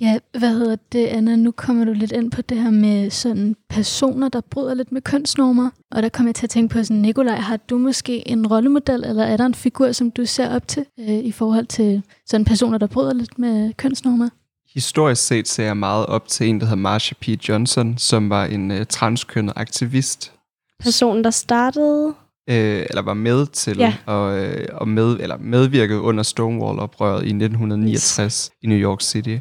Ja, 0.00 0.18
hvad 0.38 0.48
hedder 0.48 0.76
det, 0.92 1.06
Anna? 1.06 1.36
Nu 1.36 1.50
kommer 1.50 1.84
du 1.84 1.92
lidt 1.92 2.12
ind 2.12 2.30
på 2.30 2.42
det 2.42 2.56
her 2.62 2.70
med 2.70 3.10
sådan 3.10 3.56
personer, 3.68 4.28
der 4.28 4.40
bryder 4.40 4.74
lidt 4.74 4.92
med 4.92 5.02
kønsnormer. 5.02 5.70
Og 5.90 6.02
der 6.02 6.08
kommer 6.08 6.28
jeg 6.28 6.34
til 6.34 6.46
at 6.46 6.50
tænke 6.50 6.72
på 6.72 6.84
sådan, 6.84 7.02
Nikolaj, 7.02 7.36
har 7.36 7.56
du 7.56 7.78
måske 7.78 8.28
en 8.28 8.46
rollemodel, 8.46 9.04
eller 9.04 9.24
er 9.24 9.36
der 9.36 9.46
en 9.46 9.54
figur, 9.54 9.92
som 9.92 10.10
du 10.10 10.26
ser 10.26 10.54
op 10.54 10.68
til 10.68 10.84
øh, 11.00 11.18
i 11.18 11.32
forhold 11.32 11.66
til 11.66 12.02
sådan 12.26 12.44
personer, 12.44 12.78
der 12.78 12.86
bryder 12.86 13.12
lidt 13.12 13.38
med 13.38 13.72
kønsnormer? 13.72 14.28
Historisk 14.74 15.26
set 15.26 15.48
ser 15.48 15.64
jeg 15.64 15.76
meget 15.76 16.06
op 16.06 16.28
til 16.28 16.48
en, 16.48 16.60
der 16.60 16.66
hedder 16.66 16.76
Marsha 16.76 17.14
P. 17.20 17.28
Johnson, 17.48 17.98
som 17.98 18.30
var 18.30 18.44
en 18.44 18.70
uh, 18.70 18.84
transkønnet 18.88 19.52
aktivist, 19.56 20.32
Personen, 20.80 21.24
der 21.24 21.30
startede... 21.30 22.14
øh, 22.50 22.86
eller 22.90 23.02
var 23.02 23.14
med 23.14 23.46
til 23.46 23.76
Ja. 23.78 23.94
og, 24.06 24.38
øh, 24.38 24.66
og 24.72 24.88
med, 24.88 25.16
eller 25.20 25.36
medvirkede 25.38 26.00
under 26.00 26.22
Stonewall-oprøret 26.22 27.22
i 27.22 27.32
1969 27.32 28.24
yes. 28.24 28.50
i 28.62 28.66
New 28.66 28.78
York 28.78 29.00
City. 29.00 29.36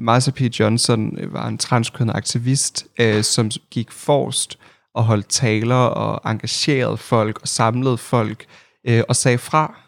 Marsha 0.00 0.30
P. 0.30 0.40
Johnson 0.40 1.18
var 1.32 1.48
en 1.48 1.58
transkønnet 1.58 2.14
aktivist, 2.16 2.86
øh, 3.00 3.22
som 3.22 3.50
gik 3.70 3.92
forrest 3.92 4.58
og 4.94 5.04
holdt 5.04 5.28
taler 5.28 5.74
og 5.74 6.30
engagerede 6.30 6.96
folk 6.96 7.38
og 7.42 7.48
samlede 7.48 7.98
folk 7.98 8.44
øh, 8.88 9.02
og 9.08 9.16
sagde 9.16 9.38
fra. 9.38 9.78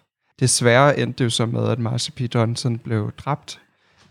Desværre 0.41 0.99
endte 0.99 1.19
det 1.19 1.25
jo 1.25 1.31
så 1.31 1.47
med, 1.47 1.69
at 1.69 1.79
Marsha 1.79 2.13
P. 2.17 2.35
Johnson 2.35 2.79
blev 2.79 3.13
dræbt. 3.19 3.61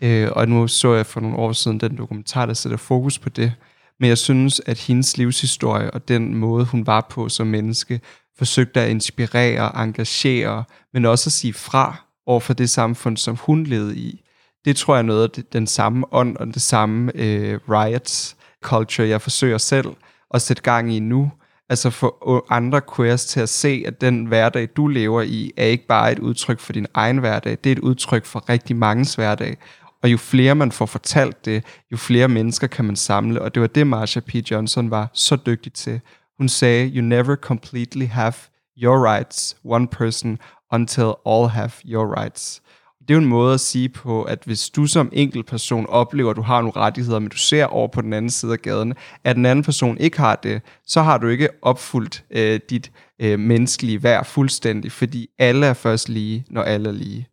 Øh, 0.02 0.30
og 0.32 0.50
nu 0.50 0.67
så 0.67 0.93
jeg 0.93 1.06
for 1.06 1.19
nogle 1.19 1.38
år 1.38 1.52
siden 1.52 1.80
den 1.80 1.98
dokumentar, 1.98 2.45
der 2.45 2.54
sætter 2.54 2.78
fokus 2.78 3.19
på 3.19 3.30
det. 3.30 3.54
Men 4.00 4.10
jeg 4.10 4.17
synes, 4.17 4.62
at 4.65 4.80
hendes 4.80 5.17
livshistorie 5.17 5.91
og 5.91 6.08
den 6.08 6.36
måde, 6.36 6.65
hun 6.65 6.88
var 6.88 7.08
på 7.10 7.30
som 7.30 7.48
menneske, 7.48 8.02
forsøgte 8.39 8.82
at 8.82 8.89
inspirere, 8.89 9.71
og 9.71 9.84
engagere, 9.84 10.63
men 10.93 11.06
også 11.06 11.28
at 11.28 11.32
sige 11.32 11.54
fra 11.54 11.95
over 12.25 12.39
for 12.39 12.54
det 12.54 12.69
samfund, 12.69 13.17
som 13.17 13.36
hun 13.36 13.63
levede 13.63 13.97
i. 13.97 14.25
Det 14.65 14.75
tror 14.75 14.95
jeg 14.95 15.02
er 15.02 15.06
noget 15.06 15.23
af 15.23 15.30
det, 15.30 15.54
den 15.54 15.67
samme 15.67 16.06
ånd 16.12 16.38
og 16.38 16.47
det 16.47 16.62
samme 16.62 17.12
øh, 17.15 17.60
riots 17.69 18.36
culture, 18.63 19.08
jeg 19.08 19.21
forsøger 19.21 19.58
selv 19.58 19.88
at 20.34 20.41
sætte 20.41 20.63
gang 20.63 20.93
i 20.93 20.99
nu. 20.99 21.32
Altså 21.69 21.89
få 21.89 22.45
andre 22.49 22.82
queers 22.95 23.25
til 23.25 23.39
at 23.39 23.49
se, 23.49 23.84
at 23.88 24.02
den 24.02 24.25
hverdag, 24.25 24.67
du 24.75 24.88
lever 24.88 25.21
i, 25.21 25.52
er 25.58 25.65
ikke 25.65 25.88
bare 25.88 26.12
et 26.12 26.19
udtryk 26.19 26.60
for 26.60 26.73
din 26.73 26.88
egen 26.93 27.17
hverdag, 27.17 27.58
det 27.63 27.69
er 27.69 27.71
et 27.71 27.80
udtryk 27.80 28.25
for 28.25 28.49
rigtig 28.49 28.75
manges 28.75 29.15
hverdag. 29.15 29.58
Og 30.04 30.12
jo 30.12 30.17
flere 30.17 30.56
man 30.56 30.71
får 30.71 30.86
fortalt 30.86 31.45
det, 31.45 31.63
jo 31.91 31.97
flere 31.97 32.28
mennesker 32.28 32.67
kan 32.67 32.86
man 32.86 32.95
samle, 32.95 33.41
og 33.41 33.56
det 33.56 33.62
var 33.62 33.67
det, 33.67 33.88
Marsha 33.88 34.19
P. 34.19 34.36
Johnson 34.52 34.91
var 34.91 35.10
så 35.13 35.36
dygtig 35.36 35.73
til. 35.73 36.02
Hun 36.39 36.49
sagde, 36.49 36.88
you 36.88 37.02
never 37.02 37.36
completely 37.36 38.08
have 38.08 38.34
your 38.78 39.06
rights, 39.06 39.56
one 39.65 39.88
person, 39.88 40.38
until 40.71 41.13
all 41.25 41.47
have 41.47 41.71
your 41.86 42.19
rights. 42.19 42.62
Det 42.99 43.10
er 43.10 43.13
jo 43.13 43.21
en 43.21 43.30
måde 43.30 43.54
at 43.54 43.60
sige 43.60 43.89
på, 43.89 44.23
at 44.23 44.39
hvis 44.45 44.69
du 44.69 44.86
som 44.86 45.10
enkelt 45.13 45.45
person 45.47 45.86
oplever, 45.89 46.30
at 46.30 46.36
du 46.36 46.41
har 46.41 46.62
nogle 46.62 46.75
rettigheder, 46.75 47.19
men 47.19 47.30
du 47.30 47.38
ser 47.38 47.65
over 47.65 47.88
på 47.88 48.02
den 48.02 48.13
anden 48.13 48.30
side 48.30 48.54
af 48.54 48.60
gaden, 48.60 48.93
at 49.23 49.36
den 49.36 49.45
anden 49.45 49.63
person 49.63 49.97
ikke 49.97 50.17
har 50.17 50.36
det, 50.36 50.62
så 50.86 51.02
har 51.02 51.17
du 51.17 51.28
ikke 51.28 51.49
opfyldt 51.62 52.23
øh, 52.32 52.60
dit 52.69 52.91
øh, 53.21 53.39
menneskelige 53.39 54.04
værd 54.04 54.25
fuldstændig, 54.25 54.91
fordi 54.91 55.28
alle 55.39 55.65
er 55.65 55.73
først 55.73 56.10
lige, 56.10 56.45
når 56.49 56.62
alle 56.62 56.89
er 56.89 56.93
lige. 56.93 57.28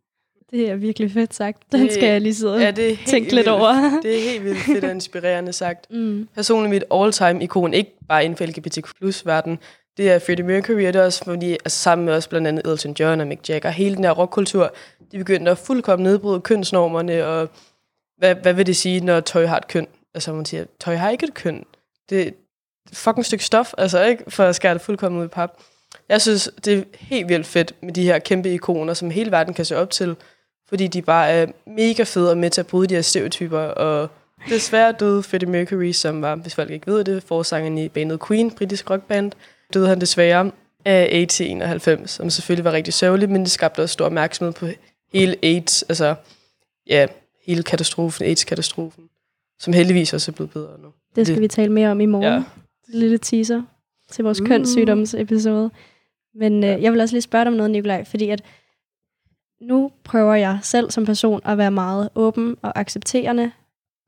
Det 0.51 0.69
er 0.69 0.75
virkelig 0.75 1.11
fedt 1.11 1.33
sagt. 1.33 1.71
Den 1.71 1.81
Det- 1.81 1.93
skal 1.93 2.09
jeg 2.09 2.21
lige 2.21 2.35
sidde 2.35 2.57
Ja, 2.57 2.71
det 2.71 2.91
er 2.91 2.95
tænke 3.05 3.23
lidt 3.35 3.35
vildt. 3.35 3.47
over. 3.49 3.73
Det 4.03 4.17
er 4.17 4.21
helt 4.31 4.43
vildt 4.43 4.59
fedt 4.59 4.83
og 4.83 4.91
inspirerende 4.91 5.53
sagt. 5.53 5.87
Mm. 5.91 6.27
Personligt 6.35 6.69
mit 6.69 6.83
all-time 6.91 7.43
ikon, 7.43 7.73
ikke 7.73 7.91
bare 8.09 8.23
inden 8.25 8.37
for 8.37 8.45
LGBTQ 8.45 8.87
plus 8.99 9.25
verden, 9.25 9.59
det 9.97 10.11
er 10.11 10.19
Freddie 10.19 10.45
Mercury, 10.45 10.87
og 10.87 10.93
det 10.93 10.95
er 10.95 11.03
også 11.05 11.23
fordi, 11.23 11.51
altså 11.51 11.77
sammen 11.79 12.05
med 12.05 12.13
også 12.13 12.29
blandt 12.29 12.47
andet 12.47 12.71
Elton 12.71 12.95
John 12.99 13.21
og 13.21 13.27
Mick 13.27 13.49
Jagger, 13.49 13.69
hele 13.69 13.95
den 13.95 14.03
her 14.03 14.11
rockkultur, 14.11 14.73
de 15.11 15.17
begyndte 15.17 15.51
at 15.51 15.57
fuldkommen 15.57 16.03
nedbryde 16.03 16.41
kønsnormerne, 16.41 17.25
og 17.25 17.49
hvad, 18.17 18.35
hvad 18.35 18.53
vil 18.53 18.65
det 18.65 18.75
sige, 18.75 18.99
når 18.99 19.19
tøj 19.19 19.45
har 19.45 19.57
et 19.57 19.67
køn? 19.67 19.87
Altså 20.13 20.33
man 20.33 20.45
siger, 20.45 20.65
tøj 20.79 20.95
har 20.95 21.09
ikke 21.09 21.25
et 21.25 21.33
køn. 21.33 21.63
Det 22.09 22.21
er 22.21 22.25
et 22.25 22.33
fucking 22.93 23.25
stykke 23.25 23.45
stof, 23.45 23.73
altså 23.77 24.03
ikke 24.03 24.23
for 24.27 24.43
at 24.43 24.55
skære 24.55 24.73
det 24.73 24.81
fuldkommen 24.81 25.19
ud 25.21 25.25
i 25.25 25.27
pap. 25.27 25.51
Jeg 26.09 26.21
synes, 26.21 26.49
det 26.65 26.77
er 26.77 26.83
helt 26.93 27.29
vildt 27.29 27.45
fedt 27.47 27.73
med 27.83 27.93
de 27.93 28.03
her 28.03 28.19
kæmpe 28.19 28.53
ikoner, 28.53 28.93
som 28.93 29.11
hele 29.11 29.31
verden 29.31 29.53
kan 29.53 29.65
se 29.65 29.77
op 29.77 29.89
til, 29.89 30.15
fordi 30.69 30.87
de 30.87 31.01
bare 31.01 31.29
er 31.29 31.45
mega 31.67 32.03
fede 32.03 32.31
og 32.31 32.37
med 32.37 32.49
til 32.49 32.61
at 32.61 32.67
bryde 32.67 32.87
de 32.87 32.93
her 32.93 33.01
stereotyper, 33.01 33.59
og 33.59 34.09
desværre 34.49 34.91
døde 34.99 35.23
Freddie 35.23 35.49
Mercury, 35.49 35.91
som 35.91 36.21
var, 36.21 36.35
hvis 36.35 36.55
folk 36.55 36.69
ikke 36.71 36.87
ved 36.87 37.03
det, 37.03 37.23
forsangeren 37.23 37.77
i 37.77 37.89
bandet 37.89 38.19
Queen, 38.27 38.51
britisk 38.51 38.89
rockband, 38.89 39.31
døde 39.73 39.87
han 39.87 40.01
desværre 40.01 40.51
af 40.85 41.09
AIDS 41.11 41.39
i 41.39 41.47
91, 41.47 42.11
som 42.11 42.29
selvfølgelig 42.29 42.65
var 42.65 42.71
rigtig 42.71 42.93
sørgeligt, 42.93 43.31
men 43.31 43.41
det 43.41 43.51
skabte 43.51 43.79
også 43.81 43.93
stor 43.93 44.05
opmærksomhed 44.05 44.53
på 44.53 44.67
hele 45.13 45.35
AIDS, 45.43 45.83
altså 45.83 46.15
ja, 46.89 47.07
hele 47.45 47.63
katastrofen, 47.63 48.25
AIDS-katastrofen, 48.25 49.03
som 49.59 49.73
heldigvis 49.73 50.13
også 50.13 50.31
er 50.31 50.33
blevet 50.35 50.51
bedre 50.51 50.79
nu. 50.83 50.87
Det 51.15 51.27
skal 51.27 51.35
Det- 51.35 51.41
vi 51.41 51.47
tale 51.47 51.71
mere 51.71 51.89
om 51.91 52.01
i 52.01 52.05
morgen. 52.05 52.33
Ja. 52.33 52.43
Lille 52.87 53.17
teaser 53.17 53.61
til 54.11 54.23
vores 54.23 54.41
uh. 54.41 54.47
kønssygdomsepisode. 54.47 55.69
Men 56.35 56.63
øh, 56.63 56.81
jeg 56.83 56.91
vil 56.91 57.01
også 57.01 57.15
lige 57.15 57.21
spørge 57.21 57.45
dig 57.45 57.51
om 57.51 57.57
noget, 57.57 57.71
Nikolaj, 57.71 58.03
fordi 58.05 58.29
at 58.29 58.41
nu 59.61 59.91
prøver 60.03 60.33
jeg 60.35 60.59
selv 60.61 60.91
som 60.91 61.05
person 61.05 61.41
at 61.45 61.57
være 61.57 61.71
meget 61.71 62.09
åben 62.15 62.55
og 62.61 62.79
accepterende, 62.79 63.51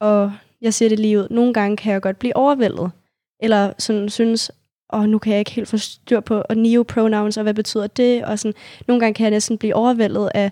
og 0.01 0.33
jeg 0.61 0.73
siger 0.73 0.89
det 0.89 0.99
lige 0.99 1.19
ud. 1.19 1.27
Nogle 1.31 1.53
gange 1.53 1.77
kan 1.77 1.93
jeg 1.93 2.01
godt 2.01 2.19
blive 2.19 2.35
overvældet, 2.35 2.91
eller 3.39 3.73
sådan 3.77 4.09
synes, 4.09 4.51
og 4.89 5.09
nu 5.09 5.17
kan 5.19 5.31
jeg 5.31 5.39
ikke 5.39 5.51
helt 5.51 5.67
få 5.67 5.77
styr 5.77 6.19
på 6.19 6.43
og 6.49 6.57
neo 6.57 6.83
pronouns, 6.83 7.37
og 7.37 7.43
hvad 7.43 7.53
betyder 7.53 7.87
det? 7.87 8.25
Og 8.25 8.39
sådan, 8.39 8.53
nogle 8.87 8.99
gange 8.99 9.13
kan 9.13 9.23
jeg 9.23 9.31
næsten 9.31 9.57
blive 9.57 9.75
overvældet 9.75 10.29
af, 10.35 10.51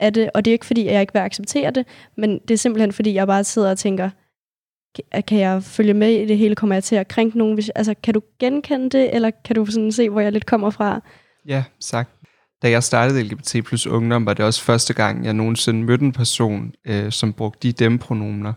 af 0.00 0.12
det, 0.12 0.30
og 0.34 0.44
det 0.44 0.50
er 0.50 0.52
ikke 0.52 0.66
fordi, 0.66 0.86
at 0.86 0.92
jeg 0.94 1.00
ikke 1.00 1.12
vil 1.12 1.20
acceptere 1.20 1.70
det, 1.70 1.86
men 2.16 2.38
det 2.38 2.50
er 2.54 2.58
simpelthen 2.58 2.92
fordi, 2.92 3.14
jeg 3.14 3.26
bare 3.26 3.44
sidder 3.44 3.70
og 3.70 3.78
tænker, 3.78 4.10
kan- 4.94 5.22
kan 5.22 5.38
jeg 5.38 5.62
følge 5.62 5.94
med 5.94 6.10
i 6.10 6.26
det 6.26 6.38
hele? 6.38 6.54
Kommer 6.54 6.74
jeg 6.74 6.84
til 6.84 6.96
at 6.96 7.08
krænke 7.08 7.38
nogen? 7.38 7.54
Hvis, 7.54 7.68
altså, 7.68 7.94
kan 8.02 8.14
du 8.14 8.20
genkende 8.38 8.90
det, 8.90 9.14
eller 9.14 9.30
kan 9.44 9.56
du 9.56 9.66
sådan 9.66 9.92
se, 9.92 10.10
hvor 10.10 10.20
jeg 10.20 10.32
lidt 10.32 10.46
kommer 10.46 10.70
fra? 10.70 11.00
Ja, 11.46 11.64
sagt. 11.80 12.10
Da 12.64 12.70
jeg 12.70 12.82
startede 12.82 13.22
LGBT 13.22 13.64
plus 13.64 13.86
ungdom, 13.86 14.26
var 14.26 14.34
det 14.34 14.44
også 14.44 14.62
første 14.62 14.94
gang, 14.94 15.24
jeg 15.24 15.34
nogensinde 15.34 15.84
mødte 15.84 16.04
en 16.04 16.12
person, 16.12 16.72
øh, 16.86 17.12
som 17.12 17.32
brugte 17.32 17.68
de 17.68 17.72
dem-pronomner. 17.72 18.52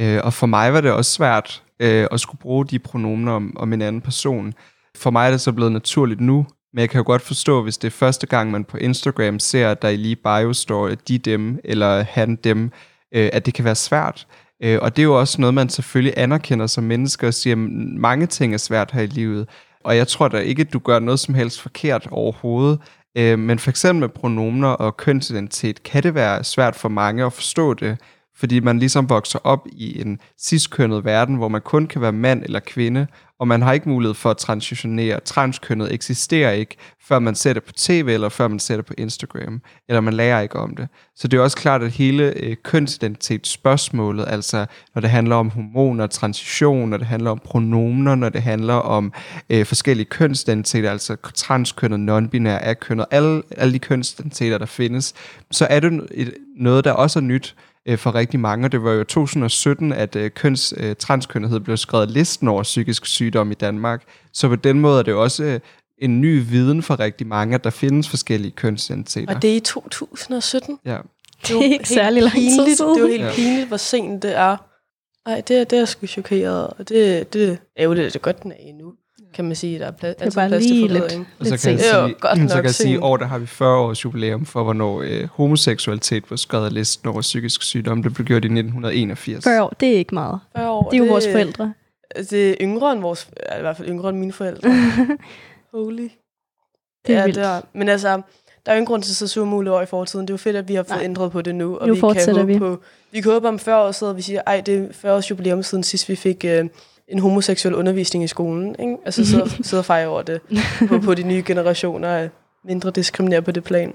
Øh, 0.00 0.20
og 0.24 0.32
for 0.32 0.46
mig 0.46 0.72
var 0.72 0.80
det 0.80 0.90
også 0.90 1.10
svært 1.10 1.62
øh, 1.80 2.06
at 2.12 2.20
skulle 2.20 2.40
bruge 2.40 2.66
de 2.66 2.78
pronomner 2.78 3.32
om, 3.32 3.56
om 3.56 3.72
en 3.72 3.82
anden 3.82 4.00
person. 4.00 4.54
For 4.96 5.10
mig 5.10 5.26
er 5.26 5.30
det 5.30 5.40
så 5.40 5.52
blevet 5.52 5.72
naturligt 5.72 6.20
nu, 6.20 6.46
men 6.72 6.80
jeg 6.80 6.90
kan 6.90 6.98
jo 6.98 7.04
godt 7.06 7.22
forstå, 7.22 7.62
hvis 7.62 7.78
det 7.78 7.86
er 7.86 7.90
første 7.90 8.26
gang, 8.26 8.50
man 8.50 8.64
på 8.64 8.76
Instagram 8.76 9.38
ser, 9.38 9.70
at 9.70 9.82
der 9.82 9.88
i 9.88 9.96
lige 9.96 10.16
bio 10.16 10.52
står 10.52 10.88
de 11.08 11.18
dem, 11.18 11.58
eller 11.64 12.02
han 12.02 12.36
dem, 12.36 12.70
øh, 13.14 13.30
at 13.32 13.46
det 13.46 13.54
kan 13.54 13.64
være 13.64 13.74
svært. 13.74 14.26
Øh, 14.62 14.78
og 14.82 14.96
det 14.96 15.02
er 15.02 15.06
jo 15.06 15.20
også 15.20 15.40
noget, 15.40 15.54
man 15.54 15.68
selvfølgelig 15.68 16.14
anerkender 16.16 16.66
som 16.66 16.84
mennesker 16.84 17.26
og 17.26 17.34
siger, 17.34 17.54
at 17.54 17.58
mange 17.98 18.26
ting 18.26 18.54
er 18.54 18.58
svært 18.58 18.90
her 18.90 19.02
i 19.02 19.06
livet. 19.06 19.48
Og 19.84 19.96
jeg 19.96 20.08
tror 20.08 20.28
da 20.28 20.38
ikke, 20.38 20.60
at 20.60 20.72
du 20.72 20.78
gør 20.78 20.98
noget 20.98 21.20
som 21.20 21.34
helst 21.34 21.60
forkert 21.60 22.08
overhovedet. 22.10 22.80
Øh, 23.16 23.38
men 23.38 23.58
for 23.58 23.70
eksempel 23.70 24.00
med 24.00 24.08
pronomener 24.08 24.68
og 24.68 24.96
kønsidentitet 24.96 25.82
kan 25.82 26.02
det 26.02 26.14
være 26.14 26.44
svært 26.44 26.76
for 26.76 26.88
mange 26.88 27.24
at 27.24 27.32
forstå 27.32 27.74
det, 27.74 27.98
fordi 28.36 28.60
man 28.60 28.78
ligesom 28.78 29.08
vokser 29.08 29.38
op 29.44 29.66
i 29.72 30.00
en 30.00 30.18
ciskønnet 30.40 31.04
verden, 31.04 31.36
hvor 31.36 31.48
man 31.48 31.60
kun 31.60 31.86
kan 31.86 32.00
være 32.00 32.12
mand 32.12 32.42
eller 32.42 32.60
kvinde, 32.60 33.06
og 33.38 33.48
man 33.48 33.62
har 33.62 33.72
ikke 33.72 33.88
mulighed 33.88 34.14
for 34.14 34.30
at 34.30 34.36
transitionere. 34.36 35.20
Transkønnet 35.20 35.92
eksisterer 35.92 36.50
ikke, 36.50 36.76
før 37.02 37.18
man 37.18 37.34
ser 37.34 37.52
det 37.52 37.62
på 37.62 37.72
tv, 37.72 38.08
eller 38.08 38.28
før 38.28 38.48
man 38.48 38.58
ser 38.58 38.76
det 38.76 38.86
på 38.86 38.94
Instagram, 38.98 39.62
eller 39.88 40.00
man 40.00 40.14
lærer 40.14 40.40
ikke 40.40 40.58
om 40.58 40.76
det. 40.76 40.88
Så 41.16 41.28
det 41.28 41.38
er 41.38 41.42
også 41.42 41.56
klart, 41.56 41.82
at 41.82 41.90
hele 41.90 42.32
øh, 42.36 42.56
kønsidentitetsspørgsmålet, 42.62 44.24
altså 44.28 44.66
når 44.94 45.00
det 45.00 45.10
handler 45.10 45.36
om 45.36 45.50
hormoner, 45.50 46.06
transition, 46.06 46.88
når 46.90 46.96
det 46.96 47.06
handler 47.06 47.30
om 47.30 47.40
pronomener, 47.44 48.14
når 48.14 48.28
det 48.28 48.42
handler 48.42 48.74
om 48.74 49.12
øh, 49.50 49.66
forskellige 49.66 50.06
kønsidentiteter, 50.06 50.90
altså 50.90 51.16
transkønnet, 51.34 52.10
non-binær, 52.10 52.68
akønnet, 52.68 53.06
alle, 53.10 53.42
alle 53.50 53.72
de 53.72 53.78
kønsidentiteter, 53.78 54.58
der 54.58 54.66
findes, 54.66 55.14
så 55.50 55.66
er 55.70 55.80
det 55.80 56.08
et, 56.10 56.34
noget, 56.56 56.84
der 56.84 56.92
også 56.92 57.18
er 57.18 57.22
nyt 57.22 57.56
øh, 57.88 57.98
for 57.98 58.14
rigtig 58.14 58.40
mange. 58.40 58.66
Og 58.66 58.72
det 58.72 58.82
var 58.82 58.92
jo 58.92 59.04
2017, 59.04 59.92
at 59.92 60.16
øh, 60.16 60.30
køns, 60.30 60.74
øh, 60.76 60.96
transkønnethed 60.96 61.60
blev 61.60 61.76
skrevet 61.76 62.10
listen 62.10 62.48
over 62.48 62.62
psykisk 62.62 63.06
sygdom 63.06 63.50
i 63.50 63.54
Danmark. 63.54 64.02
Så 64.32 64.48
på 64.48 64.56
den 64.56 64.80
måde 64.80 64.98
er 64.98 65.02
det 65.02 65.12
jo 65.12 65.22
også 65.22 65.44
øh, 65.44 65.60
en 65.98 66.20
ny 66.20 66.42
viden 66.48 66.82
for 66.82 67.00
rigtig 67.00 67.26
mange, 67.26 67.54
at 67.54 67.64
der 67.64 67.70
findes 67.70 68.08
forskellige 68.08 68.52
kønsidentiteter. 68.52 69.34
Og 69.34 69.42
det 69.42 69.52
er 69.52 69.56
i 69.56 69.60
2017. 69.60 70.78
Ja. 70.84 70.98
Det 71.42 71.50
er 71.56 71.60
ikke 71.62 71.68
helt 71.68 71.88
særlig 71.88 72.22
lang 72.22 72.34
tid. 72.34 72.66
Det 72.66 72.80
er 72.80 73.00
jo 73.00 73.06
helt 73.06 73.22
Ja. 73.22 73.32
pinligt, 73.34 73.68
hvor 73.68 73.76
sent 73.76 74.22
det 74.22 74.36
er. 74.36 74.56
Nej, 75.28 75.40
det, 75.48 75.58
er- 75.60 75.64
det 75.64 75.78
er 75.78 75.84
sgu 75.84 76.06
chokeret, 76.06 76.66
og 76.66 76.88
det, 76.88 77.32
det 77.32 77.58
er 77.76 77.84
jo 77.84 77.90
det, 77.90 78.04
det 78.04 78.14
er 78.16 78.18
godt, 78.20 78.42
den 78.42 78.52
er 78.52 78.56
endnu, 78.56 78.92
kan 79.34 79.44
man 79.44 79.56
sige. 79.56 79.78
Der 79.78 79.86
er 79.86 79.90
plads, 79.90 80.16
Det 80.16 80.26
er 80.26 80.30
bare 80.34 80.48
plads 80.48 80.62
til 80.64 80.72
lige 80.74 80.88
lidt, 80.88 80.98
forbedring. 80.98 81.28
Og 81.38 81.46
så 81.46 81.52
lidt 81.52 81.62
kan 81.62 81.70
jeg. 81.70 81.78
Det 81.78 81.86
er 81.90 82.06
sige, 82.06 82.14
godt 82.20 82.36
så 82.36 82.42
nok 82.42 82.50
kan 82.50 82.64
jeg 82.64 82.74
sige, 82.74 82.94
sent. 82.94 83.02
år 83.04 83.16
der 83.16 83.26
har 83.26 83.38
vi 83.38 83.46
40 83.46 83.78
års 83.78 84.04
jubilæum 84.04 84.46
for, 84.46 84.62
hvornår 84.62 85.02
øh, 85.02 85.28
homoseksualitet 85.32 86.30
var 86.30 86.36
skrevet 86.36 86.66
af 86.66 86.74
listen 86.74 87.08
over 87.08 87.20
psykisk 87.20 87.62
sygdom. 87.62 88.02
Det 88.02 88.14
blev 88.14 88.26
gjort 88.26 88.44
i 88.44 88.46
1981. 88.46 89.44
40 89.44 89.62
år, 89.62 89.68
det 89.80 89.88
er 89.88 89.98
ikke 89.98 90.14
meget. 90.14 90.40
40 90.56 90.70
år, 90.70 90.90
Det 90.90 91.00
er 91.00 91.04
jo 91.04 91.10
vores 91.10 91.28
forældre. 91.32 91.72
Det 92.30 92.50
er 92.50 92.54
yngre 92.60 92.92
end 92.92 93.00
vores, 93.00 93.28
i 93.58 93.60
hvert 93.60 93.76
fald 93.76 93.88
yngre 93.88 94.08
end 94.08 94.18
mine 94.18 94.32
forældre. 94.32 94.70
Holy. 95.74 96.08
Det 97.06 97.14
er 97.14 97.18
ja, 97.18 97.24
vildt. 97.24 97.36
det 97.36 97.44
er, 97.44 97.60
men 97.72 97.88
altså, 97.88 98.08
der 98.66 98.72
er 98.72 98.76
jo 98.76 98.76
ingen 98.76 98.86
grund 98.86 99.02
til 99.02 99.12
at 99.12 99.16
se 99.16 99.28
sur 99.28 99.44
muligt 99.44 99.72
over 99.72 99.82
i 99.82 99.86
fortiden. 99.86 100.26
Det 100.26 100.30
er 100.30 100.34
jo 100.34 100.38
fedt, 100.38 100.56
at 100.56 100.68
vi 100.68 100.74
har 100.74 100.82
fået 100.82 100.96
Nej. 100.96 101.04
Ændret 101.04 101.32
på 101.32 101.42
det 101.42 101.54
nu. 101.54 101.76
Og 101.76 101.88
Nu 101.88 101.94
vi 101.94 102.00
fortsætter 102.00 102.32
kan 102.32 102.40
håbe 102.40 102.52
vi. 102.52 102.58
På, 102.58 102.82
vi 103.10 103.20
kan 103.20 103.32
håbe 103.32 103.48
om 103.48 103.58
40 103.58 103.86
år 103.86 103.92
siden, 103.92 104.10
at 104.10 104.16
vi 104.16 104.22
siger, 104.22 104.40
ej, 104.46 104.60
det 104.60 104.78
er 104.78 104.92
40 104.92 105.16
års 105.16 105.30
jubilæum 105.30 105.62
siden 105.62 105.84
sidst, 105.84 106.08
vi 106.08 106.16
fik 106.16 106.44
øh, 106.44 106.64
en 107.08 107.18
homoseksuel 107.18 107.74
undervisning 107.74 108.24
i 108.24 108.26
skolen. 108.26 108.76
Ikke? 108.78 108.96
Altså 109.04 109.24
sidde, 109.24 109.64
sidde 109.64 109.80
og 109.80 109.84
fejre 109.84 110.08
over 110.08 110.22
det 110.22 110.40
på, 110.88 110.98
på 110.98 111.14
de 111.14 111.22
nye 111.22 111.42
generationer 111.46 112.08
er 112.08 112.28
mindre 112.64 112.90
diskriminere 112.90 113.42
på 113.42 113.50
det 113.50 113.64
plan. 113.64 113.92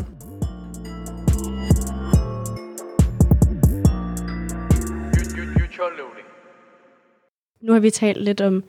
Nu 7.62 7.74
har 7.74 7.80
vi 7.80 7.90
talt 7.90 8.24
lidt 8.24 8.42
om 8.42 8.64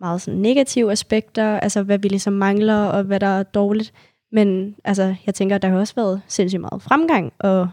meget 0.00 0.22
sådan 0.22 0.40
negative 0.40 0.92
aspekter, 0.92 1.60
altså 1.60 1.82
hvad 1.82 1.98
vi 1.98 2.08
ligesom 2.08 2.32
mangler, 2.32 2.84
og 2.84 3.02
hvad 3.02 3.20
der 3.20 3.26
er 3.26 3.42
dårligt. 3.42 3.92
Men 4.32 4.76
altså, 4.84 5.14
jeg 5.26 5.34
tænker, 5.34 5.58
der 5.58 5.68
har 5.68 5.78
også 5.78 5.94
været 5.94 6.22
sindssygt 6.28 6.60
meget 6.60 6.82
fremgang 6.82 7.32
og 7.38 7.68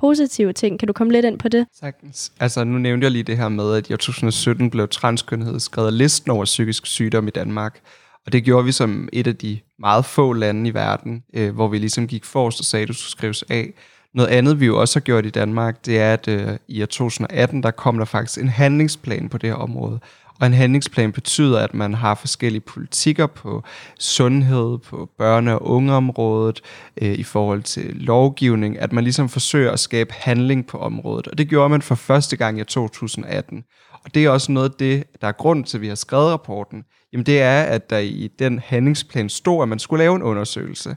positive 0.00 0.52
ting. 0.52 0.78
Kan 0.78 0.86
du 0.86 0.92
komme 0.92 1.12
lidt 1.12 1.24
ind 1.24 1.38
på 1.38 1.48
det? 1.48 1.66
Sagtens. 1.80 2.32
Altså, 2.40 2.64
nu 2.64 2.78
nævnte 2.78 3.04
jeg 3.04 3.10
lige 3.10 3.22
det 3.22 3.36
her 3.36 3.48
med, 3.48 3.74
at 3.74 3.86
i 3.86 3.92
2017 3.92 4.70
blev 4.70 4.88
transkønnhed 4.88 5.60
skrevet 5.60 5.92
listen 5.92 6.30
over 6.30 6.44
psykisk 6.44 6.86
sygdom 6.86 7.28
i 7.28 7.30
Danmark. 7.30 7.80
Og 8.26 8.32
det 8.32 8.44
gjorde 8.44 8.64
vi 8.64 8.72
som 8.72 9.08
et 9.12 9.26
af 9.26 9.36
de 9.36 9.58
meget 9.78 10.04
få 10.04 10.32
lande 10.32 10.70
i 10.70 10.74
verden, 10.74 11.22
øh, 11.34 11.54
hvor 11.54 11.68
vi 11.68 11.78
ligesom 11.78 12.06
gik 12.06 12.24
forrest 12.24 12.60
og 12.60 12.64
sagde, 12.64 12.82
at 12.82 12.88
du 12.88 12.94
skulle 12.94 13.10
skrives 13.10 13.44
af. 13.50 13.72
Noget 14.14 14.28
andet, 14.28 14.60
vi 14.60 14.66
jo 14.66 14.80
også 14.80 14.98
har 14.98 15.00
gjort 15.00 15.26
i 15.26 15.30
Danmark, 15.30 15.86
det 15.86 15.98
er, 15.98 16.12
at 16.12 16.28
øh, 16.28 16.48
i 16.68 16.82
år 16.82 16.86
2018, 16.86 17.62
der 17.62 17.70
kom 17.70 17.98
der 17.98 18.04
faktisk 18.04 18.40
en 18.40 18.48
handlingsplan 18.48 19.28
på 19.28 19.38
det 19.38 19.50
her 19.50 19.56
område. 19.56 20.00
Og 20.40 20.46
en 20.46 20.52
handlingsplan 20.52 21.12
betyder, 21.12 21.58
at 21.58 21.74
man 21.74 21.94
har 21.94 22.14
forskellige 22.14 22.60
politikker 22.60 23.26
på 23.26 23.62
sundhed, 23.98 24.78
på 24.78 25.10
børne- 25.22 25.50
og 25.50 25.66
ungeområdet, 25.66 26.60
øh, 27.02 27.12
i 27.12 27.22
forhold 27.22 27.62
til 27.62 27.96
lovgivning, 27.96 28.78
at 28.78 28.92
man 28.92 29.04
ligesom 29.04 29.28
forsøger 29.28 29.70
at 29.70 29.80
skabe 29.80 30.12
handling 30.12 30.66
på 30.66 30.78
området. 30.78 31.28
Og 31.28 31.38
det 31.38 31.48
gjorde 31.48 31.68
man 31.68 31.82
for 31.82 31.94
første 31.94 32.36
gang 32.36 32.60
i 32.60 32.64
2018. 32.64 33.64
Og 34.04 34.14
det 34.14 34.24
er 34.24 34.30
også 34.30 34.52
noget 34.52 34.68
af 34.68 34.74
det, 34.78 35.04
der 35.20 35.28
er 35.28 35.32
grund 35.32 35.64
til, 35.64 35.76
at 35.76 35.80
vi 35.80 35.88
har 35.88 35.94
skrevet 35.94 36.32
rapporten. 36.32 36.84
Jamen 37.12 37.26
det 37.26 37.40
er, 37.40 37.62
at 37.62 37.90
der 37.90 37.98
i 37.98 38.30
den 38.38 38.58
handlingsplan 38.58 39.28
stod, 39.28 39.62
at 39.62 39.68
man 39.68 39.78
skulle 39.78 40.02
lave 40.04 40.16
en 40.16 40.22
undersøgelse. 40.22 40.96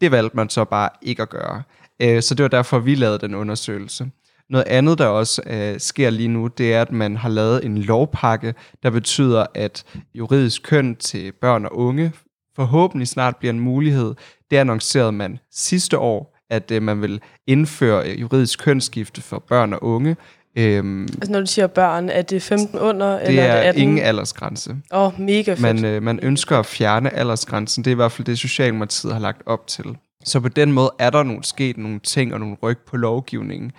Det 0.00 0.10
valgte 0.10 0.36
man 0.36 0.48
så 0.48 0.64
bare 0.64 0.88
ikke 1.02 1.22
at 1.22 1.30
gøre. 1.30 1.62
Øh, 2.02 2.22
så 2.22 2.34
det 2.34 2.42
var 2.42 2.48
derfor, 2.48 2.78
vi 2.78 2.94
lavede 2.94 3.18
den 3.18 3.34
undersøgelse. 3.34 4.10
Noget 4.52 4.66
andet, 4.66 4.98
der 4.98 5.06
også 5.06 5.42
øh, 5.46 5.80
sker 5.80 6.10
lige 6.10 6.28
nu, 6.28 6.46
det 6.46 6.74
er, 6.74 6.82
at 6.82 6.92
man 6.92 7.16
har 7.16 7.28
lavet 7.28 7.64
en 7.64 7.78
lovpakke, 7.78 8.54
der 8.82 8.90
betyder, 8.90 9.46
at 9.54 9.84
juridisk 10.14 10.62
køn 10.62 10.96
til 10.96 11.32
børn 11.40 11.64
og 11.64 11.78
unge 11.78 12.12
forhåbentlig 12.56 13.08
snart 13.08 13.36
bliver 13.36 13.52
en 13.52 13.60
mulighed. 13.60 14.14
Det 14.50 14.56
annoncerede 14.56 15.12
man 15.12 15.38
sidste 15.52 15.98
år, 15.98 16.38
at 16.50 16.70
øh, 16.70 16.82
man 16.82 17.02
vil 17.02 17.20
indføre 17.46 18.08
øh, 18.08 18.20
juridisk 18.20 18.64
kønsskifte 18.64 19.22
for 19.22 19.38
børn 19.48 19.72
og 19.72 19.84
unge. 19.84 20.16
Øhm, 20.58 21.02
Altså 21.02 21.32
når 21.32 21.40
du 21.40 21.46
siger 21.46 21.66
børn, 21.66 22.08
er 22.08 22.22
det 22.22 22.42
15 22.42 22.78
under, 22.78 23.18
det 23.18 23.28
eller 23.28 23.42
er, 23.42 23.46
er 23.46 23.60
det 23.60 23.68
18? 23.68 23.82
ingen 23.82 23.98
aldersgrænse. 23.98 24.76
Åh, 24.92 25.06
oh, 25.06 25.20
mega 25.20 25.52
fedt. 25.52 25.60
Man, 25.60 25.84
øh, 25.84 26.02
man 26.02 26.20
ønsker 26.22 26.58
at 26.58 26.66
fjerne 26.66 27.14
aldersgrænsen. 27.14 27.84
Det 27.84 27.90
er 27.90 27.94
i 27.94 27.94
hvert 27.94 28.12
fald 28.12 28.26
det, 28.26 28.38
Socialdemokratiet 28.38 29.12
har 29.12 29.20
lagt 29.20 29.42
op 29.46 29.66
til. 29.66 29.84
Så 30.24 30.40
på 30.40 30.48
den 30.48 30.72
måde 30.72 30.90
er 30.98 31.10
der 31.10 31.22
nogle, 31.22 31.44
sket 31.44 31.78
nogle 31.78 32.00
ting 32.00 32.34
og 32.34 32.40
nogle 32.40 32.56
ryg 32.62 32.78
på 32.86 32.96
lovgivningen. 32.96 33.72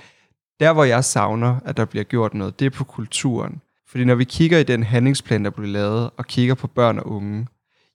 Der, 0.63 0.73
hvor 0.73 0.83
jeg 0.83 1.03
savner, 1.03 1.59
at 1.65 1.77
der 1.77 1.85
bliver 1.85 2.03
gjort 2.03 2.33
noget, 2.33 2.59
det 2.59 2.65
er 2.65 2.69
på 2.69 2.83
kulturen. 2.83 3.61
Fordi 3.87 4.03
når 4.03 4.15
vi 4.15 4.23
kigger 4.23 4.57
i 4.57 4.63
den 4.63 4.83
handlingsplan, 4.83 5.45
der 5.45 5.49
blev 5.49 5.67
lavet, 5.67 6.09
og 6.17 6.25
kigger 6.25 6.55
på 6.55 6.67
børn 6.67 6.99
og 6.99 7.07
unge, 7.11 7.47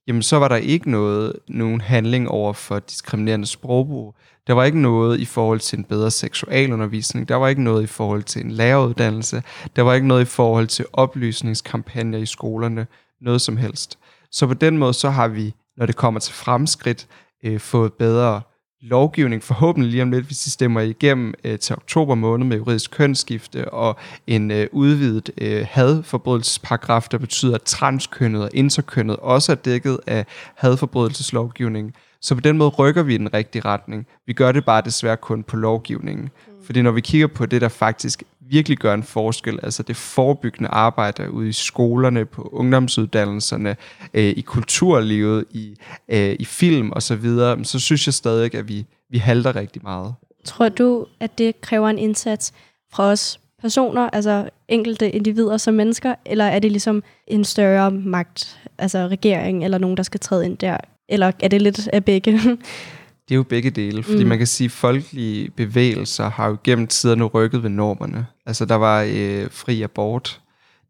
jamen 0.07 0.21
så 0.21 0.39
var 0.39 0.47
der 0.47 0.55
ikke 0.55 0.91
noget, 0.91 1.33
nogen 1.47 1.81
handling 1.81 2.29
over 2.29 2.53
for 2.53 2.79
diskriminerende 2.79 3.45
sprogbrug. 3.45 4.15
Der 4.47 4.53
var 4.53 4.63
ikke 4.63 4.81
noget 4.81 5.19
i 5.19 5.25
forhold 5.25 5.59
til 5.59 5.79
en 5.79 5.83
bedre 5.85 6.11
seksualundervisning. 6.11 7.29
Der 7.29 7.35
var 7.35 7.47
ikke 7.47 7.63
noget 7.63 7.83
i 7.83 7.87
forhold 7.87 8.23
til 8.23 8.45
en 8.45 8.51
læreruddannelse. 8.51 9.43
Der 9.75 9.81
var 9.81 9.93
ikke 9.93 10.07
noget 10.07 10.21
i 10.21 10.25
forhold 10.25 10.67
til 10.67 10.85
oplysningskampagner 10.93 12.17
i 12.17 12.25
skolerne. 12.25 12.87
Noget 13.21 13.41
som 13.41 13.57
helst. 13.57 13.99
Så 14.31 14.47
på 14.47 14.53
den 14.53 14.77
måde, 14.77 14.93
så 14.93 15.09
har 15.09 15.27
vi, 15.27 15.53
når 15.77 15.85
det 15.85 15.95
kommer 15.95 16.19
til 16.19 16.33
fremskridt, 16.33 17.07
øh, 17.43 17.59
fået 17.59 17.93
bedre 17.93 18.41
lovgivning, 18.81 19.43
forhåbentlig 19.43 19.91
lige 19.91 20.03
om 20.03 20.11
lidt, 20.11 20.25
hvis 20.25 20.39
de 20.39 20.51
stemmer 20.51 20.81
igennem 20.81 21.33
øh, 21.43 21.59
til 21.59 21.75
oktober 21.75 22.15
måned 22.15 22.47
med 22.47 22.57
juridisk 22.57 22.91
kønsskifte 22.91 23.71
og 23.71 23.97
en 24.27 24.51
øh, 24.51 24.67
udvidet 24.71 25.29
øh, 25.37 25.65
hadforbrydelsesparagraf, 25.69 27.07
der 27.11 27.17
betyder, 27.17 27.55
at 27.55 27.61
transkønnet 27.61 28.43
og 28.43 28.49
interkønnet 28.53 29.15
også 29.15 29.51
er 29.51 29.55
dækket 29.55 29.99
af 30.07 30.25
hadforbrydelseslovgivningen. 30.55 31.93
Så 32.21 32.35
på 32.35 32.41
den 32.41 32.57
måde 32.57 32.69
rykker 32.69 33.03
vi 33.03 33.15
i 33.15 33.17
den 33.17 33.33
rigtige 33.33 33.61
retning. 33.65 34.07
Vi 34.27 34.33
gør 34.33 34.51
det 34.51 34.65
bare 34.65 34.81
desværre 34.85 35.17
kun 35.17 35.43
på 35.43 35.57
lovgivningen. 35.57 36.29
Fordi 36.63 36.81
når 36.81 36.91
vi 36.91 37.01
kigger 37.01 37.27
på 37.27 37.45
det, 37.45 37.61
der 37.61 37.67
faktisk 37.67 38.23
virkelig 38.49 38.77
gør 38.77 38.93
en 38.93 39.03
forskel, 39.03 39.59
altså 39.63 39.83
det 39.83 39.95
forebyggende 39.95 40.69
arbejde 40.69 41.31
ude 41.31 41.49
i 41.49 41.51
skolerne, 41.51 42.25
på 42.25 42.49
ungdomsuddannelserne, 42.51 43.75
øh, 44.13 44.23
i 44.37 44.41
kulturlivet, 44.41 45.45
i, 45.51 45.75
øh, 46.09 46.35
i 46.39 46.45
film 46.45 46.91
og 46.91 47.03
så 47.03 47.15
videre, 47.15 47.65
så 47.65 47.79
synes 47.79 48.07
jeg 48.07 48.13
stadig, 48.13 48.55
at 48.55 48.67
vi, 48.67 48.85
vi 49.09 49.17
halter 49.17 49.55
rigtig 49.55 49.81
meget. 49.83 50.13
Tror 50.45 50.69
du, 50.69 51.05
at 51.19 51.37
det 51.37 51.61
kræver 51.61 51.89
en 51.89 51.97
indsats 51.97 52.53
fra 52.93 53.03
os 53.03 53.39
personer, 53.61 54.09
altså 54.13 54.49
enkelte 54.67 55.11
individer 55.11 55.57
som 55.57 55.73
mennesker, 55.73 56.15
eller 56.25 56.45
er 56.45 56.59
det 56.59 56.71
ligesom 56.71 57.03
en 57.27 57.43
større 57.43 57.91
magt, 57.91 58.59
altså 58.77 59.07
regering 59.07 59.63
eller 59.63 59.77
nogen, 59.77 59.97
der 59.97 60.03
skal 60.03 60.19
træde 60.19 60.45
ind 60.45 60.57
der? 60.57 60.77
Eller 61.09 61.31
er 61.39 61.47
det 61.47 61.61
lidt 61.61 61.87
af 61.87 62.05
begge? 62.05 62.39
Det 63.29 63.35
er 63.35 63.37
jo 63.37 63.43
begge 63.43 63.69
dele, 63.69 64.03
fordi 64.03 64.23
Mm. 64.23 64.29
man 64.29 64.37
kan 64.37 64.47
sige, 64.47 64.65
at 64.65 64.71
folkelige 64.71 65.49
bevægelser 65.49 66.29
har 66.29 66.47
jo 66.47 66.57
gennem 66.63 66.87
tiderne 66.87 67.23
rykket 67.23 67.63
ved 67.63 67.69
normerne. 67.69 68.25
Altså 68.45 68.65
der 68.65 68.75
var 68.75 69.01
øh, 69.09 69.47
fri 69.51 69.81
abort, 69.81 70.41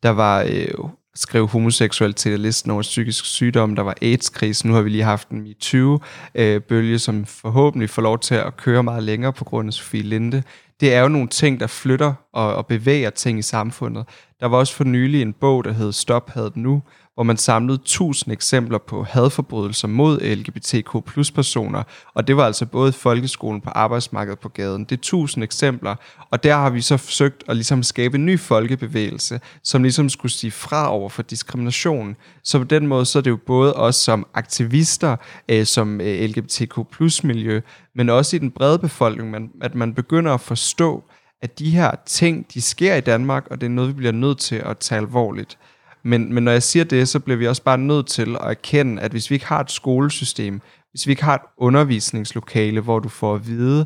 der 0.03 0.09
var 0.09 0.43
øh, 0.49 0.67
skrev 1.15 1.47
homoseksualitet 1.47 2.33
af 2.33 2.41
listen 2.41 2.71
over 2.71 2.81
psykisk 2.81 3.25
sygdom, 3.25 3.75
der 3.75 3.83
var 3.83 3.95
AIDS-krisen, 4.01 4.69
nu 4.69 4.75
har 4.75 4.81
vi 4.81 4.89
lige 4.89 5.03
haft 5.03 5.29
en 5.29 5.41
MeToo-bølge, 5.41 6.99
som 6.99 7.25
forhåbentlig 7.25 7.89
får 7.89 8.01
lov 8.01 8.19
til 8.19 8.35
at 8.35 8.57
køre 8.57 8.83
meget 8.83 9.03
længere 9.03 9.33
på 9.33 9.43
grund 9.43 9.67
af 9.67 9.73
Sofie 9.73 10.01
Linde. 10.03 10.43
Det 10.79 10.93
er 10.93 11.01
jo 11.01 11.07
nogle 11.07 11.27
ting, 11.27 11.59
der 11.59 11.67
flytter 11.67 12.13
og, 12.33 12.55
og 12.55 12.67
bevæger 12.67 13.09
ting 13.09 13.39
i 13.39 13.41
samfundet. 13.41 14.05
Der 14.39 14.47
var 14.47 14.57
også 14.57 14.73
for 14.73 14.83
nylig 14.83 15.21
en 15.21 15.33
bog, 15.33 15.63
der 15.65 15.71
hed 15.71 15.91
Stop 15.91 16.29
hadet 16.29 16.57
nu, 16.57 16.81
hvor 17.19 17.23
man 17.23 17.37
samlede 17.37 17.77
tusind 17.85 18.33
eksempler 18.33 18.77
på 18.77 19.03
hadforbrydelser 19.03 19.87
mod 19.87 20.19
LGBTQ 20.19 21.05
plus 21.05 21.31
personer, 21.31 21.83
og 22.13 22.27
det 22.27 22.37
var 22.37 22.45
altså 22.45 22.65
både 22.65 22.91
folkeskolen, 22.91 23.61
på 23.61 23.69
arbejdsmarkedet, 23.69 24.39
på 24.39 24.49
gaden. 24.49 24.83
Det 24.83 24.91
er 24.97 25.01
tusind 25.01 25.43
eksempler, 25.43 25.95
og 26.31 26.43
der 26.43 26.55
har 26.55 26.69
vi 26.69 26.81
så 26.81 26.97
forsøgt 26.97 27.43
at 27.47 27.55
ligesom 27.55 27.83
skabe 27.83 28.17
en 28.17 28.25
ny 28.25 28.39
folkebevægelse, 28.39 29.39
som 29.63 29.83
ligesom 29.83 30.09
skulle 30.09 30.31
sige 30.31 30.51
fra 30.51 30.91
over 30.91 31.09
for 31.09 31.21
diskrimination. 31.21 32.15
Så 32.43 32.57
på 32.57 32.63
den 32.63 32.87
måde, 32.87 33.05
så 33.05 33.19
er 33.19 33.23
det 33.23 33.29
jo 33.29 33.39
både 33.47 33.73
os 33.73 33.95
som 33.95 34.27
aktivister, 34.33 35.15
øh, 35.49 35.65
som 35.65 36.01
øh, 36.01 36.25
LGBTQ 36.29 36.79
plus 36.91 37.23
miljø, 37.23 37.61
men 37.95 38.09
også 38.09 38.35
i 38.35 38.39
den 38.39 38.51
brede 38.51 38.79
befolkning, 38.79 39.31
man, 39.31 39.49
at 39.61 39.75
man 39.75 39.93
begynder 39.93 40.33
at 40.33 40.41
forstå, 40.41 41.03
at 41.41 41.59
de 41.59 41.69
her 41.69 41.91
ting, 42.05 42.45
de 42.53 42.61
sker 42.61 42.95
i 42.95 43.01
Danmark, 43.01 43.47
og 43.51 43.61
det 43.61 43.67
er 43.67 43.71
noget, 43.71 43.89
vi 43.89 43.93
bliver 43.93 44.11
nødt 44.11 44.37
til 44.37 44.55
at 44.55 44.77
tage 44.77 45.01
alvorligt. 45.01 45.57
Men, 46.03 46.33
men 46.33 46.43
når 46.43 46.51
jeg 46.51 46.63
siger 46.63 46.83
det, 46.83 47.07
så 47.07 47.19
bliver 47.19 47.37
vi 47.37 47.47
også 47.47 47.63
bare 47.63 47.77
nødt 47.77 48.07
til 48.07 48.35
at 48.35 48.49
erkende, 48.49 49.01
at 49.01 49.11
hvis 49.11 49.29
vi 49.29 49.35
ikke 49.35 49.45
har 49.45 49.59
et 49.59 49.71
skolesystem, 49.71 50.61
hvis 50.91 51.07
vi 51.07 51.11
ikke 51.11 51.23
har 51.23 51.35
et 51.35 51.41
undervisningslokale, 51.57 52.81
hvor 52.81 52.99
du 52.99 53.09
får 53.09 53.35
at 53.35 53.47
vide, 53.47 53.85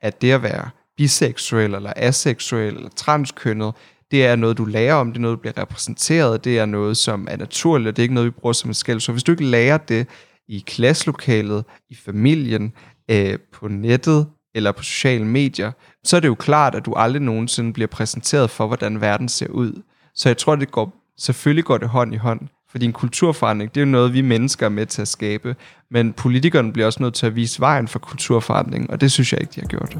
at 0.00 0.22
det 0.22 0.32
at 0.32 0.42
være 0.42 0.70
biseksuel, 0.96 1.74
eller 1.74 1.92
aseksuel, 1.96 2.76
eller 2.76 2.88
transkønnet, 2.96 3.74
det 4.10 4.26
er 4.26 4.36
noget, 4.36 4.58
du 4.58 4.64
lærer 4.64 4.94
om, 4.94 5.06
det 5.12 5.16
er 5.16 5.20
noget, 5.20 5.36
du 5.36 5.40
bliver 5.40 5.58
repræsenteret, 5.58 6.44
det 6.44 6.58
er 6.58 6.66
noget, 6.66 6.96
som 6.96 7.28
er 7.30 7.36
naturligt, 7.36 7.88
og 7.88 7.96
det 7.96 8.02
er 8.02 8.04
ikke 8.04 8.14
noget, 8.14 8.26
vi 8.26 8.40
bruger 8.40 8.52
som 8.52 8.70
et 8.70 8.76
skæld. 8.76 9.00
Så 9.00 9.12
hvis 9.12 9.24
du 9.24 9.32
ikke 9.32 9.44
lærer 9.44 9.78
det 9.78 10.06
i 10.48 10.64
klasselokalet, 10.66 11.64
i 11.90 11.94
familien, 11.94 12.72
øh, 13.10 13.38
på 13.52 13.68
nettet, 13.68 14.26
eller 14.54 14.72
på 14.72 14.82
sociale 14.82 15.24
medier, 15.24 15.72
så 16.04 16.16
er 16.16 16.20
det 16.20 16.28
jo 16.28 16.34
klart, 16.34 16.74
at 16.74 16.86
du 16.86 16.94
aldrig 16.94 17.22
nogensinde 17.22 17.72
bliver 17.72 17.86
præsenteret 17.86 18.50
for, 18.50 18.66
hvordan 18.66 19.00
verden 19.00 19.28
ser 19.28 19.48
ud. 19.48 19.82
Så 20.14 20.28
jeg 20.28 20.36
tror, 20.36 20.56
det 20.56 20.70
går, 20.70 20.92
Selvfølgelig 21.20 21.64
går 21.64 21.78
det 21.78 21.88
hånd 21.88 22.14
i 22.14 22.16
hånd, 22.16 22.40
fordi 22.70 22.84
en 22.84 22.92
kulturforandring, 22.92 23.74
det 23.74 23.80
er 23.80 23.84
jo 23.84 23.90
noget, 23.90 24.12
vi 24.12 24.20
mennesker 24.20 24.66
er 24.66 24.70
med 24.70 24.86
til 24.86 25.02
at 25.02 25.08
skabe. 25.08 25.56
Men 25.90 26.12
politikerne 26.12 26.72
bliver 26.72 26.86
også 26.86 27.02
nødt 27.02 27.14
til 27.14 27.26
at 27.26 27.36
vise 27.36 27.60
vejen 27.60 27.88
for 27.88 27.98
kulturforandring, 27.98 28.90
og 28.90 29.00
det 29.00 29.12
synes 29.12 29.32
jeg 29.32 29.40
ikke, 29.40 29.52
de 29.54 29.60
har 29.60 29.68
gjort. 29.68 29.98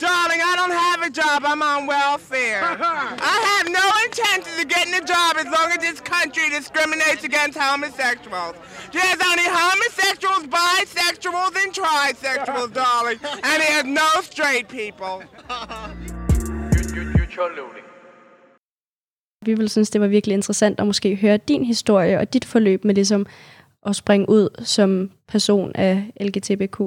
Darling, 0.00 0.40
I 0.50 0.54
don't 0.60 0.76
have 0.84 1.00
a 1.08 1.10
job. 1.20 1.40
I'm 1.44 1.62
on 1.72 1.82
welfare. 1.94 2.60
I 3.32 3.36
have 3.48 3.66
no 3.78 3.99
chances 4.40 4.64
of 4.64 4.68
getting 4.76 4.94
a 5.02 5.04
job 5.14 5.32
as 5.42 5.48
long 5.56 5.68
as 5.74 5.80
this 5.86 6.00
country 6.14 6.46
discriminates 6.58 7.22
against 7.30 7.58
homosexuals. 7.58 8.54
There's 8.96 9.20
only 9.30 9.48
homosexuals, 9.60 10.44
bisexuals, 10.58 11.54
and 11.62 11.70
trisexuals, 11.80 12.72
darling. 12.82 13.18
And 13.48 13.56
there's 13.62 13.88
no 14.02 14.10
straight 14.22 14.66
people. 14.68 15.14
Vi 19.44 19.54
ville 19.54 19.68
synes, 19.68 19.90
det 19.90 20.00
var 20.00 20.06
virkelig 20.06 20.34
interessant 20.34 20.80
at 20.80 20.86
måske 20.86 21.16
høre 21.16 21.36
din 21.36 21.64
historie 21.64 22.18
og 22.18 22.32
dit 22.32 22.44
forløb 22.44 22.84
med 22.84 22.94
ligesom 22.94 23.26
at 23.86 23.96
springe 23.96 24.28
ud 24.28 24.48
som 24.64 25.10
person 25.28 25.72
af 25.74 26.10
LGTBQ+. 26.20 26.80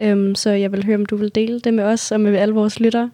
Øhm, 0.00 0.34
så 0.34 0.50
jeg 0.50 0.72
vil 0.72 0.84
høre, 0.84 0.96
om 0.96 1.06
du 1.06 1.16
vil 1.16 1.34
dele 1.34 1.60
det 1.60 1.74
med 1.74 1.84
os 1.84 2.12
og 2.12 2.20
med 2.20 2.36
alle 2.36 2.54
vores 2.54 2.80
lyttere. 2.80 3.10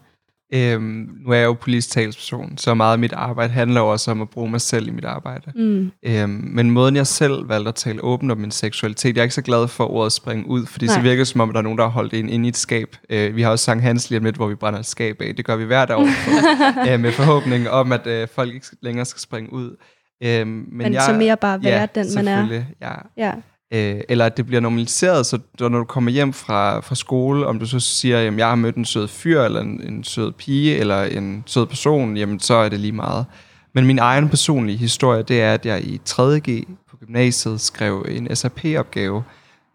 Øhm, 0.55 1.09
nu 1.25 1.31
er 1.33 1.37
jeg 1.37 1.45
jo 1.45 1.53
politisk 1.53 1.91
talsperson, 1.91 2.59
så 2.59 2.75
meget 2.75 2.93
af 2.93 2.99
mit 2.99 3.13
arbejde 3.13 3.53
handler 3.53 3.81
også 3.81 4.11
om 4.11 4.23
at 4.23 4.31
bruge 4.31 4.51
mig 4.51 4.61
selv 4.61 4.89
i 4.89 4.91
mit 4.91 5.05
arbejde. 5.05 5.53
Mm. 5.55 5.91
Øhm, 6.03 6.31
men 6.31 6.71
måden 6.71 6.97
jeg 6.97 7.07
selv 7.07 7.49
valgte 7.49 7.69
at 7.69 7.75
tale 7.75 8.05
åbent 8.05 8.33
om 8.33 8.39
min 8.39 8.51
seksualitet, 8.51 9.17
jeg 9.17 9.21
er 9.21 9.25
ikke 9.25 9.35
så 9.35 9.43
glad 9.43 9.69
for 9.69 9.91
ordet 9.91 10.13
springe 10.13 10.49
ud, 10.49 10.67
fordi 10.67 10.87
Nej. 10.87 10.95
så 10.95 11.01
virker 11.01 11.21
det 11.21 11.29
som 11.29 11.41
om, 11.41 11.53
der 11.53 11.59
er 11.59 11.63
nogen, 11.63 11.79
der 11.79 11.85
har 11.85 11.91
holdt 11.91 12.15
en 12.15 12.29
inde 12.29 12.47
i 12.47 12.49
et 12.49 12.57
skab. 12.57 12.97
Øh, 13.11 13.37
vi 13.37 13.43
har 13.43 13.51
også 13.51 13.65
Sankt 13.65 13.83
Hans 13.83 14.11
lige 14.11 14.19
om 14.19 14.25
lidt, 14.25 14.37
hvor 14.37 14.47
vi 14.47 14.55
brænder 14.55 14.81
et 14.81 14.87
skab 14.87 15.21
af. 15.21 15.37
Det 15.37 15.45
gør 15.45 15.57
vi 15.57 15.65
hvert 15.65 15.91
år 15.91 16.07
for, 16.07 16.31
øh, 16.93 17.01
med 17.01 17.13
forhåbning 17.13 17.71
om, 17.71 17.93
at 17.93 18.07
øh, 18.07 18.29
folk 18.35 18.55
ikke 18.55 18.67
længere 18.83 19.05
skal 19.05 19.21
springe 19.21 19.53
ud. 19.53 19.77
Øhm, 20.25 20.49
men 20.49 20.67
Men 20.77 20.95
så 21.01 21.13
mere 21.13 21.37
bare 21.37 21.63
være 21.65 21.89
den, 21.95 22.07
man 22.15 22.29
er. 22.29 22.63
Ja, 22.81 22.93
Ja. 23.17 23.33
Øh, 23.73 24.01
eller 24.09 24.27
at 24.27 24.37
det 24.37 24.47
bliver 24.47 24.61
normaliseret, 24.61 25.27
så 25.27 25.39
når 25.61 25.69
du 25.69 25.85
kommer 25.85 26.11
hjem 26.11 26.33
fra, 26.33 26.81
fra 26.81 26.95
skole, 26.95 27.47
om 27.47 27.59
du 27.59 27.67
så 27.67 27.81
siger, 27.81 28.19
at 28.19 28.37
jeg 28.37 28.49
har 28.49 28.55
mødt 28.55 28.77
en 28.77 28.85
sød 28.85 29.09
fyr, 29.09 29.43
eller 29.43 29.61
en, 29.61 29.81
en 29.89 30.05
sød 30.05 30.33
pige, 30.33 30.77
eller 30.77 31.03
en 31.03 31.43
sød 31.47 31.67
person, 31.67 32.17
jamen 32.17 32.41
så 32.41 32.55
er 32.55 32.69
det 32.69 32.81
lige 32.81 32.93
meget. 32.93 33.27
Men 33.75 33.87
min 33.87 33.99
egen 33.99 34.29
personlige 34.29 34.79
historie, 34.79 35.23
det 35.23 35.43
er, 35.43 35.55
at 35.55 35.67
jeg 35.67 35.85
i 35.85 36.01
3.G 36.09 36.67
på 36.91 36.97
gymnasiet 36.97 37.61
skrev 37.61 38.07
en 38.09 38.37
SAP-opgave, 38.37 39.25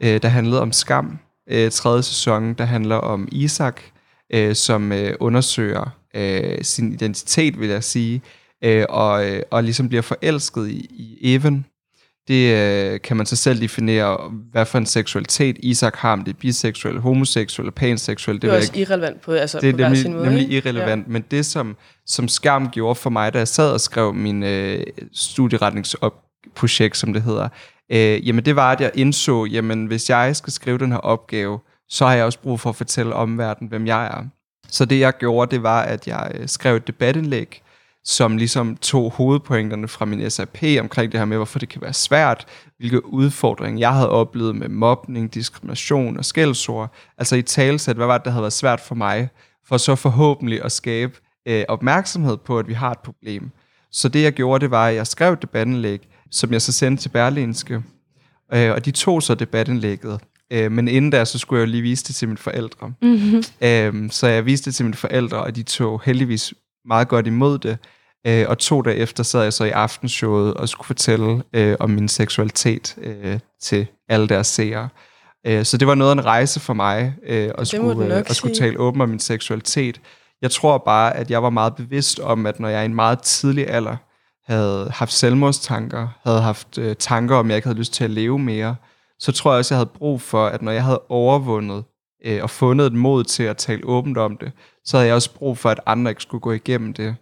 øh, 0.03 0.21
der 0.21 0.27
handlede 0.27 0.61
om 0.61 0.71
skam. 0.71 1.19
Øh, 1.49 1.71
tredje 1.71 2.03
sæson, 2.03 2.53
der 2.53 2.65
handler 2.65 2.95
om 2.95 3.27
Isak, 3.31 3.81
øh, 4.33 4.55
som 4.55 4.91
øh, 4.91 5.13
undersøger 5.19 5.95
øh, 6.15 6.63
sin 6.63 6.93
identitet, 6.93 7.59
vil 7.59 7.69
jeg 7.69 7.83
sige, 7.83 8.21
øh, 8.63 8.85
og, 8.89 9.29
øh, 9.29 9.41
og 9.51 9.63
ligesom 9.63 9.87
bliver 9.87 10.01
forelsket 10.01 10.69
i, 10.69 10.85
i 10.89 11.35
Even, 11.35 11.65
det 12.27 12.53
øh, 12.53 13.01
kan 13.01 13.17
man 13.17 13.25
så 13.25 13.35
selv 13.35 13.61
definere, 13.61 14.31
hvad 14.51 14.65
for 14.65 14.77
en 14.77 14.85
seksualitet 14.85 15.57
Isak 15.59 15.95
har, 15.95 16.13
om 16.13 16.23
det 16.23 16.33
er 16.33 16.37
biseksuel, 16.37 16.99
homoseksuel, 16.99 17.71
panseksuel. 17.71 18.35
Det 18.41 18.43
ved 18.43 18.49
er 18.51 18.57
også 18.57 18.71
ikke. 18.73 18.81
irrelevant 18.81 19.21
på, 19.21 19.31
altså 19.31 19.59
Det 19.59 19.63
på 19.63 19.67
er 19.67 19.75
hver 19.75 19.85
nemlig, 19.85 20.01
sin 20.01 20.13
måde. 20.13 20.25
nemlig 20.25 20.43
ikke? 20.43 20.57
irrelevant, 20.57 21.07
ja. 21.07 21.11
men 21.11 21.23
det 21.31 21.45
som, 21.45 21.75
som 22.05 22.27
skam 22.27 22.69
gjorde 22.69 22.95
for 22.95 23.09
mig, 23.09 23.33
da 23.33 23.37
jeg 23.37 23.47
sad 23.47 23.71
og 23.71 23.81
skrev 23.81 24.13
min 24.13 24.43
øh, 24.43 24.83
studieretningsprojekt, 25.13 26.97
som 26.97 27.13
det 27.13 27.21
hedder, 27.21 27.49
øh, 27.91 28.27
jamen 28.27 28.45
det 28.45 28.55
var, 28.55 28.71
at 28.71 28.81
jeg 28.81 28.91
indså, 28.95 29.45
jamen 29.45 29.85
hvis 29.85 30.09
jeg 30.09 30.35
skal 30.35 30.53
skrive 30.53 30.77
den 30.77 30.91
her 30.91 30.99
opgave, 30.99 31.59
så 31.89 32.05
har 32.05 32.13
jeg 32.13 32.25
også 32.25 32.39
brug 32.39 32.59
for 32.59 32.69
at 32.69 32.75
fortælle 32.75 33.13
omverdenen, 33.13 33.69
hvem 33.69 33.87
jeg 33.87 34.05
er. 34.05 34.23
Så 34.69 34.85
det 34.85 34.99
jeg 34.99 35.13
gjorde, 35.17 35.51
det 35.55 35.63
var, 35.63 35.81
at 35.81 36.07
jeg 36.07 36.31
øh, 36.35 36.47
skrev 36.47 36.75
et 36.75 36.87
debatindlæg, 36.87 37.61
som 38.09 38.37
ligesom 38.37 38.77
tog 38.77 39.11
hovedpointerne 39.11 39.87
fra 39.87 40.05
min 40.05 40.29
SAP 40.29 40.57
omkring 40.79 41.11
det 41.11 41.19
her 41.19 41.25
med, 41.25 41.37
hvorfor 41.37 41.59
det 41.59 41.69
kan 41.69 41.81
være 41.81 41.93
svært, 41.93 42.45
hvilke 42.77 43.05
udfordringer 43.05 43.79
jeg 43.79 43.93
havde 43.93 44.09
oplevet 44.09 44.55
med 44.55 44.69
mobning, 44.69 45.33
diskrimination 45.33 46.17
og 46.17 46.25
skældsord. 46.25 46.95
Altså 47.17 47.35
i 47.35 47.41
talsæt, 47.41 47.95
hvad 47.95 48.05
var 48.05 48.17
det, 48.17 48.25
der 48.25 48.31
havde 48.31 48.41
været 48.41 48.53
svært 48.53 48.79
for 48.79 48.95
mig, 48.95 49.29
for 49.67 49.77
så 49.77 49.95
forhåbentlig 49.95 50.63
at 50.63 50.71
skabe 50.71 51.13
øh, 51.47 51.63
opmærksomhed 51.67 52.37
på, 52.37 52.59
at 52.59 52.67
vi 52.67 52.73
har 52.73 52.91
et 52.91 52.99
problem. 52.99 53.51
Så 53.91 54.09
det 54.09 54.23
jeg 54.23 54.33
gjorde, 54.33 54.61
det 54.61 54.71
var, 54.71 54.87
at 54.87 54.95
jeg 54.95 55.07
skrev 55.07 55.33
et 55.33 55.41
debatindlæg, 55.41 56.07
som 56.31 56.53
jeg 56.53 56.61
så 56.61 56.71
sendte 56.71 57.03
til 57.03 57.09
Berlinske, 57.09 57.83
øh, 58.53 58.71
og 58.71 58.85
de 58.85 58.91
tog 58.91 59.23
så 59.23 59.35
debatindlægget. 59.35 60.19
Øh, 60.51 60.71
men 60.71 60.87
inden 60.87 61.11
da, 61.11 61.25
så 61.25 61.39
skulle 61.39 61.59
jeg 61.59 61.67
jo 61.67 61.71
lige 61.71 61.81
vise 61.81 62.03
det 62.03 62.15
til 62.15 62.27
mine 62.27 62.37
forældre. 62.37 62.93
Mm-hmm. 63.01 63.43
Øhm, 63.61 64.09
så 64.09 64.27
jeg 64.27 64.45
viste 64.45 64.65
det 64.65 64.75
til 64.75 64.85
mine 64.85 64.95
forældre, 64.95 65.37
og 65.37 65.55
de 65.55 65.63
tog 65.63 66.01
heldigvis 66.05 66.53
meget 66.85 67.07
godt 67.07 67.27
imod 67.27 67.57
det. 67.57 67.77
Øh, 68.27 68.45
og 68.47 68.57
to 68.57 68.81
dage 68.81 68.97
efter 68.97 69.23
sad 69.23 69.43
jeg 69.43 69.53
så 69.53 69.63
i 69.63 69.69
aftenshowet 69.69 70.53
og 70.53 70.69
skulle 70.69 70.85
fortælle 70.85 71.43
øh, 71.53 71.75
om 71.79 71.89
min 71.89 72.07
seksualitet 72.07 72.95
øh, 72.97 73.39
til 73.61 73.87
alle 74.09 74.27
deres 74.27 74.47
seere. 74.47 74.89
Øh, 75.47 75.65
så 75.65 75.77
det 75.77 75.87
var 75.87 75.95
noget 75.95 76.11
af 76.11 76.15
en 76.15 76.25
rejse 76.25 76.59
for 76.59 76.73
mig 76.73 77.15
øh, 77.23 77.51
at, 77.57 77.67
skulle, 77.67 78.05
øh, 78.05 78.23
at 78.27 78.35
skulle 78.35 78.55
tale 78.55 78.79
åbent 78.79 79.01
om 79.01 79.09
min 79.09 79.19
seksualitet. 79.19 80.01
Jeg 80.41 80.51
tror 80.51 80.77
bare, 80.77 81.15
at 81.15 81.31
jeg 81.31 81.43
var 81.43 81.49
meget 81.49 81.75
bevidst 81.75 82.19
om, 82.19 82.45
at 82.45 82.59
når 82.59 82.69
jeg 82.69 82.81
i 82.81 82.85
en 82.85 82.95
meget 82.95 83.21
tidlig 83.21 83.69
alder 83.69 83.95
havde 84.51 84.91
haft 84.93 85.13
selvmordstanker, 85.13 86.07
havde 86.23 86.41
haft 86.41 86.77
øh, 86.77 86.95
tanker 86.95 87.35
om, 87.35 87.45
at 87.45 87.49
jeg 87.49 87.55
ikke 87.55 87.67
havde 87.67 87.77
lyst 87.77 87.93
til 87.93 88.03
at 88.03 88.09
leve 88.09 88.39
mere, 88.39 88.75
så 89.19 89.31
tror 89.31 89.51
jeg 89.51 89.57
også, 89.57 89.73
jeg 89.73 89.79
havde 89.79 89.89
brug 89.97 90.21
for, 90.21 90.45
at 90.45 90.61
når 90.61 90.71
jeg 90.71 90.83
havde 90.83 91.01
overvundet 91.09 91.83
øh, 92.25 92.43
og 92.43 92.49
fundet 92.49 92.85
et 92.85 92.93
mod 92.93 93.23
til 93.23 93.43
at 93.43 93.57
tale 93.57 93.85
åbent 93.85 94.17
om 94.17 94.37
det, 94.37 94.51
så 94.85 94.97
havde 94.97 95.07
jeg 95.07 95.15
også 95.15 95.33
brug 95.33 95.57
for, 95.57 95.69
at 95.69 95.79
andre 95.85 96.11
ikke 96.11 96.21
skulle 96.21 96.41
gå 96.41 96.51
igennem 96.51 96.93
det. 96.93 97.15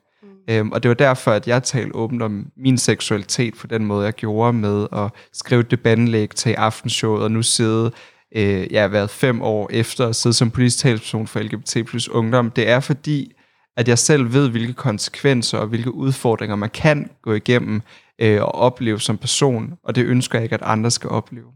Øhm, 0.49 0.71
og 0.71 0.83
det 0.83 0.89
var 0.89 0.95
derfor, 0.95 1.31
at 1.31 1.47
jeg 1.47 1.63
talte 1.63 1.95
åbent 1.95 2.21
om 2.21 2.47
min 2.57 2.77
seksualitet 2.77 3.53
på 3.57 3.67
den 3.67 3.85
måde, 3.85 4.05
jeg 4.05 4.13
gjorde 4.13 4.53
med 4.53 4.87
at 4.91 5.09
skrive 5.33 5.61
et 5.61 5.71
debatindlæg 5.71 6.29
til 6.29 6.53
aftenshowet, 6.53 7.23
og 7.23 7.31
nu 7.31 7.41
sidde, 7.41 7.91
øh, 8.35 8.73
jeg 8.73 8.81
har 8.81 8.87
været 8.87 9.09
fem 9.09 9.41
år 9.41 9.69
efter 9.73 10.07
at 10.07 10.15
sidde 10.15 10.33
som 10.33 10.51
politisk 10.51 10.77
talsperson 10.77 11.27
for 11.27 11.39
LGBT 11.39 11.87
plus 11.87 12.09
ungdom. 12.09 12.51
Det 12.51 12.69
er 12.69 12.79
fordi, 12.79 13.31
at 13.77 13.87
jeg 13.87 13.99
selv 13.99 14.33
ved, 14.33 14.49
hvilke 14.49 14.73
konsekvenser 14.73 15.57
og 15.57 15.67
hvilke 15.67 15.93
udfordringer 15.93 16.55
man 16.55 16.69
kan 16.69 17.09
gå 17.21 17.33
igennem 17.33 17.81
øh, 18.21 18.41
og 18.41 18.55
opleve 18.55 18.99
som 18.99 19.17
person, 19.17 19.73
og 19.83 19.95
det 19.95 20.05
ønsker 20.05 20.37
jeg 20.37 20.43
ikke, 20.43 20.53
at 20.53 20.61
andre 20.61 20.91
skal 20.91 21.09
opleve. 21.09 21.47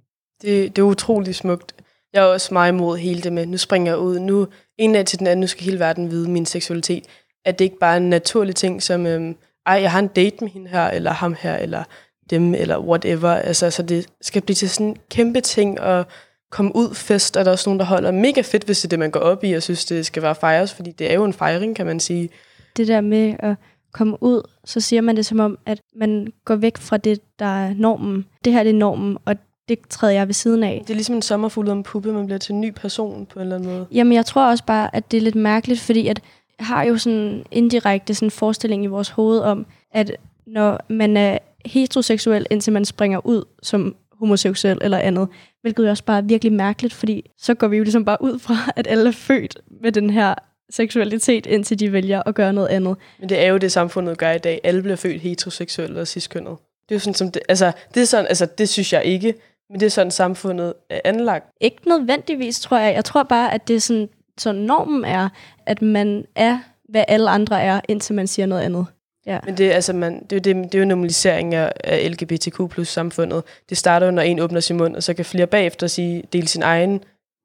Det, 0.41 0.75
det 0.75 0.81
er 0.81 0.85
utrolig 0.85 1.35
smukt. 1.35 1.75
Jeg 2.13 2.23
er 2.23 2.27
også 2.27 2.53
meget 2.53 2.71
imod 2.71 2.97
hele 2.97 3.21
det 3.21 3.33
med, 3.33 3.45
nu 3.45 3.57
springer 3.57 3.91
jeg 3.91 3.99
ud, 3.99 4.19
nu 4.19 4.47
en 4.77 4.95
af 4.95 5.05
til 5.05 5.19
den 5.19 5.27
anden, 5.27 5.41
nu 5.41 5.47
skal 5.47 5.63
hele 5.63 5.79
verden 5.79 6.11
vide 6.11 6.29
min 6.29 6.45
seksualitet. 6.45 7.03
At 7.45 7.59
det 7.59 7.65
ikke 7.65 7.79
bare 7.79 7.93
er 7.93 7.97
en 7.97 8.09
naturlig 8.09 8.55
ting, 8.55 8.83
som, 8.83 9.05
øhm, 9.05 9.35
ej, 9.65 9.73
jeg 9.81 9.91
har 9.91 9.99
en 9.99 10.07
date 10.07 10.35
med 10.41 10.49
hende 10.49 10.69
her, 10.69 10.87
eller 10.87 11.11
ham 11.11 11.35
her, 11.39 11.55
eller 11.55 11.83
dem, 12.29 12.53
eller 12.53 12.79
whatever. 12.79 13.29
Altså, 13.29 13.71
så 13.71 13.83
det 13.83 14.05
skal 14.21 14.41
blive 14.41 14.55
til 14.55 14.69
sådan 14.69 14.87
en 14.87 14.97
kæmpe 15.09 15.41
ting 15.41 15.79
at 15.79 16.05
komme 16.51 16.75
ud 16.75 16.95
fest, 16.95 17.37
og 17.37 17.45
der 17.45 17.51
er 17.51 17.53
også 17.53 17.69
nogen, 17.69 17.79
der 17.79 17.85
holder 17.85 18.11
mega 18.11 18.41
fedt, 18.41 18.63
hvis 18.63 18.79
det 18.79 18.87
er 18.87 18.89
det, 18.89 18.99
man 18.99 19.11
går 19.11 19.19
op 19.19 19.43
i, 19.43 19.53
og 19.53 19.63
synes, 19.63 19.85
det 19.85 20.05
skal 20.05 20.23
være 20.23 20.35
fejres, 20.35 20.73
fordi 20.73 20.91
det 20.91 21.11
er 21.11 21.13
jo 21.13 21.23
en 21.23 21.33
fejring, 21.33 21.75
kan 21.75 21.85
man 21.85 21.99
sige. 21.99 22.29
Det 22.77 22.87
der 22.87 23.01
med 23.01 23.35
at 23.39 23.55
komme 23.93 24.23
ud, 24.23 24.41
så 24.65 24.79
siger 24.79 25.01
man 25.01 25.15
det 25.15 25.25
som 25.25 25.39
om, 25.39 25.57
at 25.65 25.81
man 25.95 26.33
går 26.45 26.55
væk 26.55 26.77
fra 26.77 26.97
det, 26.97 27.19
der 27.39 27.65
er 27.65 27.73
normen. 27.77 28.25
Det 28.45 28.53
her 28.53 28.63
det 28.63 28.69
er 28.69 28.73
normen, 28.73 29.17
og 29.25 29.35
det 29.69 29.79
træder 29.89 30.13
jeg 30.13 30.27
ved 30.27 30.33
siden 30.33 30.63
af. 30.63 30.83
Det 30.87 30.89
er 30.89 30.95
ligesom 30.95 31.15
en 31.15 31.21
sommerfugl 31.21 31.69
en 31.69 31.83
puppe, 31.83 32.13
man 32.13 32.25
bliver 32.25 32.39
til 32.39 32.53
en 32.53 32.61
ny 32.61 32.73
person 32.73 33.25
på 33.25 33.39
en 33.39 33.43
eller 33.43 33.55
anden 33.55 33.69
måde. 33.69 33.87
Jamen, 33.91 34.13
jeg 34.13 34.25
tror 34.25 34.49
også 34.49 34.63
bare, 34.63 34.95
at 34.95 35.11
det 35.11 35.17
er 35.17 35.21
lidt 35.21 35.35
mærkeligt, 35.35 35.79
fordi 35.79 36.07
at 36.07 36.21
har 36.59 36.83
jo 36.83 36.97
sådan 36.97 37.43
indirekte 37.51 38.13
sådan 38.13 38.27
en 38.27 38.31
forestilling 38.31 38.83
i 38.83 38.87
vores 38.87 39.09
hoved 39.09 39.39
om, 39.39 39.65
at 39.91 40.11
når 40.47 40.79
man 40.89 41.17
er 41.17 41.37
heteroseksuel, 41.65 42.45
indtil 42.49 42.73
man 42.73 42.85
springer 42.85 43.25
ud 43.25 43.43
som 43.63 43.95
homoseksuel 44.19 44.77
eller 44.81 44.97
andet, 44.97 45.27
hvilket 45.61 45.83
jo 45.83 45.89
også 45.89 46.03
bare 46.03 46.17
er 46.17 46.21
virkelig 46.21 46.53
mærkeligt, 46.53 46.93
fordi 46.93 47.29
så 47.37 47.53
går 47.53 47.67
vi 47.67 47.77
jo 47.77 47.83
ligesom 47.83 48.05
bare 48.05 48.17
ud 48.21 48.39
fra, 48.39 48.55
at 48.75 48.87
alle 48.87 49.07
er 49.07 49.11
født 49.11 49.57
med 49.81 49.91
den 49.91 50.09
her 50.09 50.35
seksualitet, 50.69 51.45
indtil 51.45 51.79
de 51.79 51.91
vælger 51.91 52.23
at 52.25 52.35
gøre 52.35 52.53
noget 52.53 52.67
andet. 52.67 52.95
Men 53.19 53.29
det 53.29 53.45
er 53.45 53.47
jo 53.47 53.57
det, 53.57 53.71
samfundet 53.71 54.17
gør 54.17 54.31
i 54.31 54.37
dag. 54.37 54.61
Alle 54.63 54.81
bliver 54.81 54.95
født 54.95 55.21
heteroseksuelle 55.21 56.01
og 56.01 56.07
ciskønnet. 56.07 56.57
Det 56.89 56.91
er 56.91 56.95
jo 56.95 56.99
sådan, 56.99 57.13
som 57.13 57.31
det, 57.31 57.41
altså, 57.49 57.71
det 57.93 58.01
er 58.01 58.05
sådan, 58.05 58.25
altså, 58.27 58.45
det 58.45 58.69
synes 58.69 58.93
jeg 58.93 59.05
ikke, 59.05 59.33
men 59.69 59.79
det 59.79 59.85
er 59.85 59.89
sådan, 59.89 60.11
samfundet 60.11 60.73
er 60.89 61.01
anlagt. 61.03 61.45
Ikke 61.61 61.89
nødvendigvis, 61.89 62.59
tror 62.59 62.77
jeg. 62.77 62.95
Jeg 62.95 63.05
tror 63.05 63.23
bare, 63.23 63.53
at 63.53 63.67
det 63.67 63.75
er 63.75 63.79
sådan, 63.79 64.09
så 64.39 64.51
normen 64.51 65.05
er, 65.05 65.29
at 65.65 65.81
man 65.81 66.25
er, 66.35 66.59
hvad 66.89 67.03
alle 67.07 67.29
andre 67.29 67.61
er, 67.61 67.81
indtil 67.87 68.15
man 68.15 68.27
siger 68.27 68.45
noget 68.45 68.61
andet. 68.61 68.85
Ja. 69.25 69.39
Men 69.45 69.57
det, 69.57 69.71
altså, 69.71 69.93
man, 69.93 70.23
det, 70.23 70.31
er 70.31 70.35
jo 70.35 70.61
det, 70.61 70.71
det 70.71 70.75
er 70.75 70.79
jo 70.79 70.85
normalisering 70.85 71.55
af, 71.55 71.71
af 71.83 72.11
LGBTQ 72.11 72.69
plus 72.69 72.87
samfundet. 72.87 73.43
Det 73.69 73.77
starter 73.77 74.05
jo, 74.05 74.11
når 74.11 74.21
en 74.21 74.39
åbner 74.39 74.59
sin 74.59 74.77
mund, 74.77 74.95
og 74.95 75.03
så 75.03 75.13
kan 75.13 75.25
flere 75.25 75.47
bagefter 75.47 75.87
sige, 75.87 76.23
dele 76.33 76.47
sin 76.47 76.63
egen 76.63 77.03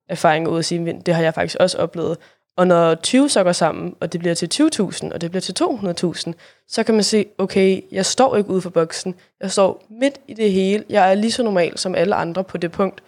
erfaring 0.09 0.49
ud 0.49 0.57
og 0.57 0.65
sige, 0.65 1.03
det 1.07 1.15
har 1.15 1.23
jeg 1.23 1.35
faktisk 1.35 1.57
også 1.61 1.79
oplevet. 1.79 2.19
Og 2.57 2.67
når 2.67 2.95
20 2.95 3.29
så 3.29 3.45
går 3.45 3.53
sammen, 3.53 3.95
og 4.01 4.13
det 4.13 4.21
bliver 4.21 4.35
til 4.35 4.51
20.000, 4.55 5.15
og 5.15 5.21
det 5.21 5.31
bliver 5.31 5.41
til 5.41 5.55
200.000, 5.63 6.33
så 6.69 6.83
kan 6.83 6.95
man 6.95 7.05
se, 7.05 7.27
okay, 7.39 7.81
jeg 7.93 8.07
står 8.07 8.37
ikke 8.37 8.51
ude 8.51 8.61
for 8.61 8.71
boksen. 8.71 9.15
Jeg 9.41 9.51
står 9.51 9.85
midt 9.91 10.19
i 10.29 10.35
det 10.35 10.53
hele. 10.53 10.85
Jeg 10.89 11.11
er 11.11 11.15
lige 11.15 11.33
så 11.33 11.43
normal 11.43 11.79
som 11.79 11.95
alle 11.95 12.15
andre 12.15 12.45
på 12.45 12.59
det 12.59 12.73
punkt. 12.73 13.03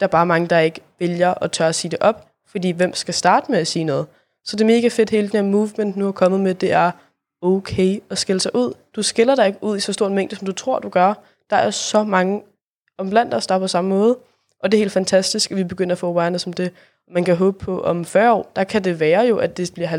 Der 0.00 0.06
er 0.06 0.10
bare 0.10 0.26
mange, 0.26 0.48
der 0.48 0.58
ikke 0.58 0.80
vælger 0.98 1.34
at 1.44 1.52
tør 1.52 1.68
at 1.68 1.74
sige 1.74 1.90
det 1.90 1.98
op, 2.00 2.28
fordi 2.56 2.70
hvem 2.70 2.94
skal 2.94 3.14
starte 3.14 3.50
med 3.50 3.58
at 3.58 3.66
sige 3.66 3.84
noget? 3.84 4.06
Så 4.44 4.56
det 4.56 4.60
er 4.60 4.66
mega 4.66 4.88
fedt, 4.88 5.10
hele 5.10 5.28
den 5.28 5.44
her 5.44 5.50
movement 5.52 5.96
nu 5.96 6.08
er 6.08 6.12
kommet 6.12 6.40
med, 6.40 6.54
det 6.54 6.72
er 6.72 6.90
okay 7.42 8.00
at 8.10 8.18
skille 8.18 8.40
sig 8.40 8.54
ud. 8.54 8.72
Du 8.96 9.02
skiller 9.02 9.34
dig 9.34 9.46
ikke 9.46 9.58
ud 9.62 9.76
i 9.76 9.80
så 9.80 9.92
stor 9.92 10.06
en 10.06 10.14
mængde, 10.14 10.36
som 10.36 10.46
du 10.46 10.52
tror, 10.52 10.78
du 10.78 10.88
gør. 10.88 11.14
Der 11.50 11.56
er 11.56 11.70
så 11.70 12.04
mange 12.04 12.42
om 12.98 13.10
blandt 13.10 13.34
os, 13.34 13.46
der 13.46 13.54
er 13.54 13.58
på 13.58 13.68
samme 13.68 13.90
måde. 13.90 14.18
Og 14.60 14.72
det 14.72 14.78
er 14.78 14.80
helt 14.80 14.92
fantastisk, 14.92 15.50
at 15.50 15.56
vi 15.56 15.64
begynder 15.64 15.92
at 15.94 15.98
få 15.98 16.06
awareness 16.06 16.46
om 16.46 16.52
det. 16.52 16.72
Man 17.10 17.24
kan 17.24 17.36
håbe 17.36 17.58
på, 17.58 17.82
om 17.82 18.04
40 18.04 18.32
år, 18.32 18.52
der 18.56 18.64
kan 18.64 18.84
det 18.84 19.00
være 19.00 19.26
jo, 19.26 19.36
at 19.36 19.56
det 19.56 19.70
bliver 19.74 19.88
50-50. 19.88 19.94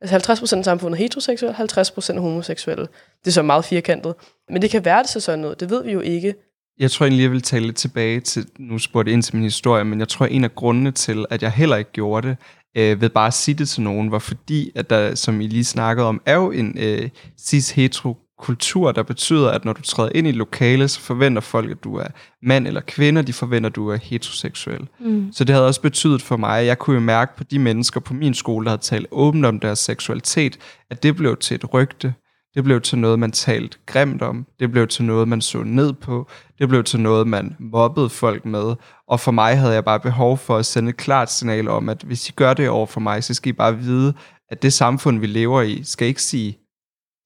Altså 0.00 0.12
50 0.12 0.40
procent 0.40 0.58
af 0.58 0.64
samfundet 0.64 0.98
er 0.98 1.02
heteroseksuel, 1.02 1.52
50 1.52 1.90
procent 1.90 2.20
homoseksuelle. 2.20 2.86
Det 3.24 3.30
er 3.30 3.32
så 3.32 3.42
meget 3.42 3.64
firkantet. 3.64 4.14
Men 4.48 4.62
det 4.62 4.70
kan 4.70 4.84
være 4.84 5.02
det 5.02 5.10
så 5.10 5.20
sådan 5.20 5.38
noget. 5.38 5.60
Det 5.60 5.70
ved 5.70 5.84
vi 5.84 5.92
jo 5.92 6.00
ikke. 6.00 6.34
Jeg 6.78 6.90
tror 6.90 7.06
egentlig, 7.06 7.22
jeg 7.22 7.30
vil 7.30 7.42
tale 7.42 7.64
lidt 7.64 7.76
tilbage 7.76 8.20
til, 8.20 8.46
nu 8.58 8.78
spurgte 8.78 9.12
ind 9.12 9.22
til 9.22 9.36
min 9.36 9.44
historie, 9.44 9.84
men 9.84 9.98
jeg 10.00 10.08
tror, 10.08 10.26
en 10.26 10.44
af 10.44 10.54
grundene 10.54 10.90
til, 10.90 11.26
at 11.30 11.42
jeg 11.42 11.52
heller 11.52 11.76
ikke 11.76 11.92
gjorde 11.92 12.28
det, 12.28 12.36
øh, 12.76 13.00
ved 13.00 13.08
bare 13.08 13.26
at 13.26 13.34
sige 13.34 13.54
det 13.54 13.68
til 13.68 13.82
nogen, 13.82 14.10
var 14.10 14.18
fordi, 14.18 14.70
at 14.74 14.90
der, 14.90 15.14
som 15.14 15.40
I 15.40 15.46
lige 15.46 15.64
snakkede 15.64 16.06
om, 16.06 16.22
er 16.26 16.34
jo 16.34 16.50
en 16.50 16.78
øh, 16.78 17.08
cis-hetero 17.40 18.16
kultur, 18.38 18.92
der 18.92 19.02
betyder, 19.02 19.50
at 19.50 19.64
når 19.64 19.72
du 19.72 19.82
træder 19.82 20.10
ind 20.14 20.26
i 20.26 20.30
et 20.30 20.36
lokale, 20.36 20.88
så 20.88 21.00
forventer 21.00 21.40
folk, 21.40 21.70
at 21.70 21.84
du 21.84 21.96
er 21.96 22.06
mand 22.42 22.66
eller 22.66 22.80
kvinde, 22.80 23.22
de 23.22 23.32
forventer, 23.32 23.70
at 23.70 23.76
du 23.76 23.88
er 23.88 23.96
heteroseksuel. 23.96 24.88
Mm. 25.00 25.32
Så 25.32 25.44
det 25.44 25.54
havde 25.54 25.66
også 25.66 25.80
betydet 25.80 26.22
for 26.22 26.36
mig, 26.36 26.60
at 26.60 26.66
jeg 26.66 26.78
kunne 26.78 26.94
jo 26.94 27.00
mærke 27.00 27.36
på 27.36 27.44
de 27.44 27.58
mennesker 27.58 28.00
på 28.00 28.14
min 28.14 28.34
skole, 28.34 28.64
der 28.64 28.70
havde 28.70 28.82
talt 28.82 29.06
åbent 29.10 29.46
om 29.46 29.60
deres 29.60 29.78
seksualitet, 29.78 30.58
at 30.90 31.02
det 31.02 31.16
blev 31.16 31.36
til 31.36 31.54
et 31.54 31.74
rygte. 31.74 32.14
Det 32.56 32.64
blev 32.64 32.80
til 32.80 32.98
noget, 32.98 33.18
man 33.18 33.32
talte 33.32 33.78
grimt 33.86 34.22
om. 34.22 34.46
Det 34.60 34.70
blev 34.70 34.88
til 34.88 35.04
noget, 35.04 35.28
man 35.28 35.40
så 35.40 35.58
ned 35.58 35.92
på. 35.92 36.28
Det 36.58 36.68
blev 36.68 36.84
til 36.84 37.00
noget, 37.00 37.26
man 37.26 37.56
mobbede 37.58 38.08
folk 38.08 38.44
med. 38.44 38.74
Og 39.08 39.20
for 39.20 39.32
mig 39.32 39.58
havde 39.58 39.74
jeg 39.74 39.84
bare 39.84 40.00
behov 40.00 40.38
for 40.38 40.56
at 40.56 40.66
sende 40.66 40.90
et 40.90 40.96
klart 40.96 41.30
signal 41.30 41.68
om, 41.68 41.88
at 41.88 42.02
hvis 42.02 42.28
I 42.28 42.32
gør 42.32 42.54
det 42.54 42.68
over 42.68 42.86
for 42.86 43.00
mig, 43.00 43.24
så 43.24 43.34
skal 43.34 43.48
I 43.48 43.52
bare 43.52 43.78
vide, 43.78 44.14
at 44.50 44.62
det 44.62 44.72
samfund, 44.72 45.18
vi 45.18 45.26
lever 45.26 45.62
i, 45.62 45.80
skal 45.84 46.08
ikke 46.08 46.22
sige 46.22 46.58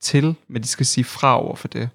til, 0.02 0.34
men 0.48 0.62
de 0.62 0.68
skal 0.68 0.86
sige 0.86 1.04
fra 1.04 1.42
over 1.42 1.56
for 1.56 1.68
det. 1.68 1.88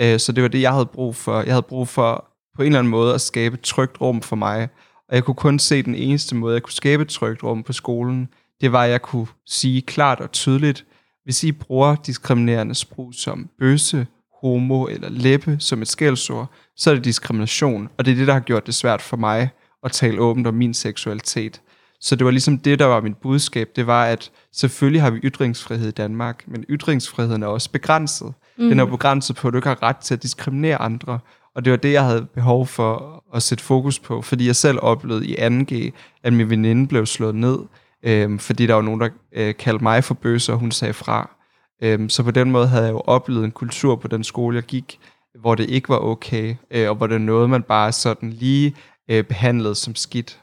Øh, 0.00 0.18
så 0.18 0.32
det 0.32 0.42
var 0.42 0.48
det, 0.48 0.60
jeg 0.60 0.72
havde 0.72 0.86
brug 0.86 1.16
for. 1.16 1.42
Jeg 1.42 1.52
havde 1.52 1.62
brug 1.62 1.88
for 1.88 2.24
på 2.56 2.62
en 2.62 2.66
eller 2.66 2.78
anden 2.78 2.90
måde 2.90 3.14
at 3.14 3.20
skabe 3.20 3.54
et 3.54 3.60
trygt 3.60 4.00
rum 4.00 4.22
for 4.22 4.36
mig. 4.36 4.68
Og 5.08 5.14
jeg 5.14 5.24
kunne 5.24 5.34
kun 5.34 5.58
se 5.58 5.82
den 5.82 5.94
eneste 5.94 6.36
måde, 6.36 6.54
jeg 6.54 6.62
kunne 6.62 6.72
skabe 6.72 7.02
et 7.02 7.08
trygt 7.08 7.42
rum 7.42 7.62
på 7.62 7.72
skolen, 7.72 8.28
det 8.60 8.72
var, 8.72 8.84
at 8.84 8.90
jeg 8.90 9.02
kunne 9.02 9.26
sige 9.46 9.82
klart 9.82 10.20
og 10.20 10.32
tydeligt, 10.32 10.84
hvis 11.28 11.44
I 11.44 11.52
bruger 11.52 11.94
diskriminerende 11.94 12.74
sprog 12.74 13.14
som 13.14 13.48
bøsse, 13.58 14.06
homo 14.42 14.86
eller 14.86 15.08
læppe 15.10 15.56
som 15.60 15.82
et 15.82 15.88
skældsord, 15.88 16.50
så 16.76 16.90
er 16.90 16.94
det 16.94 17.04
diskrimination, 17.04 17.88
og 17.98 18.04
det 18.04 18.12
er 18.12 18.16
det, 18.16 18.26
der 18.26 18.32
har 18.32 18.40
gjort 18.40 18.66
det 18.66 18.74
svært 18.74 19.02
for 19.02 19.16
mig 19.16 19.50
at 19.84 19.92
tale 19.92 20.20
åbent 20.20 20.46
om 20.46 20.54
min 20.54 20.74
seksualitet. 20.74 21.60
Så 22.00 22.16
det 22.16 22.24
var 22.24 22.30
ligesom 22.30 22.58
det, 22.58 22.78
der 22.78 22.84
var 22.84 23.00
mit 23.00 23.16
budskab. 23.16 23.68
Det 23.76 23.86
var, 23.86 24.04
at 24.04 24.30
selvfølgelig 24.52 25.02
har 25.02 25.10
vi 25.10 25.18
ytringsfrihed 25.18 25.88
i 25.88 25.90
Danmark, 25.90 26.44
men 26.46 26.64
ytringsfriheden 26.68 27.42
er 27.42 27.46
også 27.46 27.70
begrænset. 27.70 28.32
Mm. 28.58 28.68
Den 28.68 28.80
er 28.80 28.84
begrænset 28.84 29.36
på, 29.36 29.48
at 29.48 29.52
du 29.52 29.58
ikke 29.58 29.68
har 29.68 29.82
ret 29.82 29.96
til 29.96 30.14
at 30.14 30.22
diskriminere 30.22 30.76
andre. 30.76 31.18
Og 31.54 31.64
det 31.64 31.70
var 31.70 31.76
det, 31.76 31.92
jeg 31.92 32.04
havde 32.04 32.26
behov 32.34 32.66
for 32.66 33.24
at 33.34 33.42
sætte 33.42 33.64
fokus 33.64 33.98
på, 33.98 34.22
fordi 34.22 34.46
jeg 34.46 34.56
selv 34.56 34.78
oplevede 34.82 35.26
i 35.26 35.34
2G, 35.34 35.90
at 36.22 36.32
min 36.32 36.50
veninde 36.50 36.88
blev 36.88 37.06
slået 37.06 37.34
ned, 37.34 37.58
øh, 38.02 38.38
fordi 38.38 38.66
der 38.66 38.74
var 38.74 38.82
nogen, 38.82 39.00
der 39.00 39.08
øh, 39.32 39.54
kaldte 39.54 39.82
mig 39.82 40.04
for 40.04 40.14
bøse, 40.14 40.52
og 40.52 40.58
hun 40.58 40.70
sagde 40.70 40.94
fra. 40.94 41.36
Øh, 41.82 42.10
så 42.10 42.22
på 42.22 42.30
den 42.30 42.50
måde 42.50 42.68
havde 42.68 42.84
jeg 42.84 42.92
jo 42.92 43.02
oplevet 43.06 43.44
en 43.44 43.50
kultur 43.50 43.96
på 43.96 44.08
den 44.08 44.24
skole, 44.24 44.56
jeg 44.56 44.64
gik, 44.64 44.98
hvor 45.40 45.54
det 45.54 45.70
ikke 45.70 45.88
var 45.88 45.98
okay, 45.98 46.54
øh, 46.70 46.88
og 46.88 46.96
hvor 46.96 47.06
det 47.06 47.14
er 47.14 47.18
noget, 47.18 47.50
man 47.50 47.62
bare 47.62 47.92
sådan 47.92 48.30
lige 48.30 48.76
øh, 49.10 49.24
behandlede 49.24 49.74
som 49.74 49.94
skidt. 49.94 50.40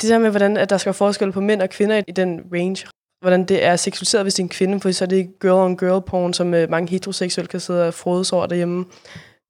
Det 0.00 0.10
der 0.10 0.18
med, 0.18 0.30
hvordan 0.30 0.56
at 0.56 0.70
der 0.70 0.78
skal 0.78 0.90
være 0.90 0.94
forskel 0.94 1.32
på 1.32 1.40
mænd 1.40 1.62
og 1.62 1.70
kvinder 1.70 2.02
i 2.08 2.12
den 2.12 2.40
range, 2.52 2.86
hvordan 3.20 3.44
det 3.44 3.64
er 3.64 3.76
seksualiseret, 3.76 4.24
hvis 4.24 4.34
det 4.34 4.42
er 4.42 4.44
en 4.44 4.48
kvinde, 4.48 4.80
for 4.80 4.90
så 4.90 5.04
er 5.04 5.08
det 5.08 5.28
girl 5.40 5.52
on 5.52 5.76
girl 5.76 6.02
porn, 6.02 6.32
som 6.32 6.54
øh, 6.54 6.70
mange 6.70 6.90
heteroseksuelle 6.90 7.48
kan 7.48 7.60
sidde 7.60 7.88
og 7.88 7.94
frodes 7.94 8.32
over 8.32 8.46
derhjemme. 8.46 8.84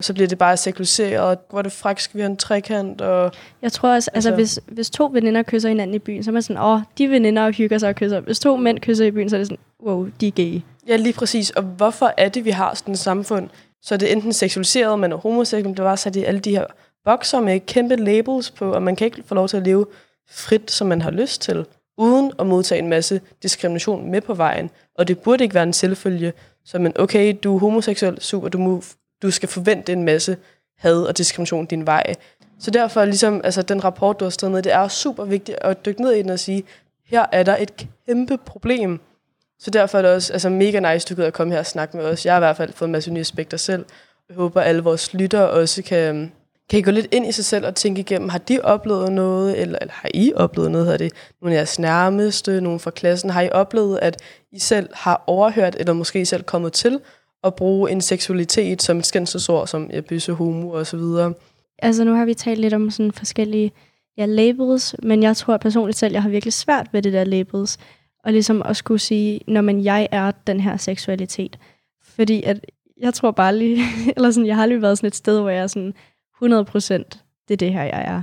Så 0.03 0.15
bliver 0.15 0.29
det 0.29 0.39
bare 0.39 0.57
seksualiseret, 0.57 1.39
hvor 1.51 1.63
det 1.63 1.73
fræk 1.73 1.99
skal 1.99 2.19
vi 2.19 2.21
have 2.21 2.31
en 2.31 2.37
trekant. 2.37 3.01
Og, 3.01 3.33
Jeg 3.63 3.73
tror 3.73 3.89
også, 3.95 4.11
altså, 4.15 4.29
altså 4.29 4.35
hvis, 4.35 4.61
hvis 4.67 4.91
to 4.91 5.11
veninder 5.13 5.43
kysser 5.43 5.69
hinanden 5.69 5.95
i 5.95 5.99
byen, 5.99 6.25
så 6.25 6.31
er 6.31 6.33
man 6.33 6.43
sådan, 6.43 6.63
åh, 6.63 6.81
de 6.99 7.11
veninder 7.11 7.51
hygger 7.51 7.79
sig 7.79 7.89
og 7.89 7.95
kysser. 7.95 8.21
Hvis 8.21 8.39
to 8.39 8.57
mænd 8.57 8.79
kysser 8.81 9.05
i 9.05 9.11
byen, 9.11 9.31
så 9.31 9.37
er 9.37 9.39
det 9.39 9.47
sådan, 9.47 9.59
wow, 9.83 10.09
de 10.21 10.29
er 10.29 10.31
gay. 10.31 10.61
Ja, 10.89 10.97
lige 10.97 11.13
præcis. 11.13 11.51
Og 11.51 11.63
hvorfor 11.63 12.13
er 12.17 12.29
det, 12.29 12.45
vi 12.45 12.51
har 12.51 12.75
sådan 12.75 12.93
et 12.93 12.99
samfund? 12.99 13.49
Så 13.83 13.95
er 13.95 13.99
det 13.99 14.13
enten 14.13 14.33
seksualiseret, 14.33 14.99
man 14.99 15.13
er 15.13 15.17
homoseksuel, 15.17 15.77
det 15.77 15.85
var 15.85 15.97
sat 15.97 16.17
i 16.17 16.25
alle 16.25 16.41
de 16.41 16.51
her 16.51 16.65
bokser 17.05 17.41
med 17.41 17.61
kæmpe 17.61 17.97
labels 17.97 18.51
på, 18.51 18.73
og 18.73 18.83
man 18.83 18.97
kan 18.97 19.05
ikke 19.05 19.23
få 19.27 19.35
lov 19.35 19.49
til 19.49 19.57
at 19.57 19.63
leve 19.63 19.87
frit, 20.31 20.71
som 20.71 20.87
man 20.87 21.03
har 21.03 21.11
lyst 21.11 21.43
til, 21.43 21.65
uden 21.99 22.33
at 22.39 22.47
modtage 22.47 22.79
en 22.79 22.89
masse 22.89 23.21
diskrimination 23.43 24.11
med 24.11 24.21
på 24.21 24.35
vejen. 24.35 24.71
Og 24.99 25.09
det 25.09 25.19
burde 25.19 25.45
ikke 25.45 25.55
være 25.55 25.63
en 25.63 25.73
selvfølge, 25.73 26.33
så 26.65 26.79
man, 26.79 26.93
okay, 26.99 27.37
du 27.43 27.55
er 27.55 27.59
homoseksuel, 27.59 28.21
super, 28.21 28.49
du, 28.49 28.59
må, 28.59 28.83
du 29.23 29.31
skal 29.31 29.49
forvente 29.49 29.93
en 29.93 30.03
masse 30.03 30.37
had 30.79 31.03
og 31.03 31.19
diskrimination 31.19 31.67
din 31.67 31.87
vej. 31.87 32.15
Så 32.59 32.71
derfor, 32.71 33.05
ligesom, 33.05 33.41
altså, 33.45 33.63
den 33.63 33.85
rapport, 33.85 34.21
du 34.21 34.25
har 34.25 34.31
stået 34.31 34.53
med, 34.53 34.63
det 34.63 34.73
er 34.73 34.89
super 34.89 35.25
vigtigt 35.25 35.59
at 35.61 35.87
dykke 35.87 36.03
ned 36.03 36.13
i 36.13 36.23
den 36.23 36.31
og 36.31 36.39
sige, 36.39 36.65
her 37.07 37.27
er 37.33 37.43
der 37.43 37.57
et 37.57 37.87
kæmpe 38.07 38.37
problem. 38.37 39.01
Så 39.59 39.71
derfor 39.71 39.99
er 39.99 40.03
det 40.03 40.11
også 40.11 40.33
altså, 40.33 40.49
mega 40.49 40.93
nice, 40.93 41.07
du 41.09 41.15
kan 41.15 41.33
komme 41.33 41.53
her 41.53 41.61
og 41.61 41.67
snakke 41.67 41.97
med 41.97 42.05
os. 42.05 42.27
Jeg 42.27 42.35
har 42.35 42.39
i 42.39 42.41
hvert 42.41 42.57
fald 42.57 42.73
fået 42.73 42.89
en 42.89 42.93
masse 42.93 43.11
nye 43.11 43.21
aspekter 43.21 43.57
selv. 43.57 43.85
Jeg 44.29 44.37
håber, 44.37 44.61
at 44.61 44.69
alle 44.69 44.83
vores 44.83 45.15
lyttere 45.15 45.51
også 45.51 45.83
kan, 45.83 46.33
kan 46.71 46.79
I 46.79 46.83
gå 46.83 46.91
lidt 46.91 47.07
ind 47.11 47.27
i 47.27 47.33
sig 47.33 47.45
selv 47.45 47.67
og 47.67 47.75
tænke 47.75 48.01
igennem, 48.01 48.29
har 48.29 48.39
de 48.39 48.61
oplevet 48.61 49.13
noget, 49.13 49.61
eller, 49.61 49.79
eller 49.81 49.95
har 49.95 50.11
I 50.15 50.33
oplevet 50.37 50.71
noget, 50.71 50.87
hedder 50.87 50.99
det, 50.99 51.13
nogle 51.43 51.55
af 51.55 51.59
jeres 51.59 51.79
nærmeste, 51.79 52.61
nogen 52.61 52.81
fra 52.81 52.91
klassen, 52.91 53.31
har 53.31 53.43
I 53.43 53.51
oplevet, 53.51 53.99
at 54.03 54.23
I 54.53 54.59
selv 54.59 54.89
har 54.93 55.25
overhørt, 55.27 55.77
eller 55.79 55.93
måske 55.93 56.27
selv 56.27 56.43
kommet 56.43 56.73
til 56.73 57.01
at 57.45 57.55
bruge 57.55 57.91
en 57.91 58.01
seksualitet 58.01 58.83
som 58.83 58.99
et 58.99 59.07
skændselsord, 59.07 59.67
som 59.67 59.91
jeg 59.91 60.05
bysse 60.05 60.33
homo 60.33 60.71
og 60.71 60.87
så 60.87 60.97
videre? 60.97 61.35
Altså 61.79 62.05
nu 62.05 62.15
har 62.15 62.25
vi 62.25 62.35
talt 62.35 62.61
lidt 62.61 62.75
om 62.75 62.91
sådan 62.91 63.13
forskellige 63.13 63.73
ja, 64.17 64.27
labels, 64.27 64.95
men 65.03 65.23
jeg 65.23 65.37
tror 65.37 65.57
personligt 65.57 65.99
selv, 65.99 66.13
jeg 66.13 66.23
har 66.23 66.31
virkelig 66.31 66.53
svært 66.53 66.89
ved 66.93 67.03
det 67.03 67.13
der 67.13 67.25
labels, 67.25 67.79
og 68.25 68.33
ligesom 68.33 68.63
at 68.63 68.77
skulle 68.77 69.01
sige, 69.01 69.41
når 69.47 69.61
man 69.61 69.85
jeg 69.85 70.09
er 70.11 70.31
den 70.31 70.61
her 70.61 70.77
seksualitet. 70.77 71.59
Fordi 72.03 72.43
at 72.43 72.67
jeg 73.01 73.15
tror 73.15 73.31
bare 73.31 73.57
lige, 73.57 73.85
eller 74.17 74.31
sådan, 74.31 74.47
jeg 74.47 74.57
har 74.57 74.67
lige 74.67 74.83
været 74.83 74.99
sådan 74.99 75.07
et 75.07 75.17
sted, 75.17 75.41
hvor 75.41 75.51
jeg 75.51 75.63
er 75.63 75.67
sådan, 75.67 75.95
100% 76.43 77.25
det 77.49 77.55
er 77.55 77.57
det 77.57 77.73
her, 77.73 77.83
jeg 77.83 78.05
er. 78.05 78.23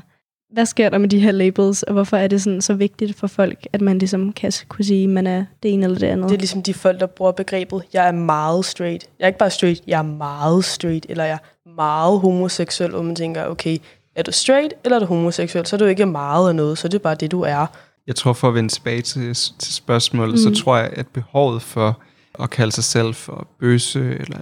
Hvad 0.56 0.66
sker 0.66 0.90
der 0.90 0.98
med 0.98 1.10
de 1.10 1.20
her 1.20 1.32
labels, 1.32 1.84
og 1.84 1.94
hvorfor 1.94 2.18
er 2.18 2.28
det 2.28 2.42
sådan 2.42 2.62
så 2.62 2.74
vigtigt 2.74 3.16
for 3.18 3.28
folk, 3.28 3.68
at 3.74 3.82
man 3.82 3.98
ligesom 3.98 4.34
kan 4.34 4.52
kunne 4.68 4.86
sige, 4.86 5.04
at 5.04 5.10
man 5.10 5.28
er 5.28 5.46
det 5.64 5.74
ene 5.74 5.84
eller 5.84 6.00
det 6.00 6.08
andet? 6.08 6.30
Det 6.30 6.36
er 6.36 6.40
ligesom 6.40 6.64
de 6.64 6.74
folk, 6.74 7.00
der 7.00 7.06
bruger 7.06 7.32
begrebet, 7.32 7.84
jeg 7.94 8.08
er 8.08 8.12
meget 8.12 8.66
straight. 8.66 9.08
Jeg 9.20 9.26
er 9.26 9.28
ikke 9.28 9.40
bare 9.40 9.50
straight, 9.50 9.82
jeg 9.88 10.00
er 10.00 10.04
meget 10.04 10.66
straight, 10.66 11.06
eller 11.10 11.24
jeg 11.24 11.40
er 11.66 11.70
meget 11.76 12.20
homoseksuel, 12.20 12.90
hvor 12.90 13.02
man 13.02 13.16
tænker, 13.16 13.46
okay, 13.46 13.78
er 14.16 14.24
du 14.24 14.32
straight, 14.32 14.74
eller 14.84 14.96
er 14.96 15.00
du 15.00 15.06
homoseksuel, 15.06 15.66
så 15.66 15.76
er 15.76 15.78
du 15.78 15.86
ikke 15.86 16.06
meget 16.06 16.50
af 16.50 16.56
noget, 16.56 16.78
så 16.78 16.88
er 16.88 16.90
det 16.90 17.02
bare 17.02 17.16
det, 17.16 17.32
du 17.32 17.42
er. 17.42 17.66
Jeg 18.08 18.16
tror, 18.16 18.34
for 18.34 18.48
at 18.48 18.54
vende 18.54 18.70
tilbage 18.70 19.02
til, 19.02 19.34
til 19.34 19.74
spørgsmålet, 19.74 20.34
mm. 20.34 20.38
så 20.38 20.64
tror 20.64 20.78
jeg, 20.78 20.90
at 20.94 21.08
behovet 21.08 21.62
for 21.62 22.02
at 22.40 22.50
kalde 22.50 22.72
sig 22.72 22.84
selv 22.84 23.14
for 23.14 23.48
bøse 23.60 24.00
eller 24.20 24.40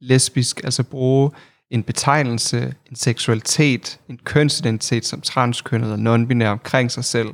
lesbisk, 0.00 0.64
altså 0.64 0.82
bruge 0.82 1.30
en 1.70 1.82
betegnelse, 1.82 2.74
en 2.90 2.96
seksualitet, 2.96 4.00
en 4.08 4.18
kønsidentitet 4.24 5.06
som 5.06 5.20
transkønnet 5.20 5.92
og 5.92 5.98
non-binær 5.98 6.46
omkring 6.46 6.90
sig 6.90 7.04
selv. 7.04 7.28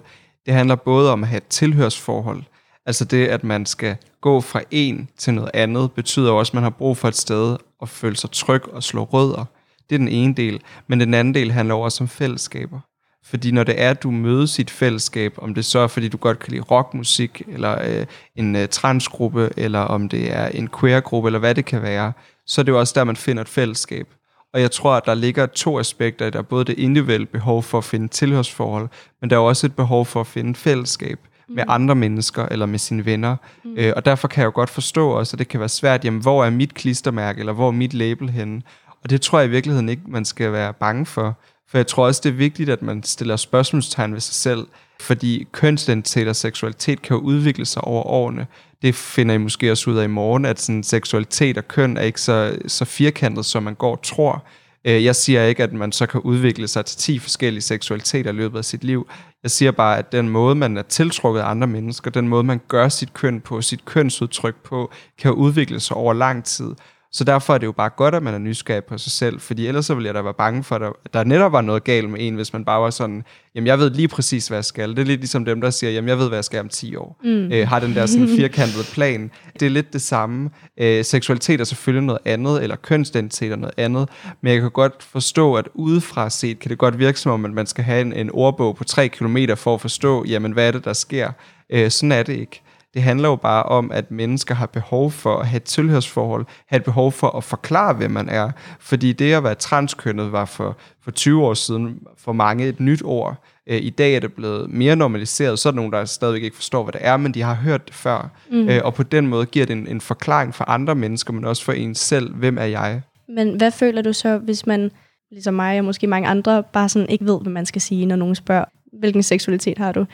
Det 0.47 0.55
handler 0.55 0.75
både 0.75 1.13
om 1.13 1.23
at 1.23 1.29
have 1.29 1.37
et 1.37 1.47
tilhørsforhold, 1.47 2.43
altså 2.87 3.05
det, 3.05 3.27
at 3.27 3.45
man 3.45 3.67
skal 3.67 3.97
gå 4.21 4.41
fra 4.41 4.61
en 4.71 5.09
til 5.19 5.35
noget 5.35 5.51
andet, 5.55 5.93
betyder 5.93 6.33
også, 6.33 6.51
at 6.51 6.55
man 6.55 6.63
har 6.63 6.71
brug 6.71 6.97
for 6.97 7.09
et 7.09 7.17
sted 7.17 7.57
at 7.83 7.89
føle 7.89 8.17
sig 8.17 8.31
tryg 8.31 8.69
og 8.69 8.83
slå 8.83 9.05
rødder. 9.05 9.45
Det 9.91 9.95
er 9.95 9.99
den 9.99 10.09
ene 10.09 10.35
del. 10.35 10.61
Men 10.87 11.01
den 11.01 11.15
anden 11.15 11.35
del 11.35 11.53
handler 11.53 11.75
også 11.75 12.05
om 12.05 12.09
fællesskaber. 12.09 12.81
Fordi 13.25 13.51
når 13.51 13.65
det 13.65 13.83
er, 13.83 13.91
at 13.91 14.03
du 14.03 14.11
mødes 14.11 14.59
i 14.59 14.63
et 14.63 14.71
fællesskab, 14.71 15.35
om 15.37 15.55
det 15.55 15.65
så 15.65 15.79
er, 15.79 15.87
fordi 15.87 16.09
du 16.09 16.17
godt 16.17 16.39
kan 16.39 16.53
lide 16.53 16.63
rockmusik, 16.63 17.43
eller 17.49 18.01
øh, 18.01 18.07
en 18.37 18.57
øh, 18.57 18.69
transgruppe, 18.69 19.51
eller 19.57 19.79
om 19.79 20.09
det 20.09 20.37
er 20.37 20.47
en 20.47 20.69
queer-gruppe, 20.81 21.29
eller 21.29 21.39
hvad 21.39 21.55
det 21.55 21.65
kan 21.65 21.83
være, 21.83 22.13
så 22.47 22.61
er 22.61 22.63
det 22.63 22.73
jo 22.73 22.79
også 22.79 22.93
der, 22.97 23.05
man 23.05 23.17
finder 23.17 23.43
et 23.43 23.49
fællesskab. 23.49 24.09
Og 24.55 24.61
jeg 24.61 24.71
tror, 24.71 24.93
at 24.93 25.07
der 25.07 25.15
ligger 25.15 25.47
to 25.47 25.79
aspekter. 25.79 26.31
Der 26.31 26.39
er 26.39 26.43
både 26.43 26.65
det 26.65 26.79
individuelle 26.79 27.27
behov 27.27 27.63
for 27.63 27.79
at 27.79 27.85
finde 27.85 28.09
tilhørsforhold, 28.09 28.89
men 29.21 29.31
der 29.31 29.37
er 29.37 29.41
også 29.41 29.67
et 29.67 29.77
behov 29.77 30.07
for 30.07 30.21
at 30.21 30.27
finde 30.27 30.55
fællesskab 30.55 31.19
med 31.49 31.65
mm. 31.65 31.71
andre 31.71 31.95
mennesker 31.95 32.47
eller 32.47 32.67
med 32.67 32.79
sine 32.79 33.05
venner. 33.05 33.37
Mm. 33.65 33.75
Øh, 33.77 33.93
og 33.97 34.05
derfor 34.05 34.29
kan 34.29 34.41
jeg 34.41 34.47
jo 34.47 34.53
godt 34.55 34.71
forstå 34.71 35.11
også, 35.11 35.35
at 35.35 35.39
det 35.39 35.49
kan 35.49 35.61
være 35.61 35.69
svært, 35.69 36.05
jamen 36.05 36.21
hvor 36.21 36.45
er 36.45 36.51
mit 36.51 36.75
klistermærke, 36.75 37.41
eller 37.41 37.53
hvor 37.53 37.69
er 37.69 37.73
mit 37.73 37.95
label 37.95 38.31
henne? 38.31 38.63
Og 39.03 39.11
det 39.11 39.21
tror 39.21 39.39
jeg 39.39 39.49
i 39.49 39.51
virkeligheden 39.51 39.89
ikke, 39.89 40.03
man 40.07 40.25
skal 40.25 40.53
være 40.53 40.73
bange 40.73 41.07
for. 41.07 41.39
For 41.69 41.79
jeg 41.79 41.87
tror 41.87 42.07
også, 42.07 42.21
det 42.25 42.29
er 42.29 42.35
vigtigt, 42.35 42.71
at 42.71 42.83
man 42.83 43.03
stiller 43.03 43.37
spørgsmålstegn 43.37 44.13
ved 44.13 44.21
sig 44.21 44.35
selv, 44.35 44.67
fordi 45.01 45.47
kønsidentitet 45.53 46.29
og 46.29 46.37
seksualitet 46.37 47.03
kan 47.03 47.17
jo 47.17 47.23
udvikle 47.23 47.67
sig 47.67 47.85
over 47.85 48.03
årene. 48.03 48.47
Det 48.83 48.95
finder 48.95 49.35
I 49.35 49.39
måske 49.39 49.71
også 49.71 49.91
ud 49.91 49.97
af 49.97 50.05
i 50.05 50.09
morgen, 50.09 50.45
at 50.45 50.61
sådan, 50.61 50.83
seksualitet 50.83 51.59
og 51.59 51.69
køn 51.69 51.97
er 51.97 52.03
ikke 52.03 52.21
så, 52.21 52.59
så 52.67 52.85
firkantet, 52.85 53.47
som 53.47 53.63
man 53.63 53.75
går 53.75 53.91
og 53.93 54.03
tror. 54.03 54.45
Øh, 54.85 55.05
jeg 55.05 55.17
siger 55.17 55.45
ikke, 55.45 55.63
at 55.63 55.73
man 55.73 55.93
så 55.93 56.07
kan 56.07 56.21
udvikle 56.21 56.69
sig 56.69 56.85
til 56.85 56.99
10 56.99 57.19
forskellige 57.19 57.63
seksualiteter 57.63 58.31
i 58.31 58.35
løbet 58.35 58.59
af 58.59 58.65
sit 58.65 58.85
liv. 58.85 59.09
Jeg 59.43 59.51
siger 59.51 59.71
bare, 59.71 59.99
at 59.99 60.13
den 60.13 60.29
måde, 60.29 60.55
man 60.55 60.77
er 60.77 60.83
tiltrukket 60.83 61.41
af 61.41 61.51
andre 61.51 61.67
mennesker, 61.67 62.11
den 62.11 62.29
måde, 62.29 62.45
man 62.45 62.61
gør 62.69 62.89
sit 62.89 63.15
køn 63.15 63.41
på, 63.41 63.63
sit 63.63 63.85
kønsudtryk 63.85 64.57
på, 64.65 64.91
kan 65.19 65.33
udvikle 65.33 65.81
sig 65.81 65.97
over 65.97 66.13
lang 66.13 66.45
tid. 66.45 66.75
Så 67.13 67.25
derfor 67.25 67.55
er 67.55 67.59
det 67.59 67.67
jo 67.67 67.73
bare 67.73 67.91
godt, 67.91 68.15
at 68.15 68.23
man 68.23 68.35
er 68.35 68.39
nysgerrig 68.39 68.85
på 68.85 68.99
sig 68.99 69.13
selv, 69.13 69.41
fordi 69.41 69.67
ellers 69.67 69.87
så 69.87 69.95
ville 69.95 70.07
jeg 70.07 70.15
da 70.15 70.23
være 70.23 70.35
bange 70.35 70.65
for, 70.65 70.77
at 70.77 70.93
der 71.15 71.25
netop 71.25 71.53
var 71.53 71.61
noget 71.61 71.85
galt 71.85 72.11
med 72.11 72.19
en, 72.21 72.35
hvis 72.35 72.53
man 72.53 72.65
bare 72.65 72.81
var 72.81 72.91
sådan, 72.91 73.25
jamen 73.55 73.67
jeg 73.67 73.79
ved 73.79 73.91
lige 73.91 74.09
præcis, 74.09 74.49
hvad 74.49 74.59
jeg 74.59 74.65
skal. 74.65 74.91
Det 74.91 74.99
er 74.99 75.05
lidt 75.05 75.21
ligesom 75.21 75.45
dem, 75.45 75.61
der 75.61 75.71
siger, 75.71 75.91
jamen 75.91 76.09
jeg 76.09 76.19
ved, 76.19 76.29
hvad 76.29 76.37
jeg 76.37 76.45
skal 76.45 76.61
om 76.61 76.69
10 76.69 76.97
år. 76.97 77.21
Mm. 77.25 77.53
Øh, 77.53 77.69
har 77.69 77.81
den 77.81 77.95
der 77.95 78.07
sådan 78.07 78.29
firkantede 78.39 78.85
plan. 78.93 79.31
Det 79.61 79.67
er 79.67 79.71
lidt 79.71 79.93
det 79.93 80.03
samme. 80.03 80.51
Øh, 80.81 81.05
seksualitet 81.05 81.61
er 81.61 81.65
selvfølgelig 81.65 82.07
noget 82.07 82.21
andet, 82.25 82.63
eller 82.63 82.77
kønsidentitet 82.77 83.53
er 83.53 83.57
noget 83.57 83.75
andet, 83.77 84.09
men 84.41 84.53
jeg 84.53 84.61
kan 84.61 84.71
godt 84.71 85.03
forstå, 85.03 85.55
at 85.55 85.69
udefra 85.75 86.31
set 86.31 86.59
kan 86.59 86.71
det 86.71 86.79
godt 86.79 86.99
virke 86.99 87.21
som 87.21 87.33
om, 87.33 87.45
at 87.45 87.51
man 87.51 87.67
skal 87.67 87.85
have 87.85 88.01
en, 88.01 88.13
en 88.13 88.31
ordbog 88.33 88.77
på 88.77 88.85
3 88.85 89.09
km 89.09 89.37
for 89.57 89.75
at 89.75 89.81
forstå, 89.81 90.25
jamen 90.29 90.53
hvad 90.53 90.67
er 90.67 90.71
det, 90.71 90.85
der 90.85 90.93
sker. 90.93 91.31
Øh, 91.71 91.91
sådan 91.91 92.13
er 92.13 92.23
det 92.23 92.37
ikke. 92.37 92.63
Det 92.95 93.03
handler 93.03 93.29
jo 93.29 93.37
bare 93.37 93.63
om, 93.63 93.93
at 93.93 94.11
mennesker 94.11 94.55
har 94.55 94.67
behov 94.67 95.11
for 95.11 95.37
at 95.37 95.47
have 95.47 95.57
et 95.57 95.65
tilhørsforhold, 95.65 96.47
have 96.67 96.79
et 96.79 96.85
behov 96.85 97.13
for 97.13 97.37
at 97.37 97.45
forklare, 97.45 97.95
hvem 97.95 98.11
man 98.11 98.29
er. 98.29 98.51
Fordi 98.81 99.13
det 99.13 99.33
at 99.33 99.45
være 99.45 99.55
transkønnet 99.55 100.33
var 100.33 100.45
for, 100.45 100.77
for 101.03 101.11
20 101.11 101.45
år 101.45 101.55
siden 101.55 101.99
for 102.19 102.33
mange 102.33 102.69
et 102.69 102.81
nyt 102.81 103.03
ord. 103.05 103.45
Øh, 103.67 103.79
I 103.83 103.91
dag 103.91 104.15
er 104.15 104.21
det 104.21 104.33
blevet 104.33 104.71
mere 104.71 104.97
normaliseret, 104.97 105.59
så 105.59 105.69
er 105.69 105.71
der 105.71 105.77
nogen, 105.77 105.93
der 105.93 106.05
stadigvæk 106.05 106.43
ikke 106.43 106.57
forstår, 106.57 106.83
hvad 106.83 106.93
det 106.93 107.01
er, 107.05 107.17
men 107.17 107.35
de 107.35 107.43
har 107.43 107.55
hørt 107.55 107.87
det 107.87 107.95
før. 107.95 108.31
Mm. 108.51 108.69
Øh, 108.69 108.81
og 108.85 108.95
på 108.95 109.03
den 109.03 109.27
måde 109.27 109.47
giver 109.47 109.67
det 109.67 109.77
en, 109.77 109.87
en 109.87 110.01
forklaring 110.01 110.55
for 110.55 110.65
andre 110.65 110.95
mennesker, 110.95 111.33
men 111.33 111.45
også 111.45 111.65
for 111.65 111.73
en 111.73 111.95
selv. 111.95 112.35
Hvem 112.35 112.59
er 112.59 112.65
jeg? 112.65 113.03
Men 113.29 113.57
hvad 113.57 113.71
føler 113.71 114.03
du 114.03 114.13
så, 114.13 114.39
hvis 114.39 114.67
man, 114.67 114.91
ligesom 115.31 115.55
mig 115.55 115.79
og 115.79 115.85
måske 115.85 116.07
mange 116.07 116.29
andre, 116.29 116.63
bare 116.73 116.89
sådan 116.89 117.09
ikke 117.09 117.25
ved, 117.25 117.41
hvad 117.43 117.53
man 117.53 117.67
skal 117.67 117.81
sige, 117.81 118.07
når 118.07 118.17
nogen 118.17 118.35
spørger, 118.35 118.65
hvilken 118.93 119.23
seksualitet 119.23 119.79
har 119.79 119.93
du? 119.93 120.07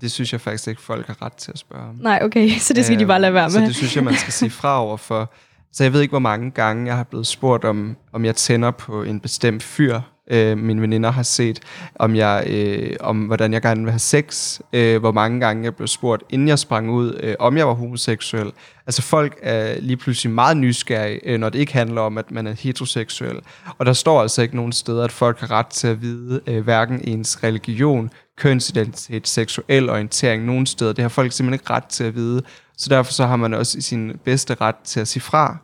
Det 0.00 0.12
synes 0.12 0.32
jeg 0.32 0.40
faktisk 0.40 0.68
ikke, 0.68 0.82
folk 0.82 1.06
har 1.06 1.22
ret 1.22 1.32
til 1.32 1.52
at 1.52 1.58
spørge 1.58 1.88
om. 1.88 1.96
Nej, 2.00 2.20
okay, 2.22 2.50
så 2.66 2.74
det 2.74 2.84
skal 2.84 2.94
øh, 2.94 3.00
de 3.00 3.06
bare 3.06 3.20
lade 3.20 3.34
være 3.34 3.44
med. 3.44 3.50
Så 3.50 3.60
det 3.60 3.74
synes 3.74 3.96
jeg, 3.96 4.04
man 4.04 4.14
skal 4.14 4.32
sige 4.32 4.50
fra 4.50 4.80
over 4.84 4.96
for. 4.96 5.32
Så 5.72 5.82
jeg 5.84 5.92
ved 5.92 6.00
ikke, 6.00 6.12
hvor 6.12 6.18
mange 6.18 6.50
gange 6.50 6.86
jeg 6.86 6.96
har 6.96 7.04
blevet 7.04 7.26
spurgt, 7.26 7.64
om, 7.64 7.96
om 8.12 8.24
jeg 8.24 8.36
tænder 8.36 8.70
på 8.70 9.02
en 9.02 9.20
bestemt 9.20 9.62
fyr, 9.62 10.00
øh, 10.30 10.58
mine 10.58 10.82
veninder 10.82 11.10
har 11.10 11.22
set, 11.22 11.60
om, 11.94 12.16
jeg, 12.16 12.44
øh, 12.46 12.96
om 13.00 13.18
hvordan 13.18 13.52
jeg 13.52 13.62
gerne 13.62 13.82
vil 13.82 13.90
have 13.90 13.98
sex, 13.98 14.60
øh, 14.72 15.00
hvor 15.00 15.12
mange 15.12 15.40
gange 15.40 15.64
jeg 15.64 15.74
blev 15.74 15.88
spurgt, 15.88 16.22
inden 16.30 16.48
jeg 16.48 16.58
sprang 16.58 16.90
ud, 16.90 17.20
øh, 17.22 17.34
om 17.38 17.56
jeg 17.56 17.68
var 17.68 17.74
homoseksuel. 17.74 18.52
Altså 18.86 19.02
folk 19.02 19.38
er 19.42 19.80
lige 19.80 19.96
pludselig 19.96 20.32
meget 20.32 20.56
nysgerrige, 20.56 21.20
øh, 21.24 21.40
når 21.40 21.48
det 21.48 21.58
ikke 21.58 21.72
handler 21.72 22.00
om, 22.00 22.18
at 22.18 22.30
man 22.30 22.46
er 22.46 22.52
heteroseksuel. 22.52 23.40
Og 23.78 23.86
der 23.86 23.92
står 23.92 24.22
altså 24.22 24.42
ikke 24.42 24.56
nogen 24.56 24.72
steder, 24.72 25.04
at 25.04 25.12
folk 25.12 25.40
har 25.40 25.50
ret 25.50 25.66
til 25.66 25.88
at 25.88 26.02
vide 26.02 26.40
øh, 26.46 26.64
hverken 26.64 27.00
ens 27.08 27.44
religion, 27.44 28.10
kønsidentitet, 28.36 29.28
seksuel 29.28 29.90
orientering 29.90 30.44
nogen 30.44 30.66
steder. 30.66 30.92
Det 30.92 31.02
har 31.02 31.08
folk 31.08 31.32
simpelthen 31.32 31.54
ikke 31.54 31.70
ret 31.70 31.84
til 31.84 32.04
at 32.04 32.14
vide. 32.14 32.42
Så 32.76 32.88
derfor 32.88 33.12
så 33.12 33.26
har 33.26 33.36
man 33.36 33.54
også 33.54 33.78
i 33.78 33.80
sin 33.80 34.12
bedste 34.24 34.54
ret 34.60 34.76
til 34.84 35.00
at 35.00 35.08
sige 35.08 35.22
fra. 35.22 35.56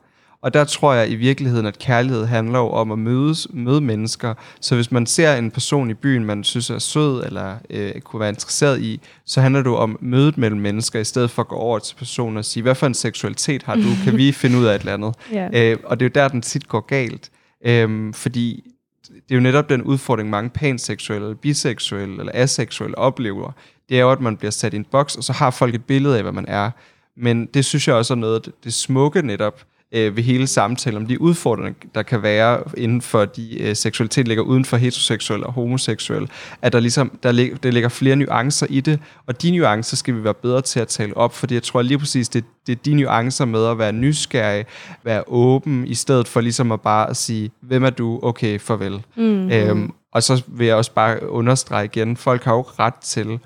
Og 0.43 0.55
der 0.55 0.65
tror 0.65 0.95
jeg 0.95 1.11
i 1.11 1.15
virkeligheden, 1.15 1.67
at 1.67 1.79
kærlighed 1.79 2.27
handler 2.27 2.59
jo 2.59 2.71
om 2.71 2.93
at 2.93 2.99
mødes, 2.99 3.47
møde 3.51 3.81
mennesker. 3.81 4.35
Så 4.61 4.75
hvis 4.75 4.93
man 4.93 5.07
ser 5.07 5.37
en 5.37 5.51
person 5.51 5.91
i 5.91 5.95
byen, 5.95 6.25
man 6.25 6.45
synes 6.45 6.71
er 6.71 6.79
sød 6.79 7.25
eller 7.25 7.57
øh, 7.71 8.01
kunne 8.01 8.21
være 8.21 8.29
interesseret 8.29 8.81
i, 8.81 9.01
så 9.27 9.41
handler 9.41 9.63
det 9.63 9.73
om 9.73 9.99
mødet 10.01 10.39
mellem 10.39 10.61
mennesker, 10.61 11.01
i 11.01 11.05
stedet 11.05 11.31
for 11.31 11.43
at 11.43 11.49
gå 11.49 11.57
over 11.57 11.79
til 11.79 11.95
personen 11.95 12.37
og 12.37 12.45
sige, 12.45 12.63
hvad 12.63 12.75
for 12.75 12.87
en 12.87 12.95
seksualitet 12.95 13.63
har 13.63 13.75
du? 13.75 13.89
Kan 14.05 14.17
vi 14.17 14.33
finde 14.43 14.59
ud 14.59 14.65
af 14.65 14.75
et 14.75 14.79
eller 14.79 14.95
andet? 14.95 15.15
Yeah. 15.35 15.73
Øh, 15.73 15.79
og 15.85 16.01
det 16.01 16.07
er 16.07 16.09
jo 16.09 16.23
der, 16.23 16.29
den 16.29 16.43
tit 16.43 16.69
går 16.69 16.81
galt. 16.81 17.31
Øh, 17.67 18.15
fordi 18.15 18.70
det 19.15 19.31
er 19.31 19.35
jo 19.35 19.41
netop 19.41 19.69
den 19.69 19.83
udfordring, 19.83 20.31
mange 20.31 20.51
panseksuelle, 20.51 21.35
biseksuelle 21.35 22.19
eller 22.19 22.33
aseksuelle 22.35 22.99
oplever. 22.99 23.53
Det 23.89 23.97
er 23.97 24.03
jo, 24.03 24.11
at 24.11 24.21
man 24.21 24.37
bliver 24.37 24.51
sat 24.51 24.75
i 24.75 24.77
en 24.77 24.85
boks, 24.85 25.17
og 25.17 25.25
så 25.25 25.33
har 25.33 25.51
folk 25.51 25.75
et 25.75 25.85
billede 25.85 26.17
af, 26.17 26.23
hvad 26.23 26.33
man 26.33 26.45
er. 26.49 26.71
Men 27.17 27.47
det 27.47 27.65
synes 27.65 27.89
jeg 27.89 27.97
også 27.97 28.15
er 28.15 28.19
noget 28.19 28.53
det 28.65 28.75
smukke 28.75 29.23
netop 29.23 29.65
øh, 29.95 30.17
ved 30.17 30.23
hele 30.23 30.47
samtalen 30.47 30.97
om 30.97 31.07
de 31.07 31.21
udfordringer, 31.21 31.73
der 31.95 32.03
kan 32.03 32.23
være 32.23 32.63
inden 32.77 33.03
for 33.03 33.25
de 33.25 33.63
øh, 33.63 33.77
seksualitet 33.77 34.29
ligger 34.29 34.45
uden 34.45 34.65
for 34.65 34.77
heteroseksuel 34.77 35.45
og 35.45 35.53
homoseksuel, 35.53 36.31
at 36.63 36.73
der 36.73 36.81
ligesom 36.81 37.19
der, 37.23 37.33
lig, 37.33 37.63
der 37.63 37.71
ligger 37.71 37.89
flere 37.89 38.17
nuancer 38.17 38.67
i 38.71 38.81
det, 38.81 39.01
og 39.27 39.43
de 39.43 39.51
nuancer 39.51 39.97
skal 39.97 40.15
vi 40.15 40.25
være 40.25 40.35
bedre 40.35 40.61
til 40.61 40.81
at 40.81 40.89
tale 40.89 41.17
op, 41.17 41.35
fordi 41.35 41.55
jeg 41.55 41.63
tror 41.63 41.83
lige 41.83 41.99
præcis, 41.99 42.29
det, 42.29 42.45
det 42.67 42.73
er 42.73 42.83
de 42.85 42.95
nuancer 42.95 43.45
med 43.45 43.67
at 43.67 43.79
være 43.79 43.93
nysgerrig, 43.93 44.67
være 45.05 45.23
åben, 45.27 45.87
i 45.87 45.95
stedet 45.95 46.29
for 46.29 46.41
ligesom 46.41 46.73
at 46.73 46.81
bare 46.81 47.11
at 47.11 47.17
sige, 47.17 47.51
hvem 47.63 47.85
er 47.85 47.91
du? 47.91 48.21
Okay, 48.23 48.59
farvel. 48.59 49.03
Mm-hmm. 49.17 49.51
Øhm, 49.51 49.93
og 50.13 50.23
så 50.23 50.43
vil 50.47 50.67
jeg 50.67 50.77
også 50.77 50.93
bare 50.93 51.31
understrege 51.31 51.85
igen, 51.85 52.17
folk 52.17 52.45
har 52.45 52.55
jo 52.55 52.61
ret 52.61 52.95
til 52.95 53.39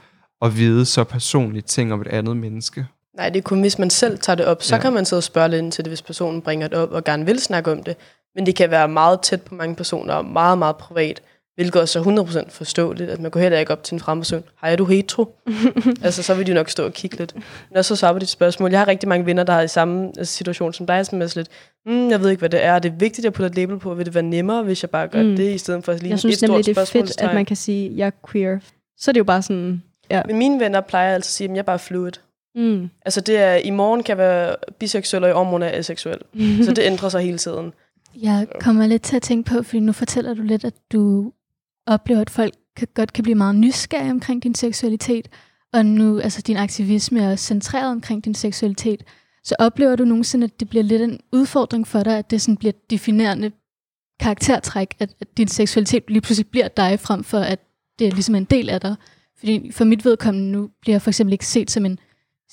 at 0.43 0.57
vide 0.57 0.85
så 0.85 1.05
personlige 1.05 1.63
ting 1.63 1.93
om 1.93 2.01
et 2.01 2.07
andet 2.07 2.37
menneske. 2.37 2.87
Nej, 3.17 3.29
det 3.29 3.39
er 3.39 3.43
kun, 3.43 3.61
hvis 3.61 3.79
man 3.79 3.91
selv 3.91 4.19
tager 4.19 4.37
det 4.37 4.47
op, 4.47 4.63
så 4.63 4.75
ja. 4.75 4.81
kan 4.81 4.93
man 4.93 5.05
sidde 5.05 5.21
og 5.21 5.25
spørge 5.25 5.49
lidt 5.49 5.63
ind 5.63 5.73
til 5.73 5.85
det, 5.85 5.91
hvis 5.91 6.03
personen 6.03 6.43
bringer 6.43 6.69
det 6.69 6.79
op 6.79 6.93
og 6.93 7.05
gerne 7.05 7.27
vil 7.27 7.41
snakke 7.41 7.73
om 7.73 7.83
det. 7.83 7.97
Men 8.35 8.47
det 8.47 8.57
kan 8.57 8.71
være 8.71 8.89
meget 8.89 9.21
tæt 9.21 9.43
på 9.43 9.55
mange 9.55 9.77
personer 9.77 10.15
og 10.15 10.25
meget, 10.25 10.59
meget 10.59 10.77
privat, 10.77 11.23
hvilket 11.55 11.81
også 11.81 11.99
er 11.99 12.45
100% 12.45 12.51
forståeligt, 12.51 13.11
at 13.11 13.21
man 13.21 13.31
går 13.31 13.41
heller 13.41 13.59
ikke 13.59 13.73
op 13.73 13.83
til 13.83 13.95
en 13.95 14.01
fremmed. 14.01 14.43
Hej, 14.61 14.73
er 14.73 14.77
du 14.77 14.85
hetero? 14.85 15.37
altså, 16.05 16.23
så 16.23 16.35
vil 16.35 16.47
de 16.47 16.55
nok 16.55 16.71
stå 16.71 16.85
og 16.85 16.93
kigge 16.93 17.17
lidt. 17.17 17.35
Men 17.71 17.77
også 17.77 17.97
så 17.97 18.13
på 18.13 18.19
dit 18.19 18.29
spørgsmål. 18.29 18.71
Jeg 18.71 18.81
har 18.81 18.89
rigtig 18.89 19.09
mange 19.09 19.27
venner, 19.27 19.43
der 19.43 19.53
har 19.53 19.63
i 19.63 19.69
samme 19.69 20.07
altså, 20.07 20.37
situation 20.37 20.73
som 20.73 20.87
dig, 20.87 21.07
som 21.07 21.23
er 21.23 21.33
lidt, 21.37 21.49
mm, 21.87 22.11
jeg 22.11 22.21
ved 22.21 22.31
ikke, 22.31 22.41
hvad 22.41 22.51
det 22.51 22.65
er. 22.65 22.79
Det 22.79 22.93
er 22.93 22.97
vigtigt 22.97 23.27
at 23.27 23.33
putte 23.33 23.47
et 23.47 23.55
label 23.55 23.79
på. 23.79 23.95
Vil 23.95 24.07
det 24.07 24.15
være 24.15 24.25
nemmere, 24.25 24.63
hvis 24.63 24.83
jeg 24.83 24.91
bare 24.91 25.09
gør 25.09 25.23
mm. 25.23 25.37
det, 25.37 25.55
i 25.55 25.59
stedet 25.59 25.85
for 25.85 25.93
at 25.93 26.01
lige 26.01 26.11
Jeg 26.11 26.19
synes 26.19 26.43
nemlig, 26.43 26.67
det 26.67 26.79
er 26.79 26.85
fedt, 26.85 27.23
at 27.23 27.35
man 27.35 27.45
kan 27.45 27.57
sige, 27.57 27.93
jeg 27.97 28.07
er 28.07 28.29
queer. 28.31 28.59
Så 28.99 29.11
er 29.11 29.13
det 29.13 29.19
jo 29.19 29.25
bare 29.25 29.43
sådan... 29.43 29.83
Ja. 30.11 30.23
Men 30.27 30.39
mine 30.39 30.61
venner 30.61 30.81
plejer 30.81 31.15
altså 31.15 31.29
at 31.29 31.33
sige, 31.33 31.49
at 31.49 31.55
jeg 31.55 31.59
er 31.59 31.63
bare 31.63 31.79
fluid. 31.79 32.13
Mm. 32.55 32.91
Altså 33.05 33.21
det 33.21 33.37
er, 33.37 33.55
i 33.55 33.71
morgen 33.71 34.03
kan 34.03 34.19
være 34.19 34.57
biseksuel, 34.79 35.25
og 35.25 35.31
i 35.31 35.33
overmorgen 35.33 35.63
er 35.63 35.69
aseksuel. 35.69 36.19
Så 36.65 36.73
det 36.77 36.83
ændrer 36.83 37.09
sig 37.09 37.23
hele 37.23 37.39
tiden. 37.39 37.73
Jeg 38.23 38.47
kommer 38.61 38.87
lidt 38.87 39.03
til 39.03 39.17
at 39.17 39.23
tænke 39.23 39.51
på, 39.51 39.63
fordi 39.63 39.81
nu 39.81 39.93
fortæller 39.93 40.35
du 40.35 40.43
lidt, 40.43 40.65
at 40.65 40.75
du 40.93 41.33
oplever, 41.87 42.21
at 42.21 42.31
folk 42.31 42.55
kan, 42.77 42.89
godt 42.95 43.13
kan 43.13 43.23
blive 43.23 43.35
meget 43.35 43.55
nysgerrige 43.55 44.11
omkring 44.11 44.43
din 44.43 44.55
seksualitet, 44.55 45.29
og 45.73 45.87
nu, 45.87 46.21
altså 46.21 46.43
din 46.43 46.57
aktivisme 46.57 47.23
er 47.23 47.37
centreret 47.37 47.91
omkring 47.91 48.25
din 48.25 48.35
seksualitet. 48.35 49.05
Så 49.45 49.55
oplever 49.59 49.97
du 49.97 50.05
nogensinde, 50.05 50.45
at 50.45 50.61
det 50.61 50.69
bliver 50.69 50.83
lidt 50.83 51.03
en 51.03 51.21
udfordring 51.33 51.87
for 51.87 52.03
dig, 52.03 52.19
at 52.19 52.31
det 52.31 52.43
sådan 52.43 52.57
bliver 52.57 52.73
et 52.73 52.91
definerende 52.91 53.51
karaktertræk, 54.21 54.95
at, 54.99 55.15
at 55.21 55.37
din 55.37 55.49
seksualitet 55.49 56.03
lige 56.09 56.21
pludselig 56.21 56.47
bliver 56.49 56.69
dig, 56.69 57.01
frem 57.01 57.25
for 57.25 57.39
at 57.39 57.59
det 57.99 58.07
er 58.07 58.11
ligesom 58.11 58.35
en 58.35 58.45
del 58.45 58.71
af 58.71 58.81
dig. 58.81 58.95
Fordi 59.39 59.73
for 59.73 59.85
mit 59.85 60.05
vedkommende 60.05 60.51
nu 60.51 60.71
bliver 60.81 60.95
jeg 60.95 61.03
for 61.03 61.11
eksempel 61.11 61.33
ikke 61.33 61.47
set 61.47 61.71
som 61.71 61.87
en 61.87 61.99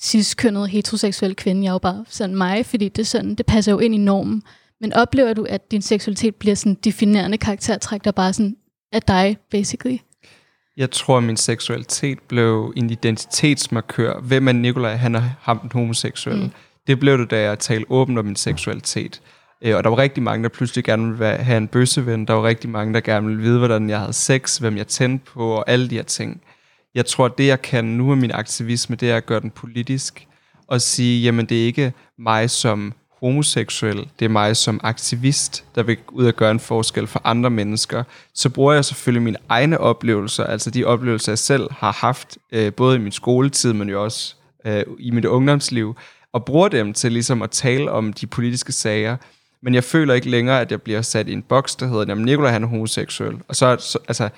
ciskønnet 0.02 0.68
heteroseksuel 0.68 1.36
kvinde. 1.36 1.62
Jeg 1.62 1.68
er 1.68 1.72
jo 1.72 1.78
bare 1.78 2.04
sådan 2.08 2.36
mig, 2.36 2.66
fordi 2.66 2.88
det, 2.88 3.06
sådan, 3.06 3.34
det 3.34 3.46
passer 3.46 3.72
jo 3.72 3.78
ind 3.78 3.94
i 3.94 3.98
normen. 3.98 4.42
Men 4.80 4.92
oplever 4.92 5.32
du, 5.32 5.46
at 5.48 5.70
din 5.70 5.82
seksualitet 5.82 6.34
bliver 6.34 6.54
sådan 6.54 6.74
definerende 6.74 7.38
karaktertræk, 7.38 8.04
der 8.04 8.10
bare 8.10 8.32
sådan 8.32 8.56
er 8.92 9.00
dig, 9.00 9.36
basically? 9.50 9.98
Jeg 10.76 10.90
tror, 10.90 11.16
at 11.16 11.22
min 11.22 11.36
seksualitet 11.36 12.18
blev 12.28 12.72
en 12.76 12.90
identitetsmarkør. 12.90 14.20
Hvem 14.20 14.48
er 14.48 14.52
Nikolaj? 14.52 14.94
Han 14.94 15.14
er 15.14 15.22
ham 15.40 15.58
den 15.58 15.70
homoseksuelle. 15.72 16.44
Mm. 16.44 16.50
Det 16.86 17.00
blev 17.00 17.18
det, 17.18 17.30
da 17.30 17.40
jeg 17.40 17.58
talte 17.58 17.90
åbent 17.90 18.18
om 18.18 18.24
min 18.24 18.36
seksualitet. 18.36 19.20
Øh, 19.62 19.76
og 19.76 19.84
der 19.84 19.90
var 19.90 19.98
rigtig 19.98 20.22
mange, 20.22 20.42
der 20.42 20.48
pludselig 20.48 20.84
gerne 20.84 21.18
ville 21.18 21.36
have 21.36 21.56
en 21.56 21.68
bøsseven. 21.68 22.26
Der 22.26 22.34
var 22.34 22.42
rigtig 22.42 22.70
mange, 22.70 22.94
der 22.94 23.00
gerne 23.00 23.26
ville 23.26 23.42
vide, 23.42 23.58
hvordan 23.58 23.90
jeg 23.90 23.98
havde 23.98 24.12
sex, 24.12 24.58
hvem 24.58 24.76
jeg 24.76 24.86
tændte 24.86 25.24
på, 25.24 25.50
og 25.50 25.70
alle 25.70 25.90
de 25.90 25.94
her 25.94 26.02
ting 26.02 26.42
jeg 26.94 27.06
tror, 27.06 27.28
det, 27.28 27.46
jeg 27.46 27.62
kan 27.62 27.84
nu 27.84 28.06
med 28.06 28.16
min 28.16 28.30
aktivisme, 28.30 28.96
det 28.96 29.10
er 29.10 29.16
at 29.16 29.26
gøre 29.26 29.40
den 29.40 29.50
politisk. 29.50 30.26
Og 30.66 30.80
sige, 30.80 31.22
jamen 31.22 31.46
det 31.46 31.62
er 31.62 31.66
ikke 31.66 31.92
mig 32.18 32.50
som 32.50 32.92
homoseksuel, 33.20 34.08
det 34.18 34.24
er 34.24 34.28
mig 34.28 34.56
som 34.56 34.80
aktivist, 34.82 35.64
der 35.74 35.82
vil 35.82 35.96
ud 36.08 36.26
og 36.26 36.34
gøre 36.34 36.50
en 36.50 36.60
forskel 36.60 37.06
for 37.06 37.20
andre 37.24 37.50
mennesker. 37.50 38.04
Så 38.34 38.50
bruger 38.50 38.72
jeg 38.72 38.84
selvfølgelig 38.84 39.22
mine 39.22 39.38
egne 39.48 39.78
oplevelser, 39.78 40.44
altså 40.44 40.70
de 40.70 40.84
oplevelser, 40.84 41.32
jeg 41.32 41.38
selv 41.38 41.68
har 41.70 41.92
haft, 41.92 42.38
øh, 42.52 42.72
både 42.72 42.96
i 42.96 42.98
min 42.98 43.12
skoletid, 43.12 43.72
men 43.72 43.88
jo 43.88 44.04
også 44.04 44.34
øh, 44.66 44.82
i 44.98 45.10
mit 45.10 45.24
ungdomsliv, 45.24 45.96
og 46.32 46.44
bruger 46.44 46.68
dem 46.68 46.92
til 46.92 47.12
ligesom 47.12 47.42
at 47.42 47.50
tale 47.50 47.90
om 47.90 48.12
de 48.12 48.26
politiske 48.26 48.72
sager. 48.72 49.16
Men 49.62 49.74
jeg 49.74 49.84
føler 49.84 50.14
ikke 50.14 50.30
længere, 50.30 50.60
at 50.60 50.70
jeg 50.70 50.82
bliver 50.82 51.02
sat 51.02 51.28
i 51.28 51.32
en 51.32 51.42
boks, 51.42 51.76
der 51.76 51.86
hedder, 51.86 52.04
jamen 52.08 52.24
Nicolai 52.24 52.52
han 52.52 52.62
er 52.62 52.68
homoseksuel. 52.68 53.38
Og 53.48 53.56
så, 53.56 53.76
så 53.80 53.98
altså, 54.08 54.28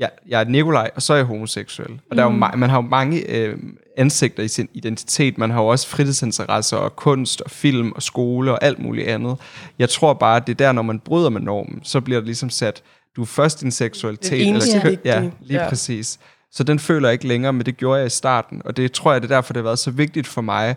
jeg, 0.00 0.10
jeg 0.28 0.40
er 0.40 0.44
Nikolaj, 0.44 0.90
og 0.94 1.02
så 1.02 1.12
er 1.12 1.16
jeg 1.16 1.26
homoseksuel. 1.26 1.90
Og 1.90 1.96
mm. 2.10 2.16
der 2.16 2.22
er 2.22 2.26
jo, 2.26 2.32
mm. 2.32 2.58
man 2.58 2.70
har 2.70 2.76
jo 2.76 2.88
mange 2.88 3.30
øh, 3.30 3.58
ansigter 3.96 4.42
i 4.42 4.48
sin 4.48 4.68
identitet. 4.74 5.38
Man 5.38 5.50
har 5.50 5.62
jo 5.62 5.68
også 5.68 5.88
fritidsinteresser 5.88 6.76
og 6.76 6.96
kunst 6.96 7.40
og 7.40 7.50
film 7.50 7.92
og 7.92 8.02
skole 8.02 8.52
og 8.52 8.64
alt 8.64 8.78
muligt 8.78 9.08
andet. 9.08 9.36
Jeg 9.78 9.88
tror 9.88 10.12
bare, 10.12 10.36
at 10.36 10.46
det 10.46 10.52
er 10.52 10.66
der, 10.66 10.72
når 10.72 10.82
man 10.82 11.00
bryder 11.00 11.30
med 11.30 11.40
normen, 11.40 11.80
så 11.82 12.00
bliver 12.00 12.20
det 12.20 12.26
ligesom 12.26 12.50
sat, 12.50 12.82
du 13.16 13.22
er 13.22 13.26
først 13.26 13.60
din 13.60 13.70
seksualitet. 13.70 14.30
Det 14.30 14.48
eller 14.48 14.82
køn, 14.82 14.98
ja, 15.04 15.30
lige 15.40 15.62
ja. 15.62 15.68
præcis. 15.68 16.18
Så 16.52 16.64
den 16.64 16.78
føler 16.78 17.08
jeg 17.08 17.12
ikke 17.12 17.28
længere, 17.28 17.52
men 17.52 17.66
det 17.66 17.76
gjorde 17.76 17.98
jeg 17.98 18.06
i 18.06 18.10
starten. 18.10 18.62
Og 18.64 18.76
det 18.76 18.92
tror 18.92 19.12
jeg, 19.12 19.22
det 19.22 19.30
er 19.30 19.34
derfor, 19.34 19.52
det 19.52 19.60
har 19.60 19.64
været 19.64 19.78
så 19.78 19.90
vigtigt 19.90 20.26
for 20.26 20.40
mig 20.40 20.76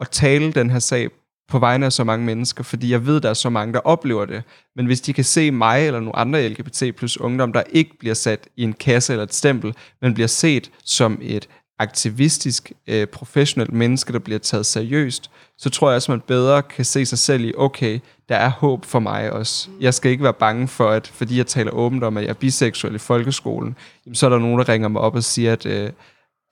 at 0.00 0.08
tale 0.10 0.52
den 0.52 0.70
her 0.70 0.78
sag 0.78 1.08
på 1.50 1.58
vegne 1.58 1.86
af 1.86 1.92
så 1.92 2.04
mange 2.04 2.26
mennesker, 2.26 2.64
fordi 2.64 2.92
jeg 2.92 3.06
ved, 3.06 3.20
der 3.20 3.30
er 3.30 3.34
så 3.34 3.50
mange, 3.50 3.74
der 3.74 3.78
oplever 3.78 4.24
det. 4.24 4.42
Men 4.76 4.86
hvis 4.86 5.00
de 5.00 5.12
kan 5.12 5.24
se 5.24 5.50
mig 5.50 5.86
eller 5.86 6.00
nogle 6.00 6.16
andre 6.16 6.48
LGBT 6.48 6.82
plus 6.96 7.16
ungdom, 7.16 7.52
der 7.52 7.62
ikke 7.70 7.98
bliver 7.98 8.14
sat 8.14 8.48
i 8.56 8.62
en 8.62 8.72
kasse 8.72 9.12
eller 9.12 9.22
et 9.22 9.34
stempel, 9.34 9.74
men 10.02 10.14
bliver 10.14 10.26
set 10.26 10.70
som 10.84 11.18
et 11.22 11.48
aktivistisk, 11.78 12.72
øh, 12.86 13.06
professionelt 13.06 13.72
menneske, 13.72 14.12
der 14.12 14.18
bliver 14.18 14.38
taget 14.38 14.66
seriøst, 14.66 15.30
så 15.58 15.70
tror 15.70 15.90
jeg 15.90 15.96
også, 15.96 16.12
man 16.12 16.20
bedre 16.20 16.62
kan 16.62 16.84
se 16.84 17.06
sig 17.06 17.18
selv 17.18 17.44
i, 17.44 17.52
okay, 17.56 18.00
der 18.28 18.36
er 18.36 18.48
håb 18.48 18.84
for 18.84 18.98
mig 18.98 19.32
også. 19.32 19.68
Jeg 19.80 19.94
skal 19.94 20.10
ikke 20.10 20.24
være 20.24 20.34
bange 20.34 20.68
for, 20.68 20.90
at 20.90 21.06
fordi 21.06 21.36
jeg 21.36 21.46
taler 21.46 21.70
åbent 21.70 22.04
om, 22.04 22.16
at 22.16 22.22
jeg 22.22 22.30
er 22.30 22.34
biseksuel 22.34 22.94
i 22.94 22.98
folkeskolen, 22.98 23.76
jamen, 24.06 24.14
så 24.14 24.26
er 24.26 24.30
der 24.30 24.38
nogen, 24.38 24.58
der 24.58 24.68
ringer 24.68 24.88
mig 24.88 25.00
op 25.00 25.14
og 25.14 25.24
siger, 25.24 25.52
at 25.52 25.66
øh, 25.66 25.90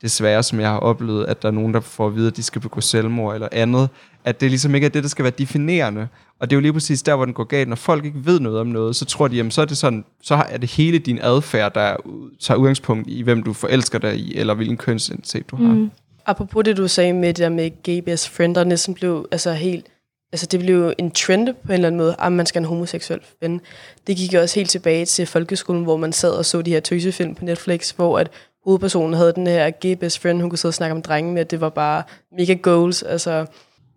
desværre, 0.03 0.43
som 0.43 0.61
jeg 0.61 0.69
har 0.69 0.79
oplevet, 0.79 1.27
at 1.27 1.43
der 1.43 1.49
er 1.49 1.53
nogen, 1.53 1.75
der 1.75 1.81
får 1.81 2.07
at 2.07 2.15
vide, 2.15 2.27
at 2.27 2.37
de 2.37 2.43
skal 2.43 2.61
begå 2.61 2.81
selvmord 2.81 3.35
eller 3.35 3.49
andet, 3.53 3.89
at 4.25 4.41
det 4.41 4.51
ligesom 4.51 4.75
ikke 4.75 4.85
er 4.85 4.89
det, 4.89 5.03
der 5.03 5.09
skal 5.09 5.23
være 5.23 5.33
definerende. 5.39 6.09
Og 6.41 6.51
det 6.51 6.57
er 6.57 6.57
jo 6.57 6.61
lige 6.61 6.73
præcis 6.73 7.03
der, 7.03 7.17
hvor 7.17 7.25
den 7.25 7.35
går 7.35 7.45
galt. 7.45 7.69
Når 7.69 7.77
folk 7.77 8.05
ikke 8.05 8.27
ved 8.27 8.41
noget 8.41 8.61
om 8.61 8.67
noget, 8.67 8.97
så 8.97 9.05
tror 9.05 9.29
de, 9.29 9.37
jamen 9.37 9.51
så 9.51 9.61
er 9.61 9.65
det 9.65 9.77
sådan, 9.77 10.05
så 10.23 10.35
er 10.35 10.57
det 10.57 10.71
hele 10.71 10.99
din 10.99 11.19
adfærd, 11.23 11.75
der 11.75 11.97
tager 12.41 12.59
udgangspunkt 12.59 13.09
i, 13.09 13.23
hvem 13.23 13.43
du 13.43 13.53
forelsker 13.53 13.99
dig 13.99 14.17
i, 14.17 14.37
eller 14.37 14.55
hvilken 14.55 14.77
kønsidentitet 14.77 15.51
du 15.51 15.57
har. 15.57 15.75
Mm. 15.75 15.91
Apropos 16.27 16.65
det, 16.65 16.77
du 16.77 16.89
sagde 16.89 17.13
med 17.13 17.29
det 17.29 17.37
der 17.37 17.49
med 17.49 17.83
gay 17.83 17.99
best 17.99 18.29
friend, 18.29 18.55
der 18.55 18.65
næsten 18.65 18.95
blev 18.95 19.27
altså 19.33 19.53
helt 19.53 19.87
altså 20.33 20.47
det 20.47 20.61
blev 20.61 20.75
jo 20.75 20.95
en 20.99 21.11
trend 21.11 21.47
på 21.47 21.69
en 21.69 21.73
eller 21.73 21.87
anden 21.87 21.99
måde, 21.99 22.17
at 22.19 22.33
man 22.33 22.47
skal 22.47 22.61
have 22.61 22.65
en 22.65 22.69
homoseksuel 22.69 23.21
ven. 23.41 23.61
Det 24.07 24.17
gik 24.17 24.35
jo 24.35 24.41
også 24.41 24.61
helt 24.61 24.71
tilbage 24.71 25.05
til 25.05 25.27
folkeskolen, 25.27 25.83
hvor 25.83 25.97
man 25.97 26.13
sad 26.13 26.31
og 26.31 26.45
så 26.45 26.63
de 26.63 26.71
her 26.71 26.81
tøsefilm 26.81 27.35
på 27.35 27.45
Netflix, 27.45 27.91
hvor 27.91 28.19
at 28.19 28.31
hovedpersonen 28.65 29.15
havde 29.15 29.33
den 29.33 29.47
her 29.47 29.71
gay 29.71 29.93
best 29.93 30.19
friend, 30.19 30.41
hun 30.41 30.51
kunne 30.51 30.59
sidde 30.59 30.71
og 30.71 30.75
snakke 30.75 30.95
om 30.95 31.03
drenge 31.03 31.33
med, 31.33 31.41
at 31.41 31.51
det 31.51 31.61
var 31.61 31.69
bare 31.69 32.03
mega 32.37 32.55
goals, 32.55 33.03
altså... 33.03 33.47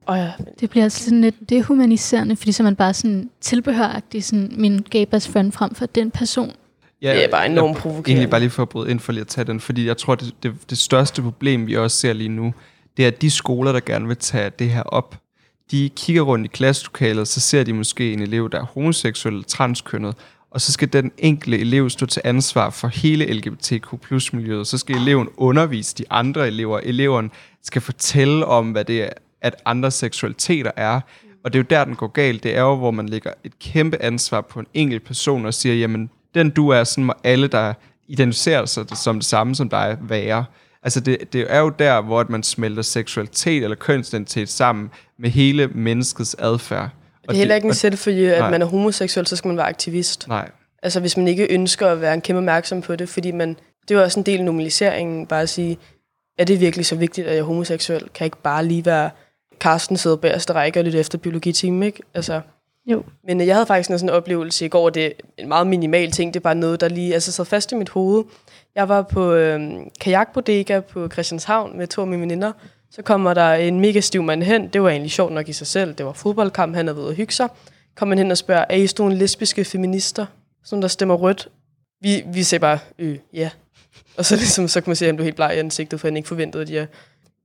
Og 0.06 0.18
ja. 0.18 0.32
Det 0.60 0.70
bliver 0.70 0.84
altså 0.84 1.04
sådan 1.04 1.22
lidt 1.22 1.50
dehumaniserende, 1.50 2.36
fordi 2.36 2.52
så 2.52 2.64
er 2.64 2.66
man 2.66 2.76
bare 2.76 2.94
sådan 2.94 3.30
tilbehøragtig, 3.42 4.24
sådan 4.24 4.52
min 4.58 4.86
gay 4.90 5.06
best 5.12 5.30
friend 5.30 5.52
frem 5.52 5.76
for 5.76 5.86
den 5.86 6.12
person. 6.12 6.52
Ja, 7.02 7.14
det 7.14 7.24
er 7.24 7.30
bare 7.30 7.46
enormt 7.46 7.78
provokerende. 7.78 8.12
Egentlig 8.12 8.30
bare 8.30 8.40
lige 8.40 8.50
for 8.50 8.62
at 8.62 8.70
bryde 8.70 8.92
ind 8.92 9.00
for 9.00 9.12
lige 9.12 9.22
at 9.22 9.28
tage 9.28 9.46
den, 9.46 9.60
fordi 9.60 9.88
jeg 9.88 9.98
tror, 9.98 10.16
det, 10.16 10.34
det, 10.44 10.54
det 10.70 10.78
største 10.78 11.22
problem, 11.22 11.68
vi 11.68 11.78
også 11.78 11.98
ser 11.98 12.14
lige 12.14 12.30
nu, 12.30 12.54
det 12.98 13.04
er, 13.04 13.08
at 13.08 13.22
de 13.22 13.30
skoler, 13.30 13.72
der 13.72 13.80
gerne 13.80 14.08
vil 14.08 14.18
tage 14.18 14.52
det 14.60 14.70
her 14.70 14.84
op, 14.84 15.16
de 15.72 15.90
kigger 15.96 16.22
rundt 16.22 16.46
i 16.46 16.48
klasselokalet, 16.48 17.28
så 17.28 17.40
ser 17.40 17.64
de 17.64 17.74
måske 17.74 18.14
en 18.14 18.22
elev, 18.22 18.50
der 18.50 18.60
er 18.60 18.66
homoseksuel 18.66 19.34
eller 19.34 19.48
transkønnet, 19.48 20.16
og 20.52 20.62
så 20.62 20.72
skal 20.72 20.94
den 20.94 21.12
enkelte 21.18 21.60
elev 21.60 21.90
stå 21.90 22.06
til 22.06 22.22
ansvar 22.26 22.70
for 22.70 22.88
hele 22.88 23.34
LGBTQ 23.34 24.02
plus 24.02 24.34
miljøet. 24.34 24.68
Så 24.68 24.78
skal 24.78 24.96
eleven 24.96 25.30
undervise 25.38 25.96
de 25.98 26.04
andre 26.10 26.48
elever. 26.48 26.80
Eleveren 26.80 27.32
skal 27.64 27.82
fortælle 27.82 28.46
om, 28.46 28.72
hvad 28.72 28.86
det 28.86 29.04
er, 29.04 29.10
at 29.42 29.56
andre 29.66 29.92
seksualiteter 29.92 30.72
er. 30.76 31.02
Og 31.44 31.54
det 31.54 31.60
er 31.60 31.64
jo 31.64 31.68
der, 31.70 31.86
den 31.86 31.96
går 31.96 32.08
galt. 32.08 32.44
Det 32.44 32.58
er 32.58 32.62
jo, 32.62 32.76
hvor 32.76 32.92
man 32.92 33.10
lægger 33.10 33.34
et 33.44 33.60
kæmpe 33.60 34.02
ansvar 34.02 34.42
på 34.42 34.60
en 34.60 34.68
enkelt 34.74 35.04
person 35.04 35.46
og 35.46 35.54
siger, 35.54 35.76
jamen, 35.76 36.10
den 36.36 36.50
du 36.50 36.70
er, 36.70 36.84
sådan 36.84 37.04
må 37.04 37.14
alle, 37.24 37.48
der 37.48 37.74
identificerer 38.08 38.66
sig 38.66 38.86
som 38.98 39.16
det 39.16 39.26
samme 39.26 39.56
som 39.56 39.70
dig, 39.70 39.98
være. 40.02 40.46
Altså 40.84 41.00
det, 41.00 41.34
det 41.34 41.46
er 41.50 41.60
jo 41.60 41.70
der, 41.70 42.02
hvor 42.02 42.26
man 42.30 42.44
smelter 42.44 42.82
seksualitet 42.82 43.64
eller 43.64 43.76
kønsidentitet 43.76 44.50
sammen 44.50 44.90
med 45.20 45.30
hele 45.30 45.68
menneskets 45.68 46.36
adfærd. 46.40 46.90
Det 47.32 47.38
er 47.38 47.40
heller 47.40 47.56
ikke 47.56 47.68
en 47.68 47.74
selvfølge, 47.74 48.34
at 48.34 48.40
nej. 48.40 48.52
man 48.52 48.62
er 48.62 48.66
homoseksuel, 48.66 49.28
så 49.28 49.36
skal 49.36 49.48
man 49.48 49.58
være 49.58 49.68
aktivist. 49.68 50.28
Nej. 50.28 50.50
Altså 50.84 51.00
hvis 51.00 51.18
man 51.18 51.28
ikke 51.28 51.54
ønsker 51.54 51.88
at 51.88 52.02
være 52.02 52.14
en 52.14 52.22
kæmpe 52.22 52.38
opmærksom 52.38 52.82
på 52.82 52.96
det, 52.96 53.10
fordi 53.10 53.32
man, 53.32 53.50
det 53.82 53.92
er 53.92 53.96
jo 53.96 54.04
også 54.04 54.20
en 54.20 54.26
del 54.26 54.40
af 54.40 54.46
normaliseringen, 54.46 55.28
bare 55.28 55.42
at 55.42 55.50
sige, 55.50 55.78
er 56.38 56.44
det 56.44 56.60
virkelig 56.60 56.86
så 56.86 56.96
vigtigt, 56.96 57.28
at 57.28 57.34
jeg 57.34 57.40
er 57.40 57.44
homoseksuel? 57.44 58.00
Kan 58.00 58.10
jeg 58.20 58.26
ikke 58.26 58.42
bare 58.44 58.66
lige 58.66 58.86
være 58.86 59.10
Karsten 59.60 59.98
sidder 59.98 60.18
bagerste 60.18 60.54
række 60.54 60.80
og 60.80 60.84
lidt 60.84 60.96
efter 60.96 61.18
biologitimen, 61.18 61.84
ikke? 61.84 62.00
Altså, 62.14 62.42
jo. 62.86 63.04
Men 63.24 63.42
jeg 63.42 63.56
havde 63.56 63.66
faktisk 63.66 63.90
en 63.90 64.00
sådan 64.00 64.16
oplevelse 64.16 64.66
i 64.66 64.70
går, 64.70 64.90
det 64.90 65.06
er 65.06 65.12
en 65.38 65.48
meget 65.48 65.68
minimal 65.68 66.12
ting, 66.12 66.34
det 66.34 66.40
er 66.40 66.44
bare 66.44 66.56
noget, 66.56 66.82
der 66.82 66.90
lige 66.90 67.14
altså, 67.14 67.32
sad 67.32 67.46
fast 67.46 67.72
i 67.72 67.76
mit 67.76 67.90
hoved. 67.90 68.24
Jeg 68.76 68.90
var 68.90 69.02
på 69.02 69.34
øh, 69.34 69.72
kajakbodega 70.02 70.80
på 70.80 71.10
Christianshavn 71.10 71.78
med 71.78 71.88
to 71.88 72.02
af 72.02 72.08
mine 72.08 72.22
veninder. 72.22 72.52
Så 72.92 73.02
kommer 73.02 73.34
der 73.34 73.54
en 73.54 73.80
mega 73.80 74.00
stiv 74.00 74.24
mand 74.24 74.44
hen. 74.44 74.68
Det 74.68 74.82
var 74.82 74.90
egentlig 74.90 75.12
sjovt 75.12 75.34
nok 75.34 75.50
i 75.50 75.54
sig 75.54 75.68
selv. 75.68 75.94
Det 75.94 76.06
var 76.06 76.14
fodboldkamp, 76.14 76.76
han 76.76 76.88
er 76.88 76.94
ved 76.94 77.10
at 77.10 77.16
hygge 77.16 77.34
sig. 77.34 77.50
Kommer 77.96 78.16
hen 78.16 78.32
og 78.32 78.38
spørger, 78.38 78.66
er 78.70 78.76
I 78.76 78.88
sådan 78.88 79.04
nogle 79.04 79.18
lesbiske 79.18 79.66
feminister? 79.66 80.26
Sådan 80.64 80.82
der 80.82 80.88
stemmer 80.88 81.16
rødt. 81.16 81.50
Vi, 82.02 82.24
vi 82.34 82.44
siger 82.44 82.60
bare, 82.60 82.80
øh, 83.00 83.18
ja. 83.34 83.50
Og 84.18 84.26
så, 84.26 84.36
ligesom, 84.46 84.68
så 84.68 84.82
kan 84.82 84.90
man 84.90 84.96
se, 84.96 85.08
at 85.08 85.14
du 85.14 85.20
er 85.20 85.24
helt 85.24 85.36
bleg 85.36 85.56
i 85.56 85.60
ansigtet, 85.60 86.00
for 86.00 86.08
han 86.08 86.18
ikke 86.18 86.28
forventede 86.28 86.66
det. 86.66 86.74
Ja. 86.74 86.86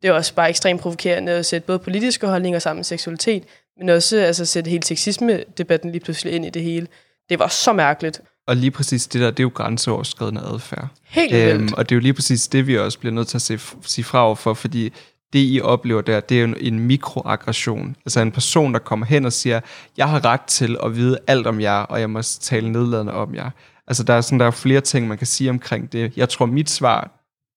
Det 0.03 0.09
er 0.09 0.13
også 0.13 0.35
bare 0.35 0.49
ekstremt 0.49 0.81
provokerende 0.81 1.33
at 1.33 1.47
sætte 1.47 1.67
både 1.67 1.79
politiske 1.79 2.27
holdninger 2.27 2.59
sammen 2.59 2.79
med 2.79 2.85
seksualitet, 2.85 3.45
men 3.79 3.89
også 3.89 4.17
altså, 4.17 4.45
sætte 4.45 4.71
hele 4.71 4.83
sexisme-debatten 4.83 5.93
lige 5.93 6.01
pludselig 6.01 6.33
ind 6.33 6.47
i 6.47 6.51
det 6.51 6.63
hele. 6.63 6.87
Det 7.29 7.39
var 7.39 7.49
så 7.49 7.73
mærkeligt. 7.73 8.21
Og 8.47 8.57
lige 8.57 8.71
præcis 8.71 9.07
det 9.07 9.21
der, 9.21 9.31
det 9.31 9.41
er 9.41 9.45
jo 9.45 9.51
grænseoverskridende 9.55 10.41
adfærd. 10.41 10.89
Helt 11.05 11.35
øhm, 11.35 11.69
Og 11.77 11.89
det 11.89 11.95
er 11.95 11.97
jo 11.97 12.01
lige 12.01 12.15
præcis 12.15 12.49
det, 12.49 12.67
vi 12.67 12.79
også 12.79 12.99
bliver 12.99 13.13
nødt 13.13 13.29
til 13.29 13.39
at 13.39 13.43
se, 13.43 13.59
sige 13.83 14.05
fra 14.05 14.27
over 14.27 14.35
for, 14.35 14.55
fordi 14.55 14.93
det, 15.33 15.39
I 15.39 15.61
oplever 15.61 16.01
der, 16.01 16.21
det 16.21 16.41
er 16.41 16.47
jo 16.47 16.55
en 16.61 16.81
mikroaggression. 16.81 17.97
Altså 18.05 18.21
en 18.21 18.33
person, 18.33 18.73
der 18.73 18.79
kommer 18.79 19.07
hen 19.07 19.25
og 19.25 19.33
siger, 19.33 19.61
jeg 19.97 20.09
har 20.09 20.25
ret 20.25 20.41
til 20.41 20.77
at 20.85 20.97
vide 20.97 21.19
alt 21.27 21.47
om 21.47 21.61
jer, 21.61 21.79
og 21.79 22.01
jeg 22.01 22.11
må 22.11 22.23
tale 22.23 22.73
nedladende 22.73 23.13
om 23.13 23.35
jer. 23.35 23.51
Altså 23.87 24.03
der 24.05 24.15
er, 24.15 24.21
sådan, 24.21 24.41
der 24.41 24.47
er 24.47 24.51
flere 24.51 24.81
ting, 24.81 25.09
man 25.09 25.19
kan 25.19 25.27
sige 25.27 25.51
omkring 25.51 25.93
det. 25.93 26.17
Jeg 26.17 26.29
tror, 26.29 26.47
mit 26.47 26.71
svar 26.71 27.11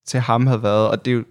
til 0.08 0.20
ham 0.20 0.48
havde 0.48 0.64
været, 0.64 0.88
og 0.90 1.06
det 1.06 1.12
er 1.12 1.16
jo 1.16 1.24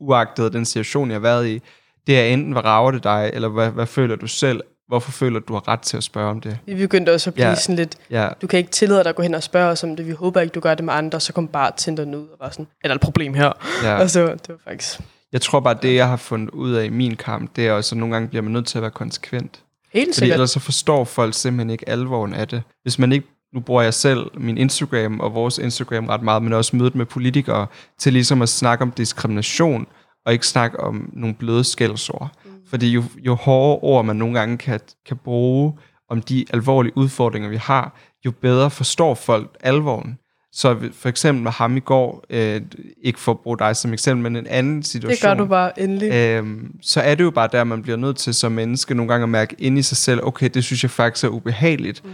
uagtet 0.00 0.52
den 0.52 0.64
situation, 0.64 1.08
jeg 1.08 1.14
har 1.14 1.20
været 1.20 1.48
i, 1.48 1.62
det 2.06 2.20
er 2.20 2.24
enten, 2.24 2.52
hvad 2.52 2.64
rager 2.64 2.90
det 2.90 3.04
dig, 3.04 3.30
eller 3.32 3.48
hvad, 3.48 3.70
hvad 3.70 3.86
føler 3.86 4.16
du 4.16 4.26
selv, 4.26 4.60
hvorfor 4.88 5.12
føler 5.12 5.40
du, 5.40 5.44
du 5.48 5.52
har 5.52 5.68
ret 5.68 5.80
til 5.80 5.96
at 5.96 6.02
spørge 6.02 6.30
om 6.30 6.40
det? 6.40 6.58
Vi 6.66 6.74
begyndte 6.74 7.14
også 7.14 7.30
at 7.30 7.34
blive 7.34 7.48
ja. 7.48 7.54
sådan 7.54 7.76
lidt, 7.76 7.96
ja. 8.10 8.28
du 8.42 8.46
kan 8.46 8.58
ikke 8.58 8.70
tillade 8.70 9.04
dig 9.04 9.08
at 9.08 9.16
gå 9.16 9.22
hen 9.22 9.34
og 9.34 9.42
spørge 9.42 9.70
os 9.70 9.84
om 9.84 9.96
det, 9.96 10.06
vi 10.06 10.12
håber 10.12 10.40
ikke, 10.40 10.52
du 10.52 10.60
gør 10.60 10.74
det 10.74 10.84
med 10.84 10.94
andre, 10.94 11.20
så 11.20 11.32
kom 11.32 11.48
bare 11.48 11.72
Tinder 11.76 12.04
ud 12.04 12.28
og 12.28 12.36
var 12.40 12.50
sådan, 12.50 12.66
er 12.84 12.88
der 12.88 12.94
et 12.94 13.00
problem 13.00 13.34
her? 13.34 13.52
Ja. 13.82 14.00
Og 14.00 14.10
så, 14.10 14.26
det 14.26 14.48
var 14.48 14.58
faktisk... 14.64 15.00
Jeg 15.32 15.40
tror 15.40 15.60
bare, 15.60 15.78
det 15.82 15.94
jeg 15.94 16.08
har 16.08 16.16
fundet 16.16 16.50
ud 16.50 16.72
af 16.72 16.84
i 16.84 16.88
min 16.88 17.16
kamp, 17.16 17.56
det 17.56 17.66
er 17.66 17.72
også, 17.72 17.94
at 17.94 17.98
nogle 17.98 18.14
gange 18.14 18.28
bliver 18.28 18.42
man 18.42 18.52
nødt 18.52 18.66
til 18.66 18.78
at 18.78 18.82
være 18.82 18.90
konsekvent. 18.90 19.62
Helt 19.92 20.06
Fordi 20.06 20.14
sikkert. 20.14 20.34
ellers 20.34 20.50
så 20.50 20.60
forstår 20.60 21.04
folk 21.04 21.34
simpelthen 21.34 21.70
ikke 21.70 21.88
alvoren 21.88 22.34
af 22.34 22.48
det. 22.48 22.62
Hvis 22.82 22.98
man 22.98 23.12
ikke 23.12 23.26
nu 23.54 23.60
bruger 23.60 23.82
jeg 23.82 23.94
selv 23.94 24.30
min 24.34 24.58
Instagram 24.58 25.20
og 25.20 25.34
vores 25.34 25.58
Instagram 25.58 26.06
ret 26.06 26.22
meget, 26.22 26.42
men 26.42 26.52
også 26.52 26.76
mødet 26.76 26.94
med 26.94 27.06
politikere 27.06 27.66
til 27.98 28.12
ligesom 28.12 28.42
at 28.42 28.48
snakke 28.48 28.82
om 28.82 28.90
diskrimination, 28.90 29.86
og 30.26 30.32
ikke 30.32 30.46
snakke 30.46 30.80
om 30.80 31.10
nogle 31.12 31.34
bløde 31.34 31.64
skældsord. 31.64 32.30
Mm. 32.44 32.50
Fordi 32.66 32.90
jo, 32.90 33.04
jo 33.18 33.34
hårdere 33.34 33.78
ord 33.82 34.04
man 34.04 34.16
nogle 34.16 34.38
gange 34.38 34.58
kan, 34.58 34.80
kan 35.06 35.16
bruge 35.16 35.78
om 36.10 36.22
de 36.22 36.44
alvorlige 36.50 36.96
udfordringer, 36.96 37.48
vi 37.48 37.56
har, 37.56 37.98
jo 38.26 38.30
bedre 38.30 38.70
forstår 38.70 39.14
folk 39.14 39.56
alvoren. 39.60 40.18
Så 40.56 40.76
for 40.92 41.08
eksempel 41.08 41.42
med 41.42 41.52
ham 41.52 41.76
i 41.76 41.80
går, 41.80 42.24
øh, 42.30 42.60
ikke 43.02 43.20
for 43.20 43.32
at 43.32 43.40
bruge 43.40 43.58
dig 43.58 43.76
som 43.76 43.92
eksempel, 43.92 44.22
men 44.22 44.36
en 44.36 44.46
anden 44.46 44.82
situation. 44.82 45.10
Det 45.10 45.22
gør 45.22 45.34
du 45.34 45.46
bare 45.46 45.80
endelig. 45.80 46.12
Øh, 46.12 46.46
så 46.82 47.00
er 47.00 47.14
det 47.14 47.24
jo 47.24 47.30
bare 47.30 47.48
der, 47.52 47.64
man 47.64 47.82
bliver 47.82 47.96
nødt 47.96 48.16
til 48.16 48.34
som 48.34 48.52
menneske 48.52 48.94
nogle 48.94 49.12
gange 49.12 49.22
at 49.22 49.28
mærke 49.28 49.56
ind 49.58 49.78
i 49.78 49.82
sig 49.82 49.96
selv, 49.96 50.20
okay, 50.22 50.48
det 50.54 50.64
synes 50.64 50.82
jeg 50.82 50.90
faktisk 50.90 51.24
er 51.24 51.28
ubehageligt, 51.28 52.04
mm. 52.04 52.10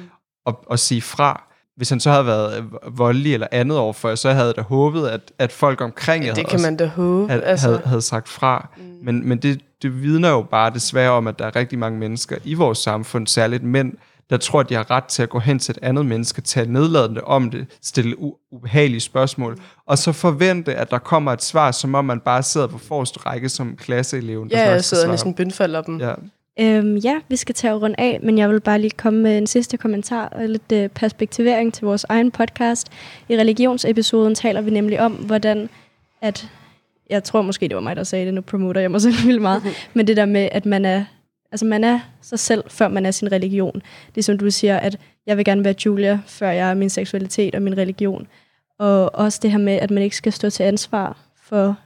at, 0.46 0.54
at 0.70 0.78
sige 0.78 1.02
fra 1.02 1.52
hvis 1.76 1.88
han 1.88 2.00
så 2.00 2.10
havde 2.10 2.26
været 2.26 2.64
voldelig 2.90 3.34
eller 3.34 3.46
andet 3.52 3.78
overfor, 3.78 4.14
så 4.14 4.32
havde 4.32 4.46
jeg 4.46 4.56
da 4.56 4.62
håbet, 4.62 5.08
at, 5.08 5.20
at 5.38 5.52
folk 5.52 5.80
omkring 5.80 6.24
ja, 6.24 6.32
det 6.32 6.46
kan 6.46 6.62
man 6.62 6.76
da 6.76 6.86
håbe. 6.86 7.28
Havde, 7.28 7.44
altså. 7.44 7.68
havde, 7.68 7.82
havde 7.84 8.02
sagt 8.02 8.28
fra. 8.28 8.68
Mm. 8.76 8.82
Men, 9.02 9.28
men 9.28 9.38
det, 9.38 9.60
det 9.82 10.02
vidner 10.02 10.30
jo 10.30 10.42
bare 10.42 10.70
desværre 10.70 11.10
om, 11.10 11.26
at 11.26 11.38
der 11.38 11.46
er 11.46 11.56
rigtig 11.56 11.78
mange 11.78 11.98
mennesker 11.98 12.36
i 12.44 12.54
vores 12.54 12.78
samfund, 12.78 13.26
særligt 13.26 13.62
mænd, 13.62 13.92
der 14.32 14.38
tror, 14.38 14.60
at 14.60 14.68
de 14.68 14.74
har 14.74 14.90
ret 14.90 15.04
til 15.04 15.22
at 15.22 15.28
gå 15.28 15.38
hen 15.38 15.58
til 15.58 15.72
et 15.72 15.78
andet 15.82 16.06
menneske, 16.06 16.40
tage 16.40 16.72
nedladende 16.72 17.20
om 17.20 17.50
det, 17.50 17.66
stille 17.82 18.16
u- 18.16 18.48
ubehagelige 18.52 19.00
spørgsmål, 19.00 19.58
og 19.86 19.98
så 19.98 20.12
forvente, 20.12 20.74
at 20.74 20.90
der 20.90 20.98
kommer 20.98 21.32
et 21.32 21.42
svar, 21.42 21.70
som 21.70 21.94
om 21.94 22.04
man 22.04 22.20
bare 22.20 22.42
sidder 22.42 22.66
på 22.66 22.78
forreste 22.78 23.18
række 23.18 23.48
som 23.48 23.76
klasseeleven. 23.76 24.50
Ja, 24.50 24.70
jeg 24.70 24.84
sidder 24.84 25.08
næsten 25.08 25.34
bønfalder 25.34 25.82
dem. 25.82 26.00
Ja. 26.00 26.14
Øhm, 26.60 26.96
ja, 26.96 27.20
vi 27.28 27.36
skal 27.36 27.54
tage 27.54 27.74
rundt 27.74 27.96
af, 27.98 28.20
men 28.22 28.38
jeg 28.38 28.50
vil 28.50 28.60
bare 28.60 28.78
lige 28.78 28.90
komme 28.90 29.22
med 29.22 29.38
en 29.38 29.46
sidste 29.46 29.76
kommentar 29.76 30.26
og 30.28 30.48
lidt 30.48 30.72
øh, 30.72 30.88
perspektivering 30.88 31.74
til 31.74 31.84
vores 31.84 32.06
egen 32.08 32.30
podcast. 32.30 32.88
I 33.28 33.36
religionsepisoden 33.38 34.34
taler 34.34 34.60
vi 34.60 34.70
nemlig 34.70 35.00
om, 35.00 35.12
hvordan 35.12 35.68
at, 36.22 36.48
jeg 37.10 37.24
tror 37.24 37.42
måske 37.42 37.68
det 37.68 37.74
var 37.74 37.82
mig, 37.82 37.96
der 37.96 38.04
sagde 38.04 38.26
det, 38.26 38.34
nu 38.34 38.40
promoter 38.40 38.80
jeg 38.80 38.90
mig 38.90 39.00
selv 39.00 39.14
vildt 39.26 39.42
meget, 39.42 39.62
men 39.94 40.06
det 40.06 40.16
der 40.16 40.26
med, 40.26 40.48
at 40.52 40.66
man 40.66 40.84
er, 40.84 41.04
altså 41.52 41.66
man 41.66 41.84
er 41.84 42.00
sig 42.22 42.38
selv, 42.38 42.64
før 42.68 42.88
man 42.88 43.06
er 43.06 43.10
sin 43.10 43.32
religion. 43.32 43.82
Det 44.14 44.20
er 44.20 44.22
som 44.22 44.38
du 44.38 44.50
siger, 44.50 44.76
at 44.76 44.98
jeg 45.26 45.36
vil 45.36 45.44
gerne 45.44 45.64
være 45.64 45.74
Julia, 45.86 46.20
før 46.26 46.50
jeg 46.50 46.70
er 46.70 46.74
min 46.74 46.90
seksualitet 46.90 47.54
og 47.54 47.62
min 47.62 47.78
religion. 47.78 48.26
Og 48.78 49.14
også 49.14 49.38
det 49.42 49.50
her 49.50 49.58
med, 49.58 49.72
at 49.72 49.90
man 49.90 50.02
ikke 50.02 50.16
skal 50.16 50.32
stå 50.32 50.50
til 50.50 50.62
ansvar 50.62 51.16
for, 51.42 51.76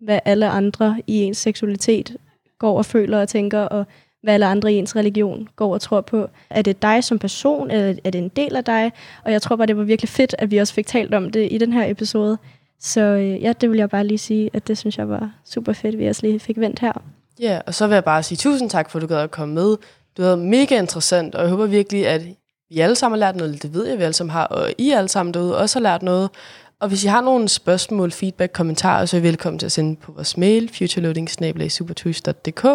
hvad 0.00 0.18
alle 0.24 0.48
andre 0.48 1.02
i 1.06 1.22
ens 1.22 1.38
seksualitet 1.38 2.16
går 2.58 2.78
og 2.78 2.86
føler 2.86 3.20
og 3.20 3.28
tænker, 3.28 3.60
og 3.60 3.86
hvad 4.22 4.34
alle 4.34 4.46
andre 4.46 4.72
i 4.72 4.76
ens 4.76 4.96
religion 4.96 5.48
går 5.56 5.74
og 5.74 5.80
tror 5.80 6.00
på. 6.00 6.28
Er 6.50 6.62
det 6.62 6.82
dig 6.82 7.04
som 7.04 7.18
person, 7.18 7.70
eller 7.70 8.00
er 8.04 8.10
det 8.10 8.18
en 8.18 8.28
del 8.28 8.56
af 8.56 8.64
dig? 8.64 8.92
Og 9.24 9.32
jeg 9.32 9.42
tror 9.42 9.56
bare, 9.56 9.66
det 9.66 9.76
var 9.76 9.82
virkelig 9.82 10.08
fedt, 10.08 10.34
at 10.38 10.50
vi 10.50 10.56
også 10.56 10.74
fik 10.74 10.86
talt 10.86 11.14
om 11.14 11.30
det 11.30 11.48
i 11.52 11.58
den 11.58 11.72
her 11.72 11.90
episode. 11.90 12.38
Så 12.80 13.00
øh, 13.00 13.42
ja, 13.42 13.52
det 13.52 13.70
vil 13.70 13.78
jeg 13.78 13.90
bare 13.90 14.06
lige 14.06 14.18
sige, 14.18 14.50
at 14.52 14.68
det 14.68 14.78
synes 14.78 14.98
jeg 14.98 15.08
var 15.08 15.30
super 15.44 15.72
fedt, 15.72 15.98
vi 15.98 16.06
også 16.06 16.26
lige 16.26 16.40
fik 16.40 16.58
vendt 16.58 16.78
her. 16.78 17.02
Ja, 17.42 17.60
og 17.66 17.74
så 17.74 17.86
vil 17.86 17.94
jeg 17.94 18.04
bare 18.04 18.22
sige 18.22 18.38
tusind 18.38 18.70
tak, 18.70 18.90
for 18.90 18.98
at 18.98 19.02
du 19.02 19.06
gad 19.06 19.18
at 19.18 19.30
komme 19.30 19.54
med. 19.54 19.76
Du 20.16 20.22
var 20.22 20.36
mega 20.36 20.78
interessant, 20.78 21.34
og 21.34 21.42
jeg 21.42 21.50
håber 21.50 21.66
virkelig, 21.66 22.06
at 22.06 22.22
vi 22.70 22.80
alle 22.80 22.96
sammen 22.96 23.20
har 23.20 23.26
lært 23.26 23.36
noget. 23.36 23.62
Det 23.62 23.74
ved 23.74 23.86
jeg, 23.86 23.98
vi 23.98 24.02
alle 24.02 24.14
sammen 24.14 24.30
har, 24.30 24.44
og 24.44 24.72
I 24.78 24.90
alle 24.90 25.08
sammen 25.08 25.34
derude 25.34 25.58
også 25.58 25.78
har 25.78 25.82
lært 25.82 26.02
noget. 26.02 26.30
Og 26.80 26.88
hvis 26.88 27.04
I 27.04 27.06
har 27.06 27.20
nogle 27.20 27.48
spørgsmål, 27.48 28.12
feedback, 28.12 28.52
kommentarer, 28.52 29.06
så 29.06 29.16
er 29.16 29.20
I 29.20 29.22
velkommen 29.22 29.58
til 29.58 29.66
at 29.66 29.72
sende 29.72 29.96
på 29.96 30.12
vores 30.12 30.36
mail, 30.36 30.70
futureloading.supertuish.dk. 30.78 32.66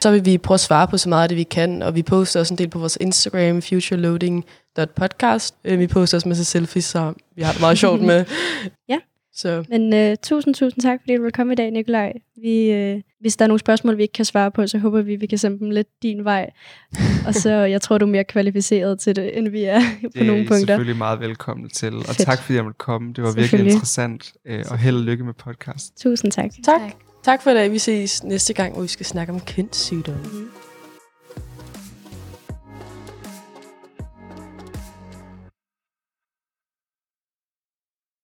Så 0.00 0.10
vil 0.10 0.24
vi 0.24 0.38
prøve 0.38 0.54
at 0.54 0.60
svare 0.60 0.88
på 0.88 0.98
så 0.98 1.08
meget 1.08 1.22
af 1.22 1.28
det, 1.28 1.38
vi 1.38 1.42
kan, 1.42 1.82
og 1.82 1.94
vi 1.94 2.02
poster 2.02 2.40
også 2.40 2.54
en 2.54 2.58
del 2.58 2.68
på 2.68 2.78
vores 2.78 2.98
Instagram, 3.00 3.62
futureloading.podcast. 3.62 5.54
Øh, 5.64 5.78
vi 5.78 5.86
poster 5.86 6.16
også 6.16 6.28
med 6.28 6.36
sig 6.36 6.46
selfies, 6.46 6.84
så 6.84 7.12
vi 7.36 7.42
har 7.42 7.52
det 7.52 7.60
meget 7.60 7.78
sjovt 7.78 8.00
med. 8.00 8.24
Ja. 8.88 8.98
Så 9.34 9.64
Men 9.68 9.94
øh, 9.94 10.16
tusind, 10.22 10.54
tusind 10.54 10.82
tak, 10.82 11.00
fordi 11.02 11.16
du 11.16 11.22
vil 11.22 11.32
komme 11.32 11.52
i 11.52 11.56
dag, 11.56 11.70
Nikolaj. 11.70 12.12
Vi, 12.42 12.70
øh, 12.70 13.00
hvis 13.20 13.36
der 13.36 13.44
er 13.44 13.46
nogle 13.46 13.58
spørgsmål, 13.58 13.96
vi 13.96 14.02
ikke 14.02 14.12
kan 14.12 14.24
svare 14.24 14.50
på, 14.50 14.66
så 14.66 14.78
håber 14.78 15.02
vi, 15.02 15.16
vi 15.16 15.26
kan 15.26 15.38
sende 15.38 15.58
dem 15.58 15.70
lidt 15.70 15.88
din 16.02 16.24
vej. 16.24 16.50
Og 17.26 17.34
så, 17.34 17.50
jeg 17.50 17.80
tror, 17.82 17.98
du 17.98 18.06
er 18.06 18.10
mere 18.10 18.24
kvalificeret 18.24 19.00
til 19.00 19.16
det, 19.16 19.38
end 19.38 19.48
vi 19.48 19.64
er 19.64 19.80
på 20.02 20.08
Det 20.14 20.26
nogle 20.26 20.40
er 20.40 20.44
I 20.44 20.48
punkter. 20.48 20.66
selvfølgelig 20.66 20.96
meget 20.96 21.20
velkommen 21.20 21.68
til. 21.68 21.94
Og 21.96 22.04
Fedt. 22.04 22.18
tak 22.18 22.38
fordi 22.42 22.56
jeg 22.56 22.64
måtte 22.64 22.78
komme. 22.78 23.12
Det 23.12 23.24
var 23.24 23.32
virkelig 23.32 23.66
interessant. 23.66 24.32
Øh, 24.46 24.64
og 24.70 24.78
held 24.78 24.96
og 24.96 25.02
lykke 25.02 25.24
med 25.24 25.34
podcast. 25.34 25.96
Tusind 26.00 26.32
tak. 26.32 26.50
tak. 26.64 26.80
Tak 27.24 27.42
for 27.42 27.50
i 27.50 27.54
dag. 27.54 27.72
Vi 27.72 27.78
ses 27.78 28.24
næste 28.24 28.52
gang, 28.54 28.72
hvor 28.72 28.82
vi 28.82 28.88
skal 28.88 29.06
snakke 29.06 29.32
om 29.32 29.40
kønssygdomme. 29.40 30.20
Mhm. 30.22 30.48